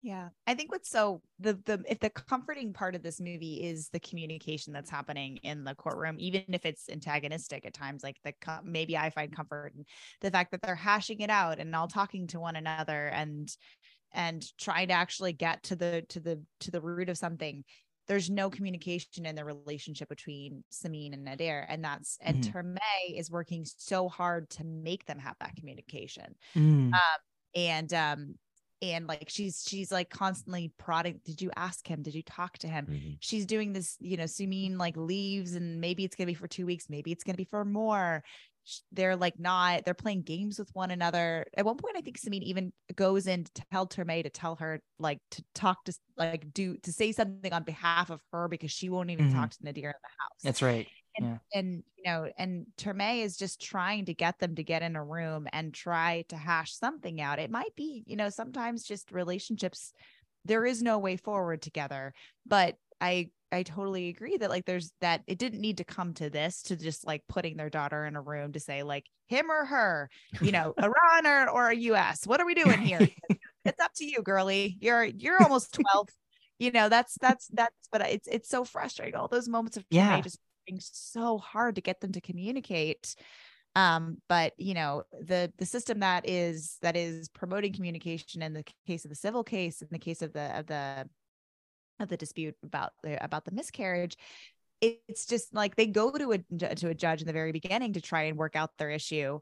[0.03, 0.29] Yeah.
[0.47, 4.01] I think what's so the the if the comforting part of this movie is the
[4.01, 8.97] communication that's happening in the courtroom, even if it's antagonistic at times, like the maybe
[8.97, 9.85] I find comfort in
[10.23, 13.49] the fact that they're hashing it out and all talking to one another and
[14.13, 17.65] and trying to actually get to the to the to the root of something.
[18.11, 21.65] There's no communication in the relationship between Simin and Nader.
[21.69, 22.53] And that's and Mhm.
[22.53, 26.93] Termeh is working so hard to make them have that communication Mm.
[26.93, 27.21] um
[27.55, 28.35] and um
[28.83, 32.67] and like she's she's like constantly prodding did you ask him did you talk to
[32.67, 33.17] him Mhm.
[33.21, 36.67] she's doing this you know Simin like leaves and maybe it's gonna be for two
[36.67, 38.25] weeks maybe it's gonna be for more
[38.93, 42.43] they're like not they're playing games with one another at one point i think Simin
[42.43, 46.77] even goes in to tell Termeh to tell her like to talk to like do
[46.79, 49.35] to say something on behalf of her because she won't even Mhm.
[49.35, 51.39] talk to Nader in the house that's right and, Yeah.
[51.55, 55.05] and you know and Termeh is just trying to get them to get in a
[55.05, 59.93] room and try to hash something out it might be you know sometimes just relationships
[60.45, 62.15] there is no way forward together
[62.47, 66.31] but i i totally agree that like there's that it didn't need to come to
[66.31, 69.65] this to just like putting their daughter in a room to say like him or
[69.65, 70.11] her
[70.41, 73.09] you know iran or or us what are we doing here?
[73.65, 76.09] It's up to you girly you're you're almost 12
[76.59, 79.15] you know that's that's that's but it's it's so frustrating.
[79.15, 80.21] All those moments of Yeah.
[80.23, 83.15] just being so hard to get them to communicate
[83.77, 88.65] um but you know the the system that is that is promoting communication in the
[88.87, 91.09] case of the civil case in the case of the of the
[92.09, 94.17] the dispute about the about the miscarriage
[94.81, 96.39] it's just like they go to a
[96.75, 99.39] to a judge in the very beginning to try and work out their issue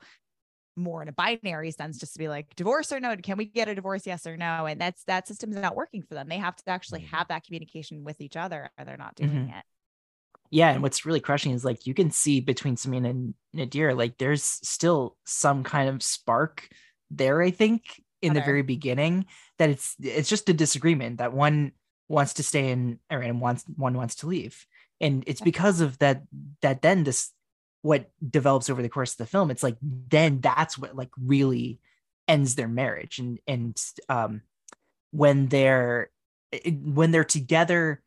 [0.77, 3.17] more in a binary sense just to be like divorce or no?
[3.17, 4.07] Can we get a divorce?
[4.07, 4.67] Yes or no?
[4.67, 6.29] And that's that system's not working for them.
[6.29, 7.09] They have to actually Mhm.
[7.09, 9.65] have that communication with each other or they're not doing it.
[10.51, 14.19] Yeah and what's really crushing is like you can see between Simin and Nader like
[14.19, 16.69] there's still some kind of spark
[17.11, 19.27] there I think in the very beginning
[19.59, 21.73] that it's it's just a disagreement that one
[22.09, 24.67] wants to stay in and wants one wants to leave.
[25.01, 26.23] And it's because of that
[26.63, 27.33] that then this
[27.83, 31.79] what develops over the course of the film, it's like then that's what like really
[32.27, 33.19] ends their marriage.
[33.19, 34.43] And and um
[35.11, 36.11] when they're
[36.83, 38.03] when they're together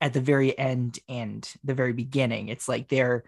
[0.00, 3.24] at the very end and the very beginning, it's like they're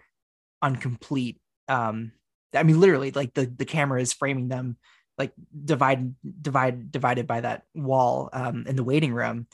[0.61, 2.11] on complete um
[2.53, 4.77] I mean literally like the the camera is framing them
[5.17, 5.33] like
[5.65, 9.47] divided divide divided by that wall um in the waiting room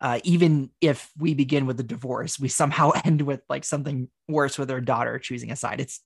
[0.00, 4.58] uh even if we begin with a divorce we somehow end with like something worse
[4.58, 6.00] with their daughter choosing a side it's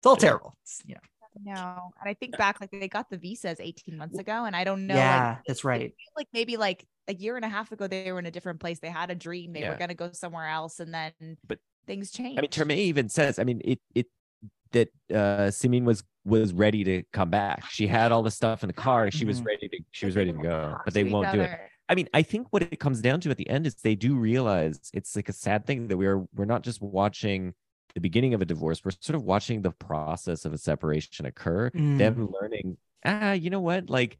[0.00, 0.20] it's all Yeah.
[0.28, 1.00] terrible It's, you know
[1.52, 4.64] No, and I think back like they got the visas 18 months ago, and I
[4.64, 4.94] don't know.
[4.94, 8.18] yeah like, that's right like maybe like a year and a half ago they were
[8.18, 8.80] in a different place.
[8.80, 9.52] They had a dream.
[9.52, 9.70] They Yeah.
[9.70, 11.12] were gonna go somewhere else, and then
[11.46, 12.38] But- things changed.
[12.38, 14.06] I mean, Termeh even says, I mean, it it
[14.72, 17.64] that uh Simin was was ready to come back.
[17.70, 19.10] She had all the stuff in the car.
[19.10, 19.46] She was Mhm.
[19.46, 21.58] ready to she was ready to go, but they won't do it.
[21.88, 24.16] I mean, I think what it comes down to at the end is they do
[24.16, 27.54] realize it's like a sad thing that we are we're not just watching
[27.94, 31.70] the beginning of a divorce, we're sort of watching the process of a separation occur,
[31.70, 31.98] Mm.
[31.98, 33.88] them learning, ah, you know what?
[33.90, 34.18] Like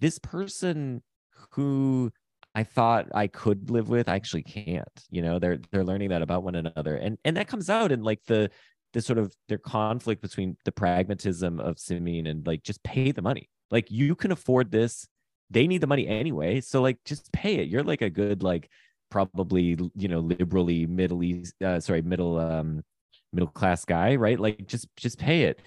[0.00, 1.02] this person
[1.50, 2.10] who
[2.54, 4.88] I thought I could live with, I actually can't.
[5.10, 6.96] You know, they're they're learning that about one another.
[6.96, 8.50] And and that comes out in like the
[8.94, 13.22] the sort of their conflict between the pragmatism of Simin and like just pay the
[13.22, 13.48] money.
[13.70, 15.06] Like you can afford this
[15.50, 17.68] they need the money anyway so like just pay it.
[17.68, 18.68] You're like a good like
[19.10, 22.82] probably you know liberally middle east uh, sorry middle um
[23.32, 24.38] middle class guy right?
[24.40, 25.60] Like just just pay it.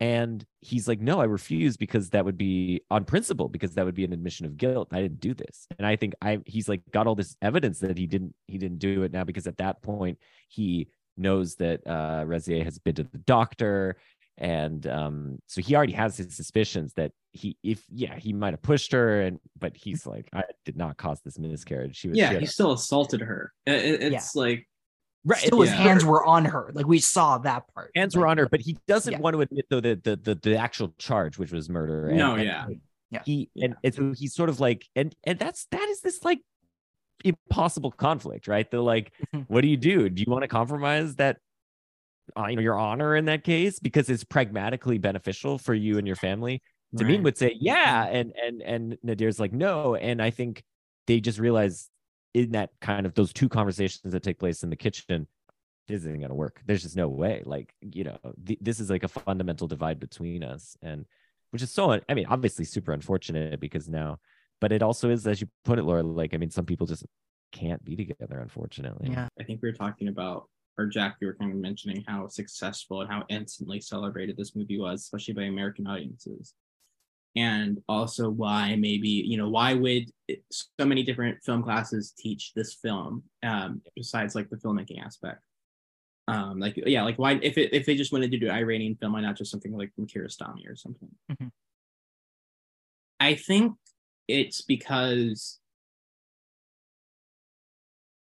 [0.00, 3.94] And he's like no i refuse because that would be on principle because that would
[3.94, 4.88] be an admission of guilt.
[4.92, 5.66] I didn't do this.
[5.78, 8.78] And i think i he's like got all this evidence that he didn't he didn't
[8.78, 10.18] do it now because at that point
[10.48, 13.96] he knows that uh Razieh has been to the doctor.
[14.38, 18.60] And um so he already has his suspicions that he if yeah he might have
[18.62, 22.30] pushed her and but he's like i did not cause this miscarriage she was Yeah,
[22.32, 23.52] she he still assaulted her.
[23.66, 24.68] It- it- it's like
[25.24, 25.76] right still his yeah.
[25.76, 28.76] hands were on her like we saw that part hands were on her but he
[28.86, 29.18] doesn't Yeah.
[29.20, 32.34] want to admit though the, the the the actual charge which was murder and- No,
[32.34, 32.66] and yeah.
[33.10, 33.22] Yeah.
[33.24, 36.40] he and, and so he's sort of like and and that's that is this like
[37.24, 39.44] impossible conflict right the like Mhm.
[39.48, 41.38] what do you do do you want to compromise that
[42.36, 46.06] uh, you know your honor in that case because it's pragmatically beneficial for you and
[46.06, 46.62] your family
[46.96, 47.22] Tamim Right.
[47.22, 48.16] would say, yeah, mm-hmm.
[48.16, 50.62] and and and Nader's like, no, and I think
[51.06, 51.88] they just realize
[52.34, 55.26] in that kind of those two conversations that take place in the kitchen,
[55.88, 56.60] this isn't gonna work.
[56.66, 57.42] There's just no way.
[57.44, 61.06] Like you know, th- this is like a fundamental divide between us, and
[61.50, 62.00] which is so.
[62.08, 64.18] I mean, obviously super unfortunate because now,
[64.60, 66.02] but it also is, as you put it, Laura.
[66.02, 67.04] Like I mean, some people just
[67.52, 69.10] can't be together, unfortunately.
[69.10, 70.48] yeah I think we were talking about,
[70.78, 74.78] or Jack, you were kind of mentioning how successful and how instantly celebrated this movie
[74.78, 76.54] was, especially by American audiences.
[77.34, 82.52] And also why maybe, you know, why would it- so many different film classes teach
[82.54, 85.42] this film, um, besides like the filmmaking aspect?
[86.28, 88.94] Um, like yeah, like why if it if they just wanted to do an Iranian
[88.96, 91.08] film, why not just something like from Kiarostami or something?
[91.30, 91.50] Mhm.
[93.18, 93.76] I think
[94.28, 95.58] it's because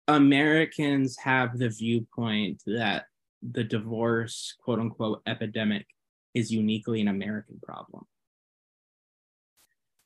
[0.07, 3.06] Americans have the viewpoint that
[3.41, 5.88] the divorce, quote unquote, epidemic
[6.34, 8.06] is uniquely an American problem.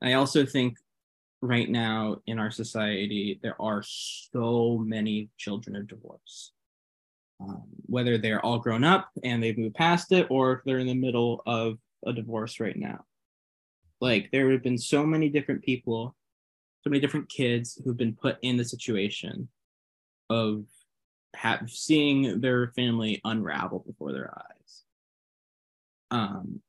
[0.04, 0.78] I also think
[1.42, 6.52] right now in our society, there are so many children of divorce.
[7.40, 10.88] Um, whether they're all grown up and they've moved past it, or if they're in
[10.88, 13.06] the middle of a divorce right now.
[14.00, 16.16] Like, there have been so many different people,
[16.84, 19.48] so many different kids who've been put in the situation
[20.30, 20.66] of
[21.36, 24.84] have seeing their family unravel before their eyes.
[26.12, 26.62] Um,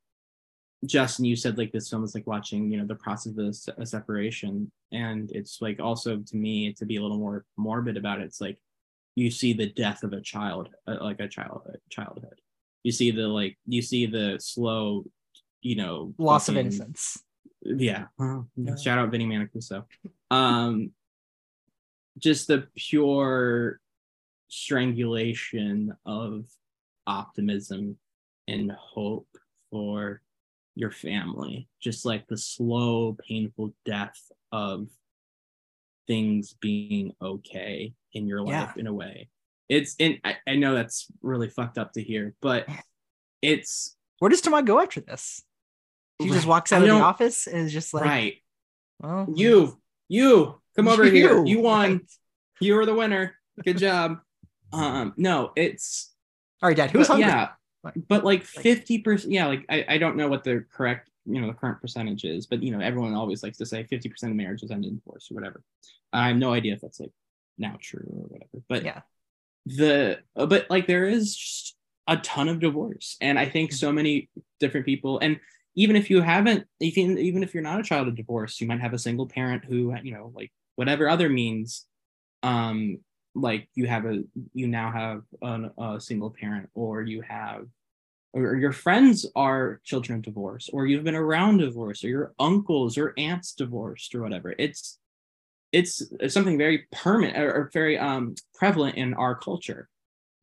[0.85, 3.81] Justin, you said like this film is like watching, you know, the process of a,
[3.81, 8.19] a separation, and it's like also to me to be a little more morbid about
[8.19, 8.25] it.
[8.25, 8.59] It's like
[9.15, 12.39] you see the death of a child, uh, like a child childhood.
[12.83, 15.05] You see the like you see the slow,
[15.61, 17.23] you know, loss of innocence
[17.65, 18.05] yeah.
[18.55, 18.75] Yeah.
[18.75, 19.85] Shout out Vinny Mancuso.
[20.29, 20.91] Um,
[22.17, 23.79] just the pure
[24.47, 26.45] strangulation of
[27.07, 27.97] optimism
[28.47, 29.27] and hope
[29.71, 30.21] for
[30.75, 31.67] your family.
[31.81, 34.19] Just like the slow, painful death
[34.51, 34.87] of
[36.07, 38.79] things being okay in your life Yeah.
[38.79, 39.29] in a way.
[39.69, 42.67] It's and I, I know that's really fucked up to hear, but
[43.41, 45.41] it's where does Termeh go after this
[46.21, 48.35] she just walks I out of the office and is just like right.
[49.01, 49.77] well You,
[50.07, 51.37] you, come over here.
[51.43, 51.91] you, You won.
[51.93, 52.01] right.
[52.61, 53.35] You were the winner.
[53.63, 54.19] Good job.
[54.73, 56.13] Um, no, it's
[56.61, 57.49] all right dad who's hungry yeah,
[58.07, 59.33] but like like- fifty percent.
[59.33, 62.45] Yeah, like I, I don't know what the correct you know the current percentage is,
[62.45, 65.35] but you know everyone always likes to say 50% of marriages end in divorce or
[65.35, 65.63] whatever.
[66.13, 67.11] I have no idea if that's like
[67.57, 68.63] now true or whatever.
[68.69, 69.01] But Yeah.
[69.65, 71.75] the uh, but like there is just
[72.07, 74.29] a ton of divorce, and I think so many
[74.59, 75.39] different people, and
[75.75, 78.79] even if you haven't, even even if you're not a child of divorce, you might
[78.81, 81.85] have a single parent who you know like whatever other means,
[82.43, 82.99] um,
[83.35, 87.65] like you have a you now have an, a single parent, or you have
[88.33, 92.97] or your friends are children of divorce, or you've been around divorce, or your uncles
[92.97, 94.53] or aunts divorced, or whatever.
[94.57, 94.99] It's
[95.71, 99.89] it's something very permanent or, or very um, prevalent in our culture,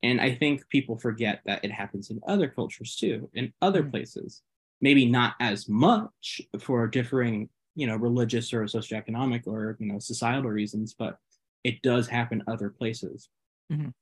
[0.03, 4.43] and I think people forget that it happens in other cultures too, in other places.
[4.81, 10.51] Maybe not as much for differing, you know, religious or socioeconomic or you know societal
[10.51, 11.19] reasons, but
[11.65, 13.29] it does happen other places.
[13.71, 13.93] Mhm.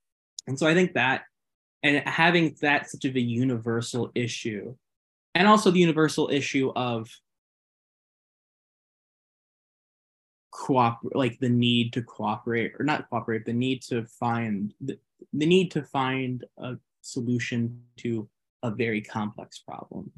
[0.46, 1.24] And so I think that
[1.82, 4.76] and having that such of a universal issue
[5.34, 7.08] and also the universal issue of
[10.50, 14.98] cooperate like the need to cooperate or not cooperate the need to find the,
[15.32, 18.28] the need to find a solution to
[18.62, 20.10] a very complex problem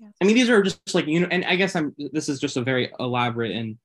[0.00, 0.08] Yeah.
[0.20, 2.56] i mean these are just like you know and i guess i'm this is just
[2.56, 3.76] a very elaborate and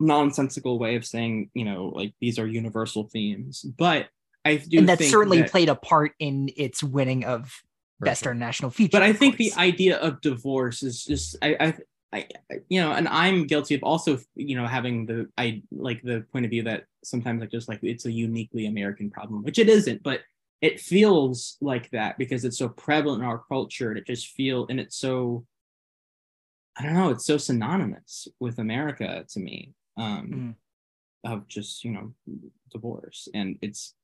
[0.00, 4.08] nonsensical way of saying you know like these are universal themes but
[4.44, 7.62] i do and that certainly that- played a part in its winning of
[8.00, 8.90] best international feature.
[8.92, 11.66] but I think the idea of divorce is just I, I
[12.12, 16.02] I I- you know, and I'm guilty of also you know having the I like
[16.02, 19.58] the point of view that sometimes like just like it's a uniquely American problem, which
[19.58, 20.20] it isn't, but
[20.60, 24.66] it feels like that because it's so prevalent in our culture and it just feel
[24.68, 25.46] and it's so
[26.78, 29.72] I don't know, it's so synonymous with America to me.
[29.96, 30.56] Um
[31.24, 32.12] of just, you know,
[32.72, 33.26] divorce.
[33.34, 33.94] And it's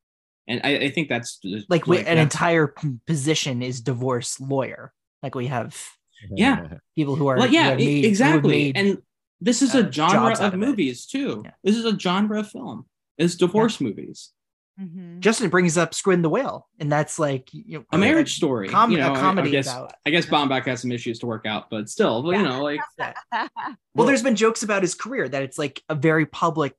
[0.49, 1.39] and I, I think that's
[1.69, 2.75] like, we, an that's- entire
[3.07, 4.93] position is divorce lawyer.
[5.23, 5.77] Like we have
[6.35, 6.79] Yeah.
[6.97, 8.75] people who are well, yeah, made- exactly.
[8.75, 8.99] and
[9.41, 10.57] this is uh, a genre of of it.
[10.57, 11.45] movies too.
[11.65, 12.87] This is a genre of film.
[13.19, 14.33] It's divorce movies.
[15.21, 18.69] Justin brings up Squid the Whale, and that's like you know, A marriage story.
[18.69, 19.93] com- you know, a I- comedy I, guess, about.
[20.07, 22.81] I guess Baumbach has some issues to work out, but still, but, you know, like
[23.95, 26.75] Well, there's been jokes about his career that it's like a very public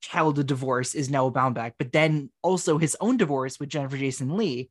[0.00, 4.70] childhood divorce is Noah Baumbach, but then also his own divorce with Jennifer Jason Leigh,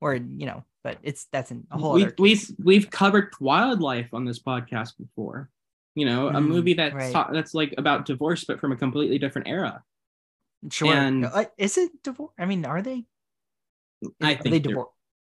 [0.00, 2.14] or you know, but it's that's an- a whole we, other.
[2.18, 5.50] we've we've covered wildlife on this podcast before.
[5.94, 7.12] You know, a Mm, movie that's right.
[7.12, 9.82] ta- that's like about divorce, but from a completely different era.
[10.70, 10.92] Sure.
[10.94, 12.32] and- Uh, is it divorce?
[12.38, 13.04] I mean, are they?
[14.22, 14.88] I Are think they they're- divorce?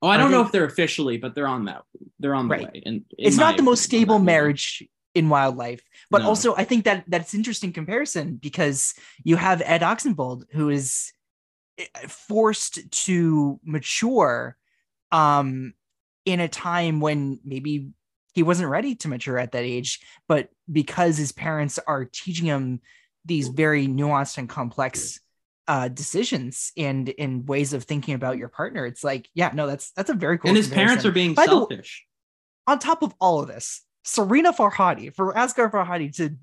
[0.02, 1.84] Oh, I Are don't know if they're officially, but they're on that.
[2.20, 2.74] They're on the Right.
[2.74, 2.84] way.
[2.86, 4.38] And It's not the most stable on that, yeah.
[4.40, 4.84] marriage
[5.16, 5.82] in wildlife,
[6.12, 6.28] but No.
[6.28, 8.94] also I think that that's interesting comparison because
[9.24, 11.12] you have Ed Oxenbould who is
[11.80, 14.56] eh, forced to mature
[15.12, 15.74] um
[16.26, 17.90] in a time when maybe
[18.34, 22.82] he wasn't ready to mature at that age but because his parents are teaching him
[23.28, 25.20] these very nuanced and complex
[25.68, 29.92] uh decisions and in ways of thinking about your partner it's like yeah no that's
[29.92, 32.06] that's a very cool And his parents are being By the w- selfish.
[32.66, 36.36] on top of all of this Sarina Farhadi for Asghar Farhadi to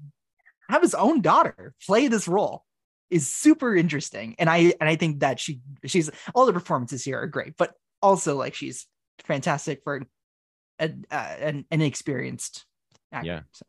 [0.69, 2.65] have his own daughter play this role
[3.11, 7.19] is super interesting and i and i think that she she's all the performances here
[7.21, 8.87] are great but also like she's
[9.25, 10.03] fantastic for
[10.81, 12.65] a, uh, an, an experienced
[13.13, 13.41] actor Yeah.
[13.53, 13.65] so.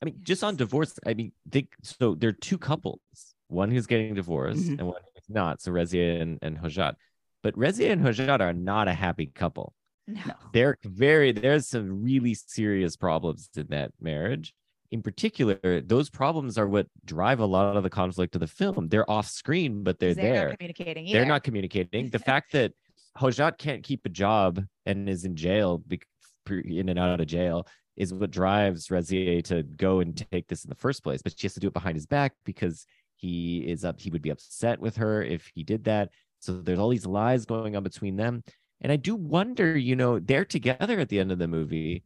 [0.00, 2.14] I mean, just on divorce, I mean, think so.
[2.14, 3.00] There are two couples,
[3.48, 4.78] one who's getting divorced Mhm.
[4.78, 5.60] and one who's not.
[5.60, 6.94] So Razieh and, and Hodjat.
[7.42, 9.74] But Razieh and Hodjat are not a happy couple.
[10.06, 10.34] No.
[10.52, 14.54] They're very, there's some really serious problems in that marriage.
[14.90, 18.88] In particular, those problems are what drive a lot of the conflict of the film.
[18.88, 20.48] They're off screen, but they're, They're there.
[20.48, 22.08] not communicating They're not communicating.
[22.08, 22.72] The fact that
[23.18, 26.06] Hodjat can't keep a job and is in jail, bec-
[26.48, 27.66] in and out of jail,
[27.98, 31.20] is what drives Razieh to go and take this in the first place.
[31.20, 34.00] But she has to do it behind his back because he is up.
[34.00, 36.10] He would be upset with her if he did that.
[36.38, 38.44] So there's all these lies going on between them.
[38.80, 42.04] And I do wonder, you know, they're together at the end of the movie.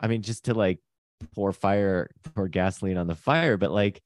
[0.00, 0.80] I mean, just to like
[1.34, 4.00] pour fire, pour gasoline on the fire, but like,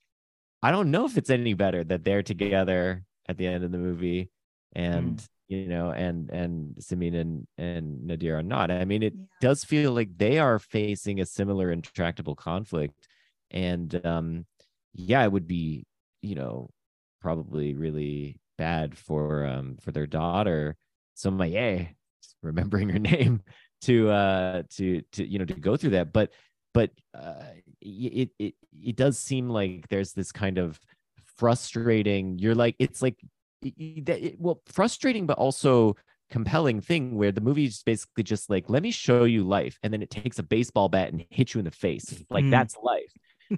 [0.64, 3.78] I don't know if it's any better that they're together at the end of the
[3.78, 4.30] movie
[4.74, 5.26] and hmm.
[5.50, 8.70] You know and and Simin and and Nader are not.
[8.70, 12.94] I mean it does feel like they are facing a similar intractable conflict.
[13.50, 14.46] And um
[14.94, 15.86] yeah it would be
[16.22, 16.70] you know
[17.20, 20.76] probably really bad for um for their daughter
[21.16, 21.96] Somayeh
[22.42, 23.42] remembering her name
[23.82, 26.12] to uh to to you know to go through that.
[26.12, 26.30] But
[26.74, 27.42] but uh
[27.80, 30.78] it it it does seem like there's this kind of
[31.36, 33.16] frustrating you're like it's like
[33.62, 35.96] that it- well frustrating but also
[36.30, 39.92] compelling thing where the movie is basically just like, let me show you life, and
[39.92, 42.22] then it takes a baseball bat and hits you in the face.
[42.30, 42.50] Like Mm.
[42.52, 43.12] that's life.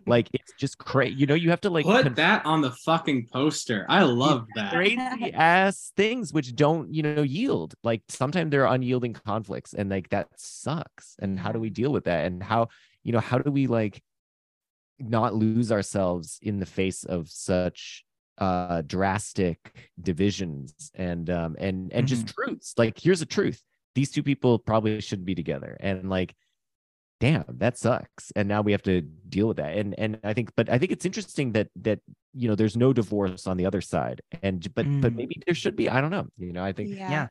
[0.06, 1.14] like it's just crazy.
[1.16, 3.84] You know, you have to like Put con- that on the fucking poster.
[3.90, 4.72] I love that.
[4.72, 4.96] crazy
[5.34, 10.08] ass things which don't you know yield like sometimes there are unyielding conflicts and like
[10.08, 12.68] that sucks and how do we deal with that and how
[13.02, 14.02] you know how do we like
[14.98, 18.02] not lose ourselves in the face of such
[18.38, 19.58] uh drastic
[20.00, 22.74] divisions and um and and just truths.
[22.78, 23.60] Like here's a truth.
[23.94, 25.76] These two people probably shouldn't be together.
[25.80, 26.34] And like
[27.20, 28.32] damn that sucks.
[28.34, 29.76] And now we have to deal with that.
[29.76, 32.00] And and i think but i think it's interesting that that
[32.34, 34.22] you know there's no divorce on the other side.
[34.42, 35.16] And but but Mm.
[35.16, 35.88] maybe there should be.
[35.88, 36.26] I don't know.
[36.38, 37.10] You know i think yeah.
[37.10, 37.26] Yeah.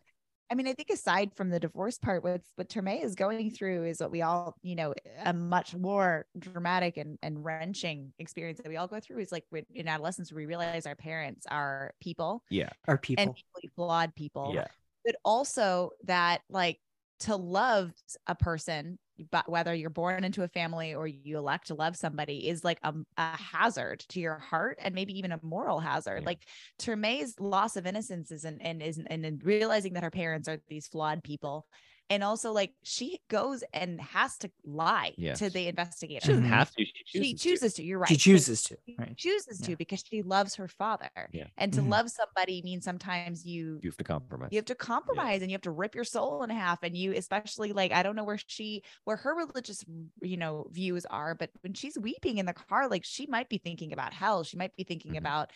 [0.52, 3.86] I mean, I think aside from the divorce part, what what Termeh is going through
[3.86, 8.68] is what we all, you know, a much more dramatic and, and wrenching experience that
[8.68, 12.44] we all go through is like when, in adolescence, we realize our parents are people
[12.50, 13.24] yeah Are people.
[13.24, 14.52] and deeply flawed people.
[14.54, 14.68] yeah
[15.06, 16.80] But also that like
[17.22, 17.94] to love
[18.28, 19.00] a person,
[19.30, 22.80] but whether you're born into a family or you elect to love somebody is like
[22.84, 26.22] a, a hazard to your heart and maybe even a moral hazard.
[26.22, 26.28] Yeah.
[26.28, 26.46] Like
[26.80, 30.88] Termeh's loss of innocence is and is and in realizing that her parents are these
[30.88, 31.66] flawed people.
[32.12, 35.40] And also like she goes and has to lie Yes.
[35.40, 36.26] to the investigator.
[36.26, 36.50] she doesn't Mhm.
[36.60, 37.38] have to she chooses, She to.
[37.50, 37.84] chooses to.
[37.84, 38.08] You're right.
[38.10, 38.78] She Like, chooses to.
[38.86, 39.18] she Right.
[39.18, 41.10] chooses to because she loves her father.
[41.32, 41.48] Yeah.
[41.58, 41.90] And to Mhm.
[41.90, 45.56] love somebody means sometimes you you have to compromise you have to compromise and you
[45.56, 48.40] have to rip your soul in half and you especially like i don't know where
[48.48, 49.84] she where her religious
[50.22, 53.58] you know views are but when she's weeping in the car like she might be
[53.58, 55.18] thinking about hell she might be thinking Mhm.
[55.24, 55.52] about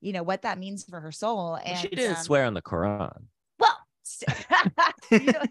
[0.00, 2.54] you know what that means for her soul Well, and she didn't um, swear on
[2.54, 3.26] the quran
[5.10, 5.42] you know,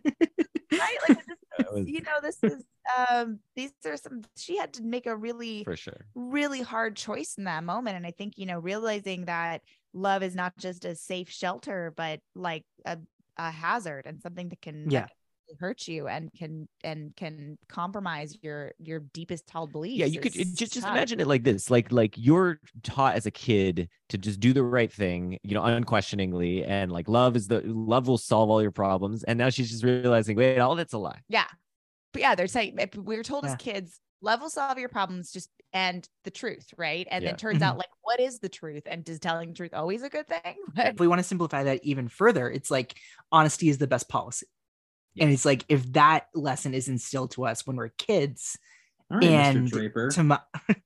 [0.71, 1.37] right like this
[1.73, 2.63] was- you know this is
[2.97, 7.35] um these are some she had to make a really for sure really hard choice
[7.37, 9.61] in that moment and i think you know realizing that
[9.93, 12.97] love is not just a safe shelter but like a,
[13.37, 15.07] a hazard and something that can Yeah.
[15.49, 20.19] Can hurt you and can and can compromise your your deepest held beliefs yeah you
[20.19, 20.95] could is just just tough.
[20.95, 24.63] imagine it like this like like you're taught as a kid to just do the
[24.63, 28.71] right thing you know unquestioningly and like love is the love will solve all your
[28.71, 31.47] problems and now she's just realizing wait all that's a lie yeah
[32.13, 33.51] but yeah they're saying if we were told Yeah.
[33.51, 37.29] as kids love will solve your problems just and the truth right and Yeah.
[37.29, 40.09] then turns out like what is the truth and is telling the truth always a
[40.09, 42.95] good thing if we want to simplify that even further, it's like
[43.31, 44.47] honesty is the best policy.
[45.17, 48.57] And it's like if that lesson is instilled to us when we're kids,
[49.11, 49.71] All right, and Mr.
[49.71, 50.09] Draper.
[50.11, 50.39] to my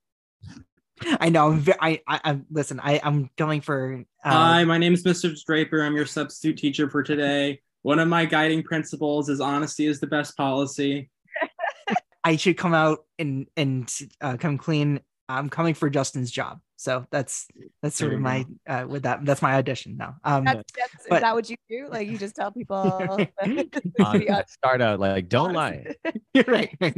[1.20, 4.94] I know I'm ve- I, I listen, I, I'm going for uh, Hi, my name
[4.94, 5.34] is Mr.
[5.45, 5.84] Draper.
[5.84, 7.62] I'm your substitute teacher for today.
[7.82, 11.10] One of my guiding principles is honesty is the best policy.
[12.24, 15.02] I should come out and and uh, come clean.
[15.30, 16.60] I'm coming for Justin's job.
[16.76, 17.48] So that's
[17.82, 20.18] that's sort of my uh, with that that's my audition now.
[20.26, 22.76] Um that's, that's, but- is that what you do like you just tell people
[24.00, 25.86] Uh, start out like don't lie
[26.34, 26.76] You're right.
[26.80, 26.91] God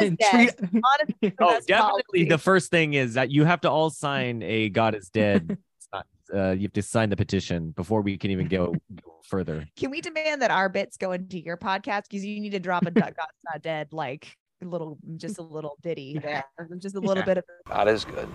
[0.00, 0.54] is dead.
[0.60, 2.24] Honestly, the oh definitely policy.
[2.28, 5.58] the first thing is that you have to all sign a god is dead
[5.92, 9.66] not, uh, you have to sign the petition before we can even go, go further
[9.76, 12.02] Can we demand that our bits go into your podcast?
[12.08, 14.28] Because you need to drop a duck God's not dead, like a
[14.68, 16.44] little, just a little ditty there,
[16.78, 17.24] just a little Yeah.
[17.24, 17.44] bit of.
[17.66, 18.28] God is good.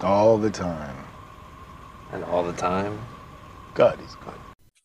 [0.00, 0.96] All the time.
[2.12, 2.98] And all the time.
[3.74, 4.34] God is good.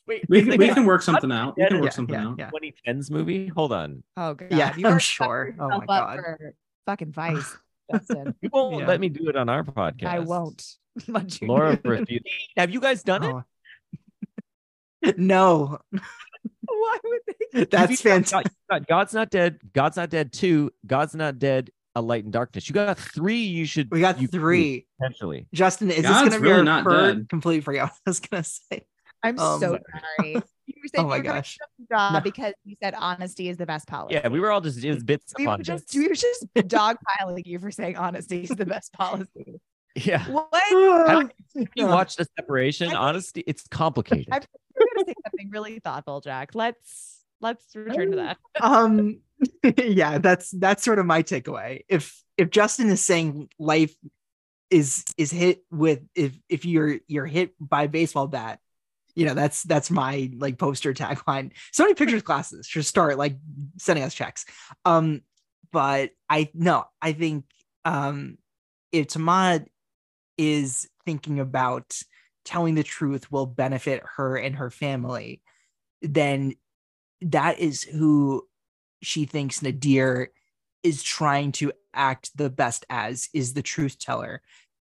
[0.08, 1.56] wait We can, we can work something out.
[1.58, 2.36] We can work yeah, something yeah, out.
[2.40, 2.50] yeah.
[2.52, 5.56] 2010s movie hold on Oh god, Yeah, you I'm sure.
[5.60, 6.16] Oh my up God.
[6.20, 6.56] for
[6.88, 7.56] fucking vice,
[7.92, 8.36] Justin.
[8.42, 8.88] you won't Yeah.
[8.88, 10.66] let me do it on our podcast I won't.
[11.08, 12.26] But you- laura refused
[12.58, 15.14] have you guys done it Oh.
[15.18, 15.80] no,
[16.88, 17.20] Why would
[17.54, 17.66] they?
[17.66, 18.52] that's fantastic.
[18.70, 19.60] God- God's not dead.
[19.74, 20.32] God's not dead.
[20.34, 20.72] Two.
[20.86, 21.70] God's not dead.
[21.96, 22.70] A light in darkness.
[22.70, 23.42] You got three.
[23.42, 23.90] You should.
[23.92, 24.88] We got you three.
[25.00, 25.48] potentially.
[25.54, 27.30] Justin, is God's this gonna be really our not third dead.
[27.30, 27.82] complete for you?
[27.82, 28.84] I was gonna say.
[29.24, 29.78] I'm Um, so
[30.18, 30.36] sorry.
[30.68, 31.58] You were saying Oh my you were doing gosh.
[31.58, 32.20] a good job No.
[32.22, 34.14] because you said honesty is the best policy.
[34.16, 35.96] Yeah, we were all just it was bits we were upon just bits.
[35.98, 39.60] we were just dogpiling you for saying honesty is the best policy.
[39.96, 40.26] Yeah.
[40.30, 40.50] What?
[41.56, 42.88] Have you watched the separation?
[42.88, 44.28] I think- Honestly, it's complicated.
[44.32, 44.42] I'm
[44.96, 46.52] gonna say something really thoughtful, Jack.
[46.56, 48.38] Let's let's return to that.
[48.62, 49.20] um
[49.78, 53.92] yeah that's that's sort of my takeaway if if justin is saying life
[54.70, 58.60] is is hit with if if you're you're hit by a baseball bat
[59.16, 63.36] you know that's that's my like poster tagline so many pictures classes should start like
[63.80, 64.46] sending us checks
[64.86, 65.22] um
[65.72, 67.46] but i no i think
[67.84, 68.38] um
[68.92, 69.66] if Termeh
[70.38, 72.00] is thinking about
[72.44, 75.42] telling the truth will benefit her and her family
[76.02, 76.56] then
[77.22, 78.48] that is who
[79.02, 80.28] she thinks Nader
[80.84, 84.42] is trying to act the best as is the truth teller.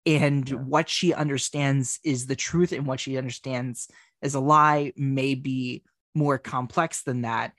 [0.05, 3.87] And what she understands is the truth, and what she understands
[4.21, 7.53] as a lie may be more complex than that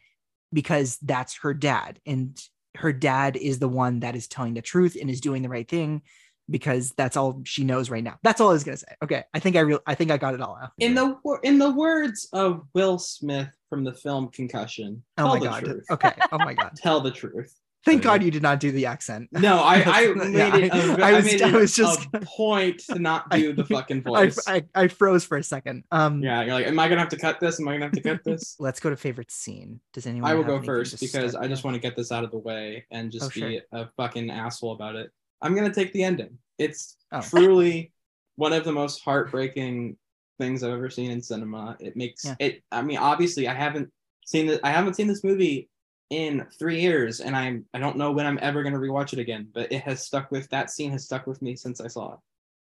[0.52, 1.98] because that's her dad.
[2.06, 2.40] And
[2.76, 5.68] her dad is the one that is telling the truth and is doing the right
[5.68, 6.02] thing
[6.50, 8.18] because that's all she knows right now.
[8.22, 8.94] That's all I was gonna say.
[9.02, 10.70] Okay, I think I real I think I got it all out.
[10.78, 15.38] In the in the words of Will Smith from the film Concussion, Oh tell my
[15.40, 15.64] the god.
[15.64, 15.84] truth.
[15.90, 16.12] Okay.
[16.32, 16.72] Oh my god.
[16.76, 17.54] Tell the truth.
[17.84, 19.28] Thank God you did not do the accent.
[19.30, 20.72] No, I I made Yeah, it.
[20.72, 23.64] a- I I was- made I it was just- a point to not do the
[23.64, 24.38] fucking voice.
[24.48, 25.84] I, I froze for a second.
[25.92, 27.60] Um yeah, you're like, am I gonna have to cut this?
[27.60, 28.56] Am I gonna have to cut this?
[28.58, 29.80] let's go to favorite scene.
[29.92, 32.24] Does anyone I will have go first because I just want to get this out
[32.24, 33.48] of the way and just Oh, sure.
[33.50, 35.10] be a fucking asshole about it.
[35.46, 36.38] I'm gonna take the ending.
[36.58, 37.20] It's Oh.
[37.20, 37.92] truly
[38.34, 39.96] one of the most heartbreaking
[40.40, 41.76] things I've ever seen in cinema.
[41.78, 42.34] It makes Yeah.
[42.40, 42.62] it.
[42.72, 43.90] I mean, obviously, I haven't
[44.26, 44.60] seen it.
[44.64, 45.68] I haven't seen this movie
[46.10, 49.48] in three years, and I'm I don't know when I'm ever gonna rewatch it again.
[49.54, 52.18] But it has stuck with that scene has stuck with me since I saw it.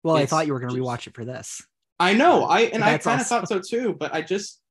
[0.03, 1.63] Well, I thought you were gonna just- rewatch it for this.
[2.01, 2.45] I know.
[2.47, 3.93] I and I kind of thought so too.
[3.93, 4.62] But I just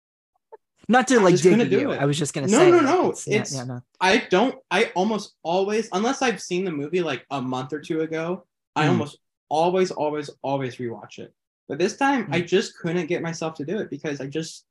[0.91, 1.91] Not to like dig at you.
[1.91, 1.99] it.
[2.01, 2.72] I was just gonna No, say.
[2.72, 3.81] no, no, yeah, it's- yeah, no.
[3.99, 4.55] I don't.
[4.69, 8.45] I almost always, unless I've seen the movie like a month or two ago,
[8.76, 8.89] I Mm.
[8.89, 9.18] almost
[9.49, 11.34] always, always, always rewatch it.
[11.68, 12.34] But this time, Hmm.
[12.34, 14.65] I just couldn't get myself to do it because I just.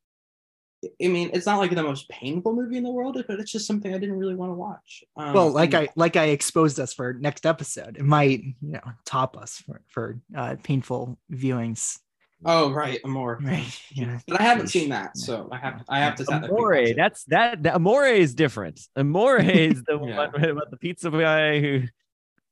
[1.02, 3.66] I mean, it's not like the most painful movie in the world, but it's just
[3.66, 5.04] something I didn't really want to watch.
[5.14, 8.72] Um, well like and- i like i exposed us for next episode it might you
[8.72, 11.98] know top us for for uh painful viewings
[12.44, 13.38] Oh right, Amore.
[13.42, 13.80] Right.
[13.92, 14.18] Yeah.
[14.26, 16.24] But I haven't seen that, so I have I have to.
[16.32, 17.74] Amore, that that's that, that.
[17.74, 18.80] Amore is different.
[18.96, 20.16] Amore is the yeah.
[20.16, 21.82] one about the pizza guy who.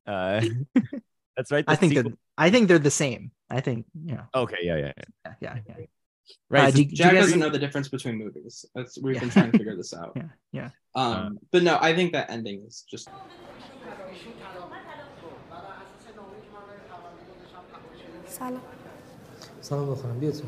[0.07, 0.43] Uh,
[1.37, 1.65] that's right.
[1.67, 2.07] I think that
[2.37, 3.31] I think they're the same.
[3.49, 4.25] I think yeah.
[4.35, 4.59] Okay.
[4.63, 4.77] Yeah.
[4.77, 4.93] Yeah.
[5.25, 5.35] Yeah.
[5.41, 5.59] Yeah.
[5.67, 5.87] yeah.
[6.51, 6.65] Right.
[6.65, 7.25] Uh, so do, Jack do guys...
[7.27, 8.67] doesn't know the difference between movies.
[8.75, 9.21] That's we've yeah.
[9.21, 10.13] been trying to figure this out.
[10.17, 10.29] Yeah.
[10.53, 10.71] Yeah.
[10.95, 11.13] Um.
[11.15, 13.09] Uh, but no, I think that ending is just.
[18.27, 18.61] Salah.
[19.61, 20.45] سلام بخورم بیا تو.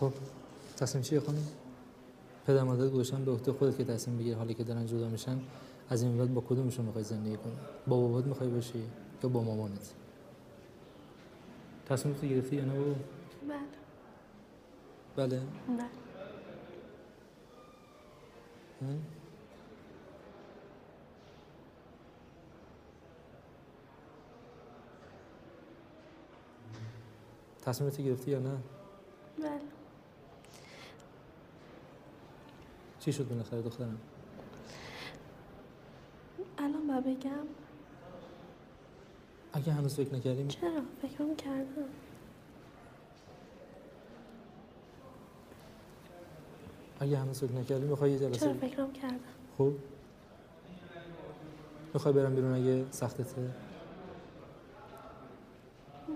[0.00, 0.12] خب
[0.76, 1.46] تصمیم چیه خانم؟
[2.46, 5.40] پدر مادر گوشن به عهده خودت که تصمیم بگیر حالی که دارن جدا میشن
[5.90, 7.56] از این بعد با کدومشون می‌خوای زندگی کنی؟
[7.86, 8.82] با بابات می‌خوای باشی
[9.22, 9.94] یا با مامانت؟
[11.88, 12.94] تصمیم تو گرفتی یا نه بابا؟
[15.16, 15.26] بله.
[15.26, 15.36] بله؟
[15.76, 16.03] نه
[27.64, 28.58] تصمیم تو گرفتی یا نه؟
[29.38, 29.60] بله.
[33.00, 33.98] چی شد بالاخره دخترم؟
[36.58, 37.46] الان با بگم.
[39.52, 41.88] اگه هنوز فکر نکردیم چرا؟ فکرم کردم.
[47.04, 49.18] اگه هنوز فکر نکردیم می‌خوای یه چرا جلسه فکرم کردم؟
[49.58, 49.72] خب.
[51.94, 53.50] می‌خوای برم بیرون اگه سختته؟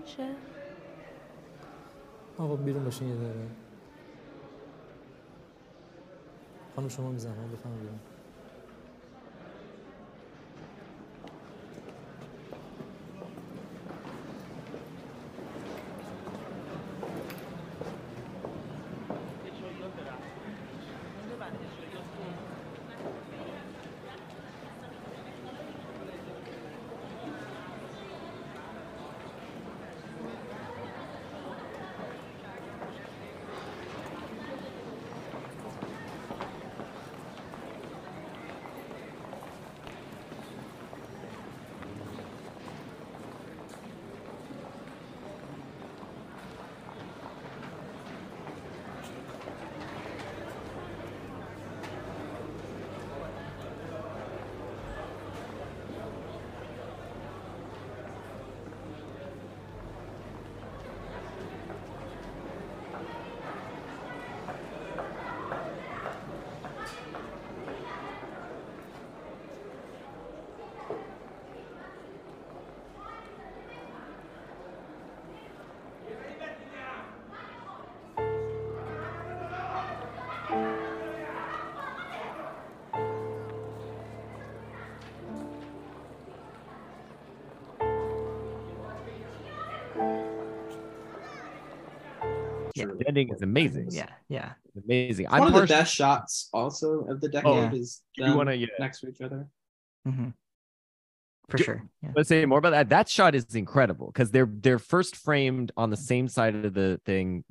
[0.01, 0.29] میشه.
[2.37, 3.47] آقا بیرون باشین یه دقیقه.
[6.75, 7.99] خانم شما می‌زنم بفهم بیرون.
[92.79, 92.85] Yeah.
[92.97, 93.87] The ending is amazing.
[93.91, 95.25] yeah yeah It's amazing.
[95.29, 98.67] one of the best shots also of the decade is You them wanna- yeah.
[98.79, 99.47] next to each other.
[100.05, 100.29] hmm
[101.49, 102.11] for Do- sure yeah.
[102.15, 102.89] Let's say more about that.
[102.89, 107.01] That shot is incredible because they're they're first framed on the same side of the
[107.05, 107.43] thing,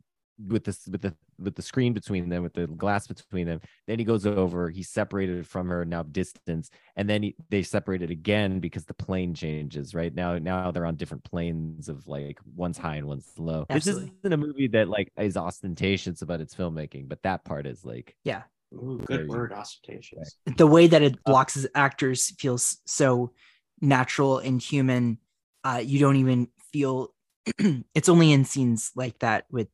[0.47, 3.98] with this with the with the screen between them with the glass between them then
[3.98, 8.60] he goes over he's separated from her now distance and then he, they separated again
[8.60, 12.97] because the plane changes right now now they're on different planes of like one's high
[12.97, 14.05] and one's low Absolutely.
[14.05, 17.85] this isn't a movie that like is ostentatious about its filmmaking but that part is
[17.85, 18.43] like Yeah.
[18.74, 20.36] Ooh, Very- good word, ostentatious.
[20.56, 23.32] the way that it blocks his actors feels so
[23.81, 25.19] natural and human
[25.65, 27.12] uh you don't even feel
[27.94, 29.69] it's only in scenes like that with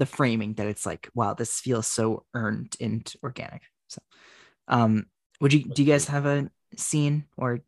[0.00, 4.00] the framing that it's like wow this feels so earned and organic so
[4.66, 5.04] um
[5.40, 7.60] would you do you guys have a scene or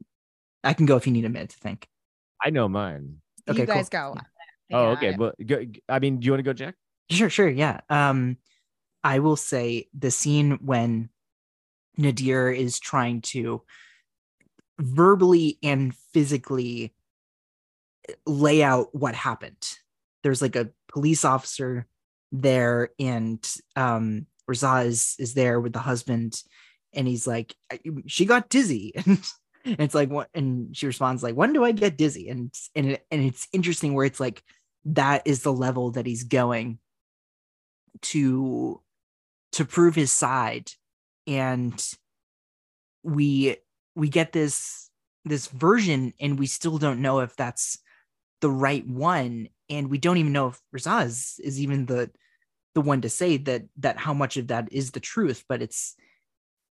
[0.64, 1.86] i can go if you need a minute to think
[2.42, 3.18] i know mine
[3.48, 4.14] Okay, you guys cool.
[4.14, 4.20] go.
[4.72, 6.74] oh okay I- but go, i mean do you want to go jack
[7.10, 7.80] Sure, sure, yeah.
[7.90, 8.38] Um,
[9.04, 11.10] I will say the scene when
[11.98, 13.62] Nader is trying to
[14.78, 16.94] verbally and physically
[18.26, 19.76] lay out what happened.
[20.22, 21.86] There's like a police officer
[22.32, 23.38] there, and
[23.76, 26.42] um, Razieh is is there with the husband,
[26.92, 27.54] and he's like,
[28.06, 29.20] "She got dizzy," and
[29.64, 33.06] it's like, "What?" And she responds like, "When do I get dizzy?" And and it,
[33.10, 34.42] and it's interesting where it's like
[34.84, 36.78] that is the level that he's going
[38.00, 38.80] to
[39.52, 40.70] to prove his side
[41.26, 41.94] and
[43.02, 43.56] we
[43.94, 44.90] we get this
[45.24, 47.78] this version and we still don't know if that's
[48.40, 52.10] the right one and we don't even know if Razaz is even the
[52.75, 55.95] the one to say that that how much of that is the truth but it's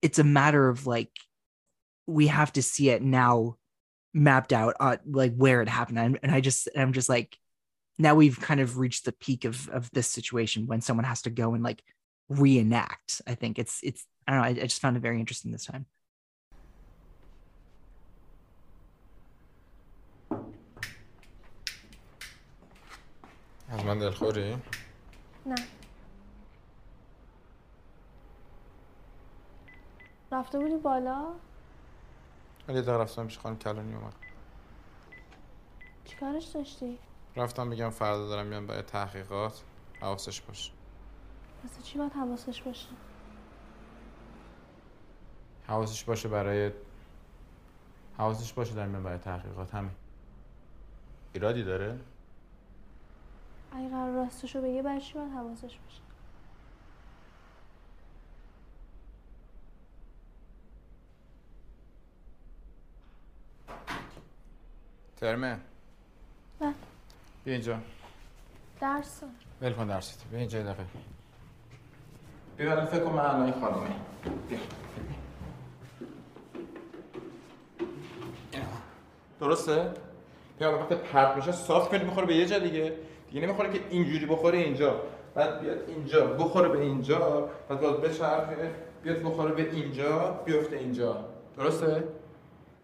[0.03, 1.11] it's a matter of like
[2.07, 3.57] we have to see it now
[4.13, 7.37] mapped out uh, like where it happened and, and I just I'm just like
[7.99, 11.31] now we've kind of reached the peak of of this situation when someone has to
[11.31, 11.83] go and like
[12.29, 15.53] reenact i think it's it's i don't know i, I just found it very interesting
[15.53, 15.87] this time
[23.69, 24.57] از من دلخوری؟
[25.47, 25.55] نه
[30.32, 31.26] رفته بودی بالا؟
[32.68, 34.14] ولی دقیقه رفتم پیش خانم کلانی اومد.
[36.06, 37.00] چیکارش داشتی؟
[37.36, 39.64] رفتم میگم فردا دارم میام برای تحقیقات.
[40.02, 40.72] حواسش باشه
[41.64, 42.88] واسه چی باید حواسش باشه؟
[45.68, 46.72] حواسش باشه برای
[48.18, 49.92] حواسش باشه دارم میام برای تحقیقات همین.
[51.34, 52.00] ایرادی داره؟
[53.72, 56.02] اگه قرار راستشو بگه برای چی باید حواسش باشه؟
[65.20, 65.60] ترمه؟
[66.62, 66.74] نه.
[67.46, 67.78] بیا اینجا.
[68.82, 69.24] درس
[69.62, 70.86] ول کن درست بیا اینجا دقیقه.
[72.58, 73.88] بیا فکر کن من الان این خانومه.
[74.50, 74.60] بیا.
[79.40, 79.92] درسته؟
[80.60, 82.94] بیا وقتی پرت میشه صاف کنی می‌خوره به یه جا دیگه.
[83.32, 85.02] دیگه نمی‌خوره که اینجوری بخوره اینجا.
[85.36, 86.26] بعد بیاد اینجا.
[86.28, 87.50] بخوره به اینجا.
[87.70, 88.72] بعد باز بچرخه.
[89.04, 90.42] بیاد بخوره به اینجا.
[90.46, 91.26] بیفته اینجا.
[91.58, 92.04] درسته؟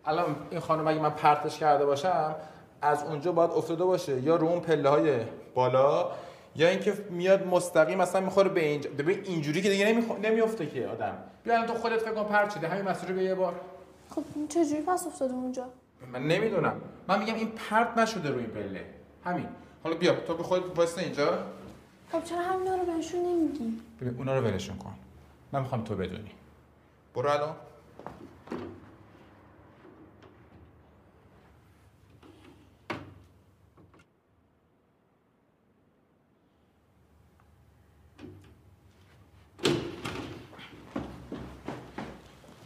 [0.05, 2.35] الان این خانم اگه من پرتش کرده باشم
[2.81, 4.21] از اونجا باید افتاده باشه.
[4.21, 5.19] یا رو اون پله های
[5.53, 6.11] بالا
[6.55, 8.89] یا اینکه میاد مستقیم مثلا می‌خوره به اینجا.
[8.89, 10.05] ببین اینجوری که دیگه نمیخ...
[10.23, 11.17] نمیفته که آدم.
[11.43, 12.67] بیا الان تو خودت فکر کن پرت شده.
[12.67, 13.53] همین مسیر رو به یه بار.
[14.09, 15.65] خب این چجوری پس افتاده اونجا؟
[16.13, 16.81] من نمی‌دونم.
[17.07, 18.85] من میگم این پرت نشده روی پله.
[19.23, 19.47] همین.
[19.83, 21.37] حالا بیا تو به خودت واسه اینجا.
[22.11, 24.93] خب چرا همینا رو بهشون نمیگی؟ ببین اونا رو ولشون کن.
[25.51, 26.31] من می‌خوام تو بدونی.
[27.15, 27.55] برو الان.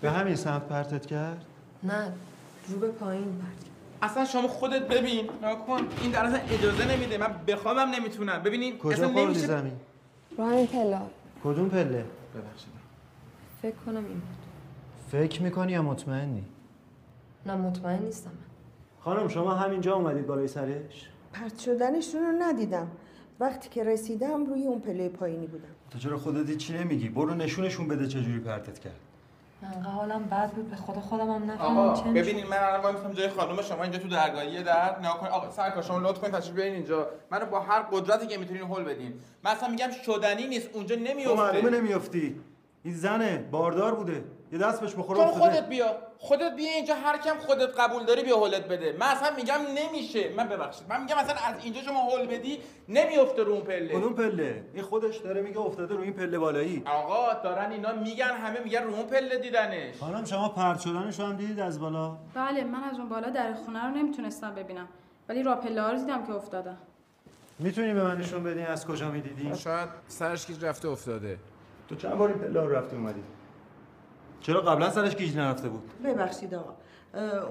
[0.02, 1.46] به همین سمت پرتت کرد؟
[1.84, 2.12] نه
[2.70, 3.66] رو به پایین برد
[4.02, 8.78] اصلا شما خودت ببین نگاه کن این در اصلا اجازه نمیده من بخوامم نمی‌تونم ببینین
[8.78, 9.74] کجا اصلا خوردی نمیشه زمین؟
[10.38, 11.02] رو همین پلا
[11.44, 12.06] کدوم پله؟
[12.36, 12.74] ببخشید
[13.62, 14.40] فکر کنم این بود
[15.12, 16.44] فکر می‌کنی یا مطمئنی؟
[17.46, 18.38] نه مطمئن نیستم من
[19.00, 22.88] خانم شما همینجا اومدید بالای سرش؟ پرت شدنشون رو ندیدم
[23.40, 27.88] وقتی که رسیدم روی اون پله پایینی بودم تو چرا خودت چی نمیگی؟ برو نشونشون
[27.88, 29.00] بده چجوری پرتت کرد
[29.64, 32.04] انقدر حالم بد بود به خدا خودم هم میشه.
[32.04, 35.52] ببینین من الان وای میستم جای خانم شما اینجا تو درگاهی در نگاه کن آقا
[35.52, 37.08] سرکار شما لطف کنید تشریف بیارین اینجا.
[37.32, 39.14] منو با هر قدرتی که می‌تونین هول بدین.
[39.44, 42.42] من اصلا میگم شدنی نیست اونجا تو نمیفته معلومه نمیافتی.
[42.84, 44.24] این زنه باردار بوده.
[44.52, 45.28] یه دست بهش بخوره تو.
[45.28, 45.98] خودت بیا.
[46.18, 48.96] خودت بیا اینجا هر کم خودت قبول داری بیا هولت بده.
[49.00, 50.34] من اصلا میگم نمیشه.
[50.38, 50.90] من ببخشید.
[50.90, 53.88] من میگم اصلا از اینجا شما هول بدی نمیفته رو اون پله.
[53.88, 56.84] کدوم پله؟ این خودش داره میگه افتاده روی این پله بالایی.
[56.86, 59.98] آقا دارن اینا میگن همه میگن رو اون پله دیدنش.
[60.00, 63.54] خانم شما پرت شدنش رو هم دیدید از بالا؟ بله من از اون بالا در
[63.54, 64.88] خونه رو نمی‌تونستم ببینم.
[65.30, 66.78] ولی راپله ها رو دیدم که افتادن
[67.60, 71.38] می‌تونی به من نشون بدین از کجا می‌دیدی؟ شاید سرش رفته افتاده.
[71.90, 73.24] تو چند بار این پله رو رفتی اومدی؟
[74.42, 76.74] چرا قبلا سرش گیج نرفته بود؟ ببخشید آقا.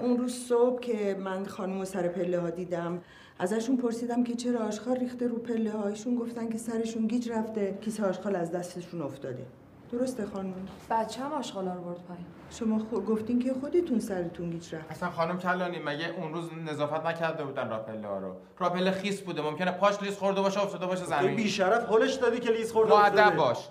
[0.01, 3.01] اون روز صبح که من خانم سر پله ها دیدم
[3.39, 8.05] ازشون پرسیدم که چرا آشغال ریخته رو پله هایشون گفتن که سرشون گیج رفته کیسه
[8.05, 9.45] آشغال از دستشون افتاده.
[9.91, 10.53] درسته خانم؟
[10.89, 12.25] بچه هم آشغالا رو برد پایین.
[12.51, 12.99] شما خو...
[13.01, 14.91] گفتین که خودتون سرتون گیج رفت.
[14.91, 19.41] اصلا خانم کلانی مگه اون روز نظافت نکرده بودن راپله ها رو؟ راپله خیس بوده
[19.41, 21.35] ممکنه پاش لیز خورده باشه افتاده باشه تو زمین.
[21.35, 23.35] بیشرف هلش دادی که لیز خورده افتاده.
[23.37, 23.69] باش.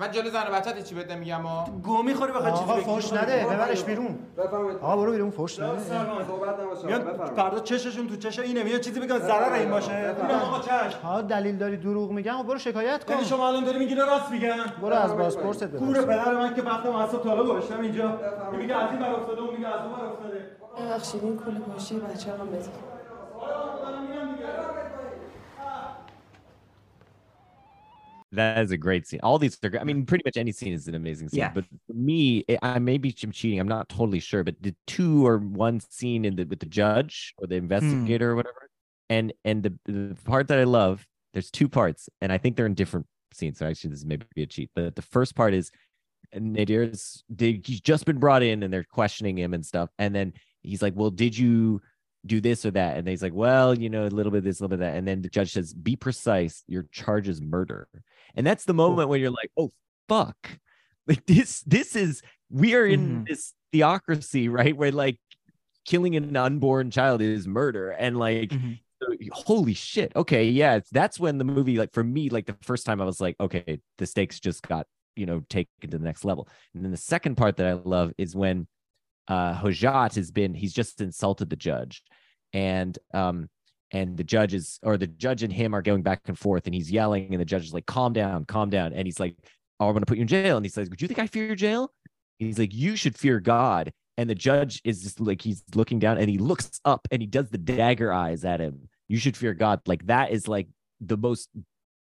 [0.00, 2.84] من جلو زن و بچت چی بده میگم ها گو می‌خوری بخوای چیزی آقا بگی.
[2.84, 4.18] فوش نده ببرش بیرون.
[4.82, 5.72] آقا برو بیرون فوش نده.
[6.86, 9.92] میاد فردا چششون تو چش اینه میاد چیزی بگه ضرر این باشه.
[9.92, 13.12] نه آقا چش ها دلیل داری دروغ میگن؟ خب برو شکایت کن.
[13.14, 14.64] یعنی شما الان داری میگی راست میگن.
[14.82, 18.18] برو از بازپرست بپرس کور پدر من که وقت معصب طالب گذاشتم اینجا.
[18.52, 20.50] این میگه از این بر افتاده اون میگه از اون بر افتاده.
[20.80, 22.89] ببخشید این کوله پشتی بچه هم بده
[28.32, 29.20] That is a great scene.
[29.22, 29.80] All these are great.
[29.80, 31.40] I mean, pretty much any scene is an amazing scene.
[31.40, 31.50] Yeah.
[31.52, 33.58] But for me, I- may be cheating.
[33.58, 37.34] I'm not totally sure, but the two or one scene in the with the judge
[37.38, 37.64] or the hmm.
[37.64, 38.70] investigator or whatever,
[39.08, 42.66] and and the the part that I love, there's two parts, and I think they're
[42.66, 43.58] in different scenes.
[43.58, 44.70] So actually, this may be a cheat.
[44.74, 45.72] But the first part is
[46.34, 50.34] Nader's they, he's just been brought in and they're questioning him and stuff, and then
[50.62, 51.80] he's like, "Well, did you?"
[52.26, 54.60] do this or that and he's like well you know a little bit of this
[54.60, 57.40] a little bit of that and then the judge says be precise your charge is
[57.40, 57.88] murder
[58.36, 59.70] and that's the moment when you're like oh
[60.08, 60.36] fuck.
[61.06, 63.28] Like this this is we are in Mhm.
[63.28, 64.76] this theocracy right?
[64.76, 65.18] Where like
[65.84, 67.90] killing an unborn child is murder.
[67.90, 70.12] And like so- holy shit.
[70.14, 73.20] Okay yeah that's when the movie like for me like the first time i was
[73.20, 74.86] like okay the stakes just got
[75.16, 76.48] you know taken to the next level.
[76.74, 78.68] And then the second part that i love is when
[79.26, 82.02] uh Hodjat has been he's just insulted the judge.
[82.52, 83.48] And um
[83.92, 86.74] and the judge is or the judge and him are going back and forth and
[86.74, 89.36] he's yelling and the judge is like calm down calm down and he's like
[89.80, 91.54] oh i'm gonna put you in jail and he says do you think i fear
[91.54, 91.92] jail?
[92.38, 95.98] And he's like you should fear god and the judge is just like he's looking
[95.98, 98.90] down and he looks up and he does the dagger eyes at him.
[99.08, 100.68] You should fear god like that is like
[101.00, 101.48] the most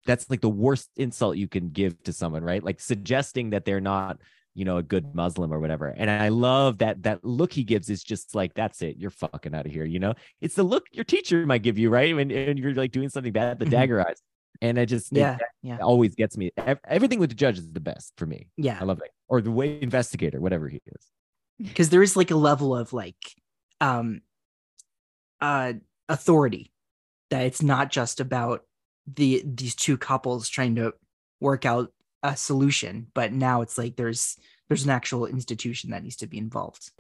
[0.06, 2.64] that's like the worst insult you can give to someone right?
[2.64, 4.20] Like suggesting that they're not
[4.56, 5.88] you know a good muslim or whatever.
[5.98, 8.98] And i love that that look he gives is just like that's it.
[8.98, 10.14] You're fucking out of here you know?
[10.42, 12.16] It's the look your teacher might give you right?
[12.16, 13.72] When, when you're like doing something bad the Mhm.
[13.72, 14.22] dagger eyes.
[14.62, 15.78] And i just Yeah, that yeah.
[15.80, 16.52] always gets me.
[16.88, 18.48] Everything with the judge is the best for me.
[18.58, 18.78] Yeah.
[18.80, 19.12] i love it.
[19.28, 21.08] Or the way investigator whatever he is.
[21.70, 23.18] Because there is like a level of like
[23.82, 24.22] um
[25.42, 25.74] uh
[26.10, 26.72] authority
[27.30, 28.62] that it's not just about
[29.08, 30.94] the these two couples trying to
[31.40, 31.92] work out
[32.24, 34.24] a solution but now it's like there's
[34.68, 36.92] there's an actual institution that needs to be involved.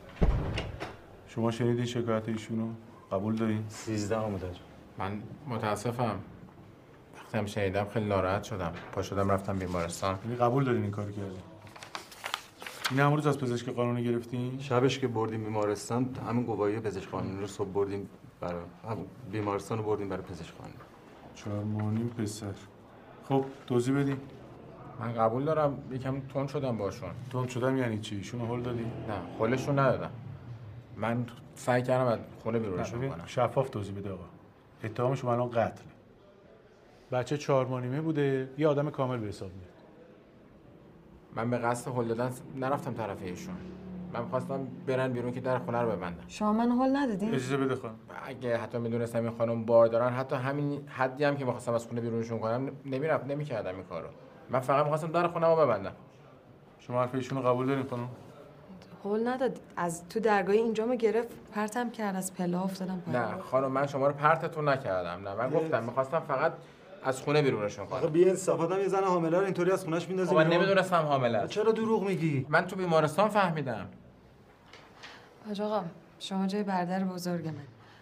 [1.27, 2.73] شما شنیدین شکایت ایشونو؟
[3.11, 4.51] قبول دارین 13 آمده
[4.97, 6.19] من متاسفم.
[7.15, 8.73] وقتی هم شنیدم خیلی ناراحت شدم.
[8.91, 10.19] پا شدم رفتم بیمارستان.
[10.25, 11.41] یعنی قبول دارین این کار کردین
[12.91, 17.39] این همون روز از پزشک قانونی گرفتین شبش که بردیم بیمارستان همین گواهی پزشک قانونی
[17.39, 18.09] رو صبح بردیم
[18.39, 20.77] برای همون بیمارستان رو بردیم برای پزشک قانونی.
[21.35, 22.53] چهار مانیم پسر.
[23.29, 24.17] خب توضیح بدین.
[24.99, 27.09] من قبول دارم یکم تون شدم باشون.
[27.29, 30.11] تون شدم یعنی چی؟ ایشون هول دادی؟ نه خلشون ندادم.
[30.97, 31.25] من
[31.55, 33.25] سعی کردم از خونه بیرونشون کنم.
[33.25, 34.23] شفاف توضیح بده آقا.
[34.83, 35.83] اتهام شما الان قتل.
[37.11, 39.73] بچه چهار مانیمه بوده یه آدم کامل به حساب میاد.
[41.35, 43.55] من به قصد هل دادن نرفتم طرف ایشون.
[44.13, 46.23] من خواستم برن بیرون که در خونه رو ببندن.
[46.27, 47.95] شما من حال ندادین؟ اجازه بده خانم.
[48.25, 52.01] اگه حتی می‌دونستم این خانم بار دارن حتی همین حدی هم که می‌خواستم از خونه
[52.01, 54.07] بیرونشون کنم نمی‌رفت نمی‌کردم این کارو.
[54.49, 55.91] من فقط می‌خواستم در خونه رو ببندم.
[56.79, 58.09] شما حرف ایشونو قبول دارین خانم؟
[59.03, 59.59] حال نداد.
[59.77, 63.21] از تو درگاه اینجامو گرفت پرتم کرد از پله افتادم پایین.
[63.21, 65.27] نه خانم من شما رو پرتتون نکردم.
[65.27, 66.53] نه من گفتم می‌خواستم فقط
[67.03, 70.07] از خونه بیرونشون آخه کنم بی انصاف آدم یه زن حامله رو اینطوری از خونش
[70.07, 70.47] میندازه خب من.
[70.47, 71.51] نمی‌دونستم حامله است.
[71.53, 73.87] چرا دروغ میگی؟ من تو بیمارستان فهمیدم.
[75.47, 75.83] حاج آقا
[76.19, 77.53] شما جای برادر بزرگ من.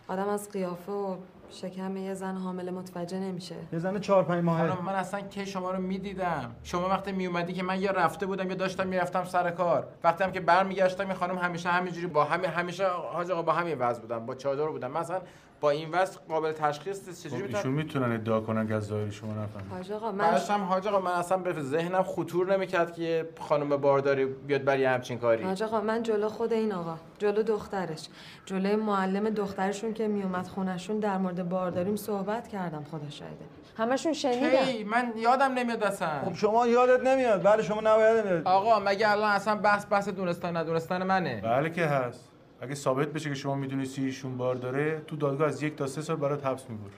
[0.08, 1.16] آدم از قیافه و
[1.52, 3.56] شکم یه زن حامله متوجه نمیشه.
[3.74, 4.70] یه زن چهار پنج ماهه.
[4.70, 8.50] خانم من اصلا کی شما رو می‌دیدم؟ شما وقتی میومدی که من یا رفته بودم
[8.50, 9.88] یا داشتم می‌رفتم سر کار.
[10.04, 13.78] وقتی هم که برمیگشتم این خانم همیشه همینجوری با همین همیشه حاج آقا با همین
[13.80, 15.22] وضع بودم با چادر بودم مثلا
[15.62, 19.10] با این وضع قابل تشخیص نیست خب چجوری ایشون می‌تونن ادعا کنن که از ظاهر
[19.10, 19.72] شما نفهمید.
[19.72, 23.78] حاج آقا من هم حاج آقا من اصلا به ذهنم خطور نمی‌کرد که یه خانم
[23.78, 25.44] بارداری بیاد برای همچین کاری.
[25.44, 28.08] حاج آقا من جلو خود این آقا جلو دخترش
[28.46, 33.46] جلوی معلم دخترشون که میومد خونشون در مورد بارداریم صحبت کردم خدا شاهده.
[33.78, 34.66] همشون شنیدن.
[34.66, 36.22] کی من یادم نمیاد اصلا.
[36.26, 38.48] خب شما یادت نمیاد؟ بله شما نباید نمیاد.
[38.48, 42.31] آقا مگه الان اصلا بحث بحث دونستان ندونستان منه؟ بله که هست.
[42.62, 46.02] اگه ثابت بشه که شما می‌دونستی ایشون بار داره تو دادگاه از یک تا سه
[46.02, 46.94] سال برات حبس می‌بره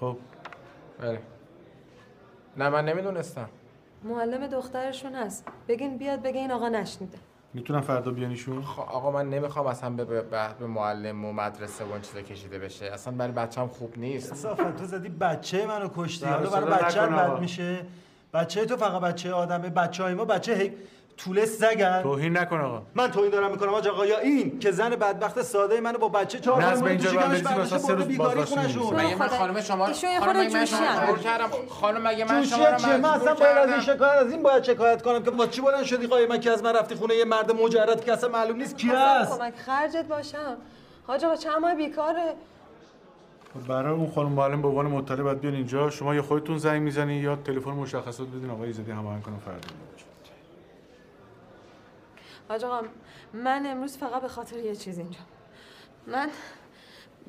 [0.00, 0.16] خب.
[1.00, 1.20] بله.
[2.56, 3.48] نه من نمی‌دونستم.
[4.04, 5.48] معلم دخترشون هست.
[5.68, 7.18] بگین بیاد بگه این آقا نشنیده
[7.54, 10.22] می‌تونم فردا بیانیشون خب آقا من نمی‌خوام اصلا به, به,
[10.58, 12.86] به معلم و مدرسه و این چیزا کشیده بشه.
[12.86, 14.34] اصلا برای بچه‌م خوب نیست.
[14.34, 16.26] صافت تو زدی بچه منو کشتی.
[16.26, 17.34] حالا برای بچه نکن آقا.
[17.34, 17.86] بد میشه.
[18.32, 19.70] بچه تو فقط بچه آدمه.
[19.70, 20.72] بچه های ما بچه هی
[21.16, 22.82] طوله سگن توهین نکن آقا.
[22.94, 26.62] من توهین دارم می‌کنم آقا یا این که زن بدبخت ساده منو با بچه چهار
[26.64, 28.76] نظم خانم اینجا بندازی واسه سه روز بیگاری بازداشت.
[28.76, 31.48] مگه من خانم شما ایشون یه خانم مگه من شما رو کردم.
[31.68, 35.02] خانم مگه من شما رو من اصلا باید از این شکایت از این باید شکایت
[35.02, 37.52] کنم که با چی بلند شدی؟ قای من که از من رفتی خونه یه مرد
[37.52, 40.56] مجرد که اصلا معلوم نیست کی هست کمک خرجت باشم.
[41.06, 42.34] حاج آقا چند ماه بیکاره؟
[43.68, 45.90] برای اون خانم معلم به عنوان مطلع باید بیان اینجا.
[45.90, 49.68] شما یا خودتون زنگ می‌زنی یا تلفن مشخصات بدین آقا ایزدی هماهنگ کنم فردا.
[52.48, 52.86] حاج آقا
[53.32, 55.20] من امروز فقط به خاطر یه چیز اینجا.
[56.06, 56.28] من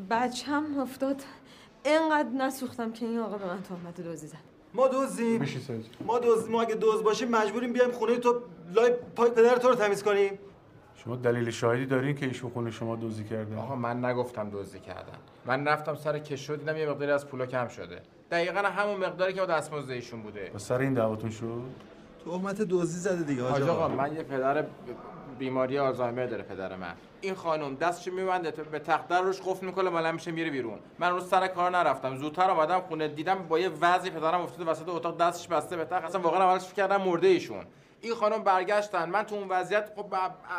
[0.10, 1.22] بچم افتاد
[1.86, 4.38] اینقدر نسوختم که این آقا به من تهمت دزدی زد.
[4.74, 5.46] ما دوزیم
[6.06, 8.42] ما دوز ما اگه دوز باشیم مجبوریم بیایم خونه تو
[8.74, 10.40] لای پای پدر تو رو تمیز کنیم.
[10.96, 15.18] شما دلیل شاهدی دارین که ایشون خونه شما دزدی کرده آقا من نگفتم دزدی کردن.
[15.46, 18.02] من رفتم سر کشو دیدم یه مقداری از پولا کم شده.
[18.32, 20.52] دقیقا همون مقداری که با دستمزد ایشون بوده.
[20.56, 21.62] و سر این دعواتون شد؟
[22.26, 24.66] تهمت دزدی زده دیگه حاج آقا من یه پدر
[25.40, 26.94] بیماری آلزایمر داره پدر من.
[27.22, 30.80] این خانم دستشو میبنده؟ به تخت در روش قفل می‌کنه مالا میشه میره بیرون.
[31.00, 32.18] من روز سر کار نرفتم.
[32.18, 36.04] زودتر اومدم خونه دیدم با یه وضعی پدرم افتاده وسط اتاق دستش بسته به تخت
[36.04, 37.66] اصلا واقعا اولش فکر کردم مرده ایشون.
[38.06, 39.10] این خانم برگشتن.
[39.10, 40.16] من تو اون وضعیت خب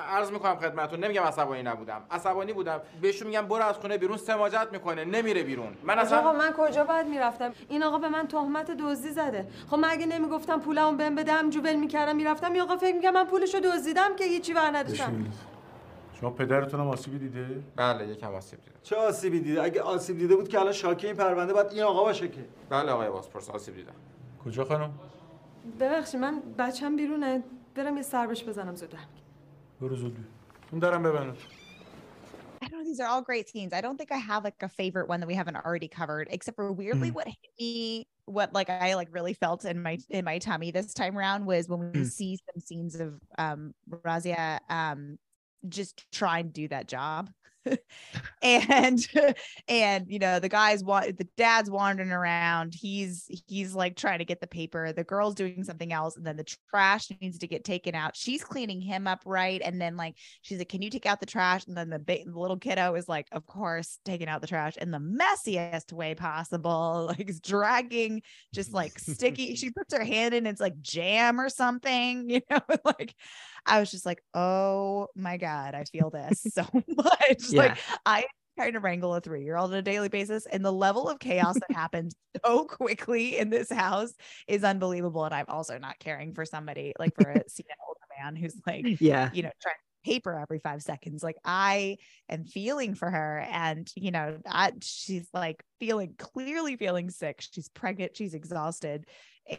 [0.08, 2.02] عرض می‌کنم خدمتتون نمیگم عصبانی نبودم.
[2.10, 2.80] عصبانی بودم.
[3.00, 5.76] بهشون میگم برو از خونه بیرون سماجت می‌کنه نمیره بیرون.
[5.82, 9.46] من حاج آقا اصلا من کجا باید می‌رفتم؟ این آقا به من تهمت دزدی زده.
[9.70, 12.52] خب من اگه نمی‌گفتم پولمو بهم بده همجور ول می‌کردم می‌رفتم.
[12.52, 15.06] این آقا فکر میگم من پولشو دزدیدم که هیچی بر نداشتم.
[15.06, 15.32] بشین.
[16.20, 20.36] شما پدرتون هم آسیبی دیده؟ بله یکم آسیب دیدم چه آسیبی دیده؟ اگه آسیب دیده
[20.36, 22.44] بود که الان شاکی این پرونده باید این آقا باشه که.
[22.70, 23.92] بله آقای بازپرس آسیب دیدم.
[24.44, 24.90] کجا خانم؟
[25.80, 27.44] ببخشید من بچم بیرونه
[27.74, 28.94] برم یه سر بزنم زود
[29.80, 30.16] برو زود
[30.72, 31.34] اون درم
[32.62, 32.84] I don't know.
[32.84, 33.72] These are all great scenes.
[33.72, 36.56] I don't think I have like a favorite one that we haven't already covered, except
[36.56, 37.14] for weirdly mm.
[37.14, 40.94] what hit me, what like I like really felt in my in my tummy this
[40.94, 42.06] time around was when we mm.
[42.06, 45.18] see some scenes of um Razieh um
[45.68, 47.30] just try and do that job.
[48.42, 49.06] and
[49.68, 52.74] and you know the guys want the dad's wandering around.
[52.74, 54.92] He's he's like trying to get the paper.
[54.92, 58.16] The girl's doing something else and then the trash needs to get taken out.
[58.16, 59.60] She's cleaning him up right?
[59.64, 61.66] And then like she's like can you take out the trash?
[61.66, 64.76] And then the, ba- the little kiddo is like of course taking out the trash.
[64.76, 68.22] In the messiest way possible like is dragging
[68.54, 72.60] just like sticky she puts her hand in it's like jam or something you know
[72.84, 73.14] like
[73.66, 77.52] i was just like oh my god i feel this so much.
[77.52, 78.24] Like i
[78.56, 81.70] trying to wrangle a three-year-old on a daily basis and the level of chaos that
[81.76, 82.14] happens
[82.44, 84.12] so quickly in this house
[84.48, 87.42] is unbelievable and i'm also not caring for somebody like for a an
[87.86, 89.30] older man who's like Yeah.
[89.34, 89.74] you know trying
[90.06, 91.22] paper every five seconds.
[91.22, 91.96] Like i
[92.28, 97.40] am feeling for her and you know I, she's like feeling clearly feeling sick.
[97.40, 99.06] She's pregnant she's exhausted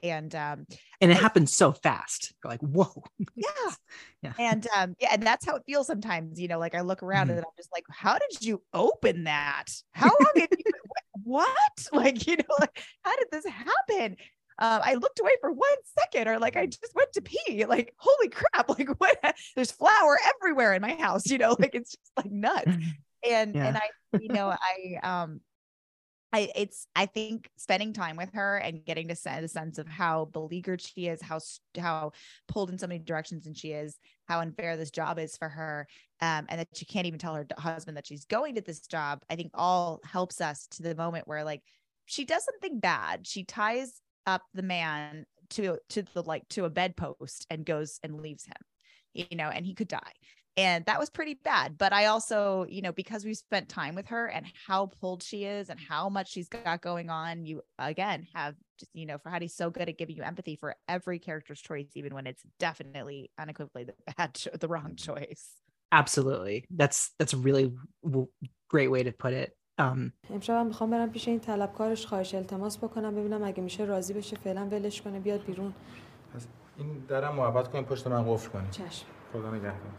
[0.04, 0.66] and um
[1.02, 2.34] And it happens so fast.
[2.44, 3.04] You're like, whoa.
[3.36, 3.46] yeah
[4.24, 4.34] Yeah.
[4.40, 7.28] and um yeah and that's how it feels sometimes you know like i look around
[7.28, 7.38] Mhm.
[7.38, 10.64] and i'm just like how did you open that how long have you
[11.24, 14.16] what like you know like how did this happen
[14.60, 17.66] um, I looked away for one second, or like I just went to pee.
[17.66, 18.68] Like, holy crap!
[18.70, 19.36] Like, what?
[19.56, 21.30] There's flour everywhere in my house.
[21.30, 22.66] You know, like it's just like nuts.
[23.24, 23.68] And Yeah.
[23.68, 23.84] and I,
[24.20, 25.42] you know, I um,
[26.38, 29.88] I it's I think spending time with her and getting to sense a sense of
[29.88, 31.40] how beleaguered she is, how
[31.80, 32.12] how
[32.48, 33.98] pulled in so many directions and she is,
[34.28, 35.88] how unfair this job is for her,
[36.22, 39.24] um, and that she can't even tell her husband that she's going to this job.
[39.32, 41.64] I think all helps us to the moment where like
[42.06, 43.26] she does something bad.
[43.26, 48.22] She ties up the man to to the like to a bedpost and goes and
[48.22, 48.62] leaves him,
[49.14, 50.14] you know, and he could die
[50.57, 54.09] and that was pretty bad but i also you know because we've spent time with
[54.09, 58.27] her and how pulled she is and how much she's got going on you again
[58.35, 61.91] have just you know Farhadi's so good at giving you empathy for every character's choice
[61.95, 65.63] even when it's definitely unequivocally the bad cho- the wrong choice
[65.93, 66.65] Absolutely.
[66.71, 67.71] That's that's a really
[68.03, 68.29] w-
[68.71, 69.57] great way to put it.
[69.79, 74.37] Um, امشب میخوام برم پیش این طلبکارش خواهش التماس بکنم ببینم اگه میشه راضی بشه
[74.37, 75.75] فعلا ولش کنه بیاد بیرون
[76.35, 76.47] پس
[76.79, 79.93] این درم محبت کنین پشت من قفل کنین چشم خدا نگهدار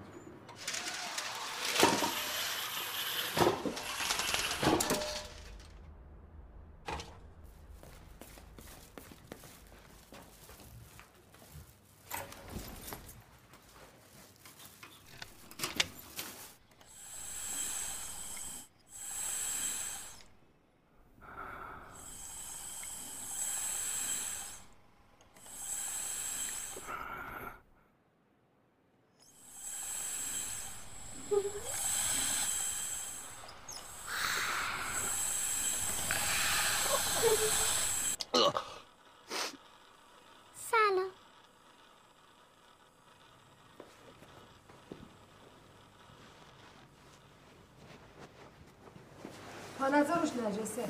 [50.49, 50.85] مدرسه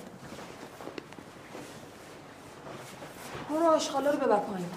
[3.51, 4.71] برو آشخالا رو ببر پایین.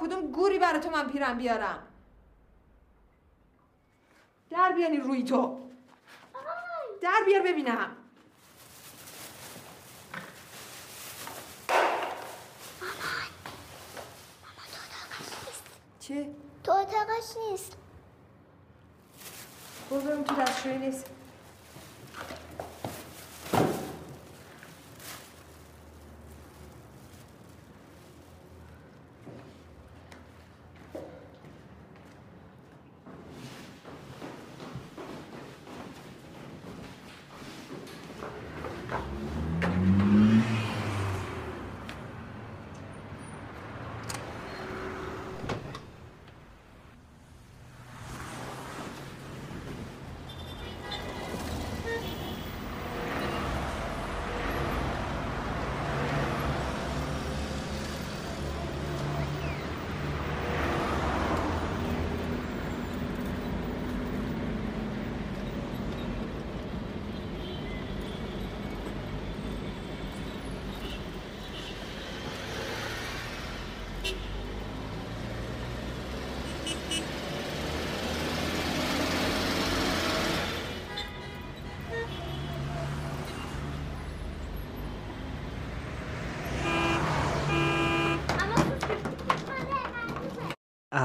[0.00, 1.78] کدوم گوری برای تو من پیرم بیارم؟
[4.50, 5.57] در بیانی روی تو.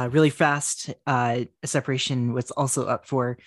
[0.04, 0.94] Uh, really fast.
[1.08, 3.38] Uh, Separation was also up for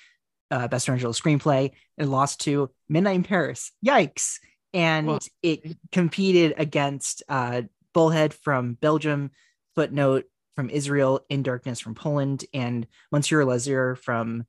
[0.50, 1.72] uh, Best Original Screenplay.
[1.98, 3.72] It lost to Midnight in Paris.
[3.84, 4.38] Yikes!
[4.72, 7.62] And it competed against uh,
[7.92, 9.32] Bullhead from Belgium,
[9.74, 10.24] Footnote
[10.54, 14.46] from Israel, In Darkness from Poland, and Monsieur Lazhar from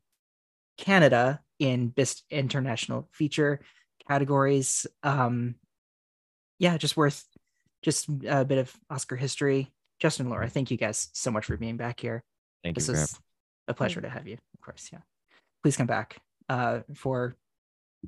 [0.77, 3.59] Canada in Best International Feature
[4.07, 4.87] categories.
[5.03, 5.55] Um,
[6.57, 7.25] yeah, just worth
[7.83, 9.73] just a bit of Oscar history.
[9.99, 12.23] Justin and Laura, thank you guys so much for being back here.
[12.63, 13.23] Thank this you, This is Graham.
[13.69, 14.89] a pleasure to have you, of course.
[14.91, 14.99] Yeah.
[15.63, 16.17] Please come back
[16.49, 17.35] uh, for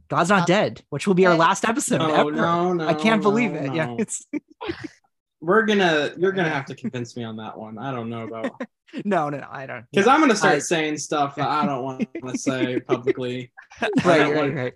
[0.08, 1.98] God's Not Dead, which will be our last episode.
[1.98, 2.32] No, ever.
[2.32, 3.74] no, no, I can't believe no, it.
[3.76, 3.96] Yeah.
[3.98, 4.26] It's
[5.42, 7.78] We're gonna you're gonna have to convince me on that one.
[7.78, 8.62] I don't know about
[9.06, 9.86] no, no, no, I don't.
[9.92, 10.12] because no.
[10.12, 13.52] I'm gonna start I- saying stuff that I don't want to say publicly.
[13.82, 14.74] I Right, right, right.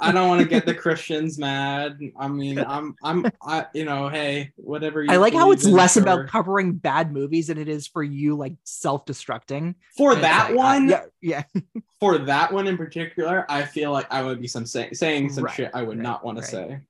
[0.00, 1.98] I don't want to get the Christians mad.
[2.18, 5.02] I mean, I'm, I'm, I, you know, hey, whatever.
[5.02, 6.02] You I like how it's less sure.
[6.02, 9.74] about covering bad movies than it is for you like self-destructing.
[9.96, 10.88] for And that like, uh, one.
[10.88, 11.42] yeah, yeah.
[12.00, 15.44] for that one in particular, I feel like I would be some say, saying some
[15.44, 16.80] Right, shit I would right, not want to say.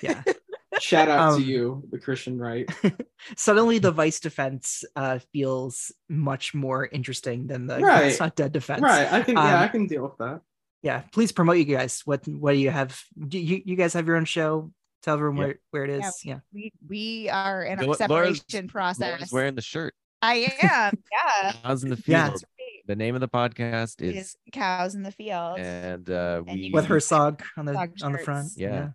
[0.00, 0.22] Yeah.
[0.80, 2.68] Shout out Um, to you, the Christian right.
[3.36, 8.18] Suddenly the vice defense uh feels much more interesting than the Right.
[8.18, 8.80] Not Dead defense.
[8.80, 9.12] Right.
[9.12, 9.34] I can.
[9.36, 10.40] yeah, Um, I can deal with that.
[10.82, 14.06] Yeah please promote you guys what what do you have do you, you guys have
[14.06, 14.70] your own show
[15.02, 15.44] tell everyone Yeah.
[15.44, 19.32] where, where it Yeah, yeah, we we are in a separation Laura's process.
[19.32, 19.94] wearing the shirt.
[20.20, 21.52] I am, yeah.
[21.64, 22.06] Cows in the field.
[22.16, 22.28] Yeah.
[22.28, 22.44] field.
[22.86, 26.70] The name of the podcast is, Is cows in the field and uh, And we
[26.72, 28.58] with her sog on the Dog on the front shirts.
[28.58, 28.90] Yeah.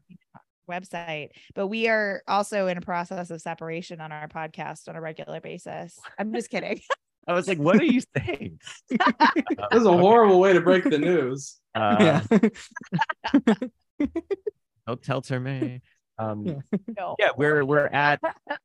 [0.69, 5.01] website, but we are also in a process of separation on our podcast on a
[5.01, 5.97] regular basis.
[6.17, 6.81] I'm just kidding.
[7.27, 8.59] I was like, what are you saying?
[8.91, 11.57] That was a horrible way to break the news.
[11.75, 12.37] Uh, yeah
[14.87, 15.81] Don't tell Termeh.
[16.17, 16.59] Um, Yeah.
[16.97, 17.15] No.
[17.19, 18.19] yeah, we're we're at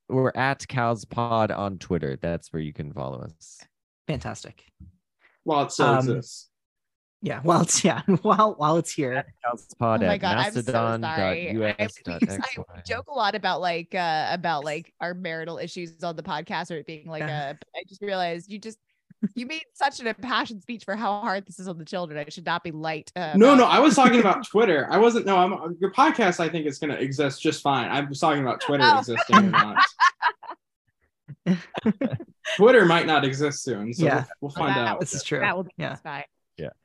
[0.08, 2.16] we're at Cows Pod on Twitter.
[2.22, 3.60] That's where you can follow us.
[4.06, 4.64] fantastic
[5.44, 6.48] While it still Um, exists.
[7.24, 10.52] Yeah while it's yeah while while it's here Cows Pod oh my at god, I'm
[10.52, 11.50] so sorry.
[11.50, 12.64] I, mastodon.us.xy.
[12.74, 16.70] I joke a lot about like uh about like our marital issues on the podcast
[16.70, 17.50] or it being like Yeah.
[17.50, 18.78] a I just realized you just
[19.36, 22.18] you made such an impassioned speech for how hard this is on the children.
[22.18, 23.12] I should not be light.
[23.14, 24.88] Uh, No, no, I was talking about Twitter.
[24.90, 25.26] I wasn't.
[25.26, 26.40] No, I'm your podcast.
[26.40, 27.88] I think is going to exist just fine.
[27.88, 28.98] I was talking about Twitter Oh.
[28.98, 29.84] existing or not.
[32.56, 34.14] Twitter might not exist soon, so Yeah.
[34.40, 34.98] we'll, we'll find that out.
[34.98, 36.24] this is true that will be yeah fine.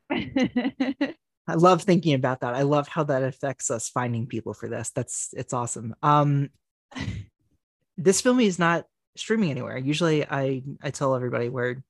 [0.09, 0.91] Yeah.
[1.49, 4.89] i love thinking about that i love how that affects us finding people for this
[4.91, 6.49] that's it's awesome um
[7.97, 8.85] this film is not
[9.15, 11.83] streaming anywhere usually i i tell everybody where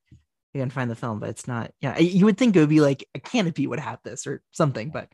[0.53, 1.71] you can find the film, but it's not.
[1.81, 4.89] Yeah, you would think it would be like a Kanopy would have this or something,
[4.89, 5.09] but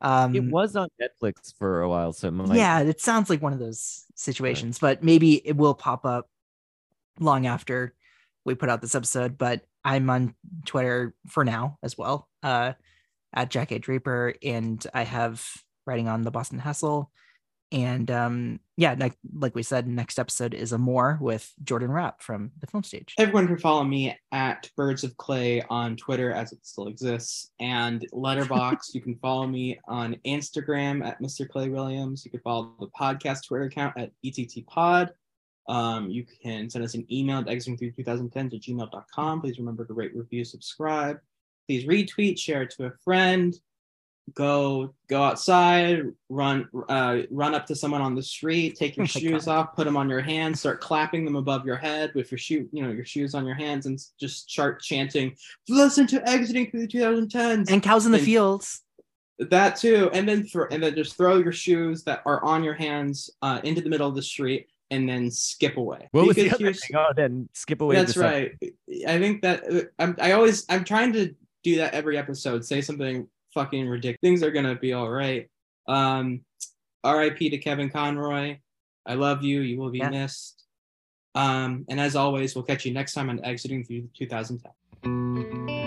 [0.00, 3.42] um, it was on Netflix for a while, so it might- yeah, it sounds like
[3.42, 6.28] one of those situations, but maybe it will pop up
[7.18, 7.92] long after
[8.44, 9.36] we put out this episode.
[9.36, 10.34] But I'm on
[10.64, 12.72] Twitter for now as well, uh,
[13.34, 13.78] at Jack A.
[13.78, 15.46] Draper, and I have
[15.86, 17.10] writing on the Boston Hassle.
[17.72, 22.22] And um, yeah, like, like we said, next episode is a more with Jordan Raup
[22.22, 23.14] from the film stage.
[23.18, 28.06] Everyone can follow me at Birds of Clay on Twitter as it still exists, and
[28.12, 28.78] Letterboxd.
[28.94, 31.48] you can follow me on Instagram at Mr.
[31.48, 32.24] Clay Williams.
[32.24, 35.12] You can follow the podcast Twitter account at ETT Pod.
[35.68, 39.40] Um, you can send us an email at exiting through 2010 to gmail.com.
[39.40, 41.18] Please remember to rate, review, subscribe.
[41.66, 43.54] Please retweet, share it to a friend.
[44.34, 49.06] Go go outside, run uh, run up to someone on the street, take your Oh
[49.06, 49.52] shoes God.
[49.58, 52.66] off, put them on your hands, start clapping them above your head with your shoe,
[52.72, 55.36] you know, your shoes on your hands, and just start chanting,
[55.68, 58.80] "Listen to exiting through the 2010s." And cows in the And- fields.
[59.40, 63.28] that too and then and then just throw your shoes that are on your hands
[63.42, 66.08] uh, into the middle of the street and then skip away.
[66.12, 66.96] What was the Because other thing?
[66.96, 67.96] Oh, then skip away.
[67.96, 68.52] that's right.
[69.06, 72.80] I think that uh, i'm i always i'm trying to do that every episode say
[72.80, 75.48] something fucking ridiculous things are gonna be all right.
[75.88, 76.44] Um
[77.04, 78.58] rip to kevin conroy.
[79.06, 79.60] I love you.
[79.60, 80.10] You will be Yeah.
[80.10, 80.64] missed.
[81.34, 85.83] Um and as always we'll catch you next time on exiting through 2010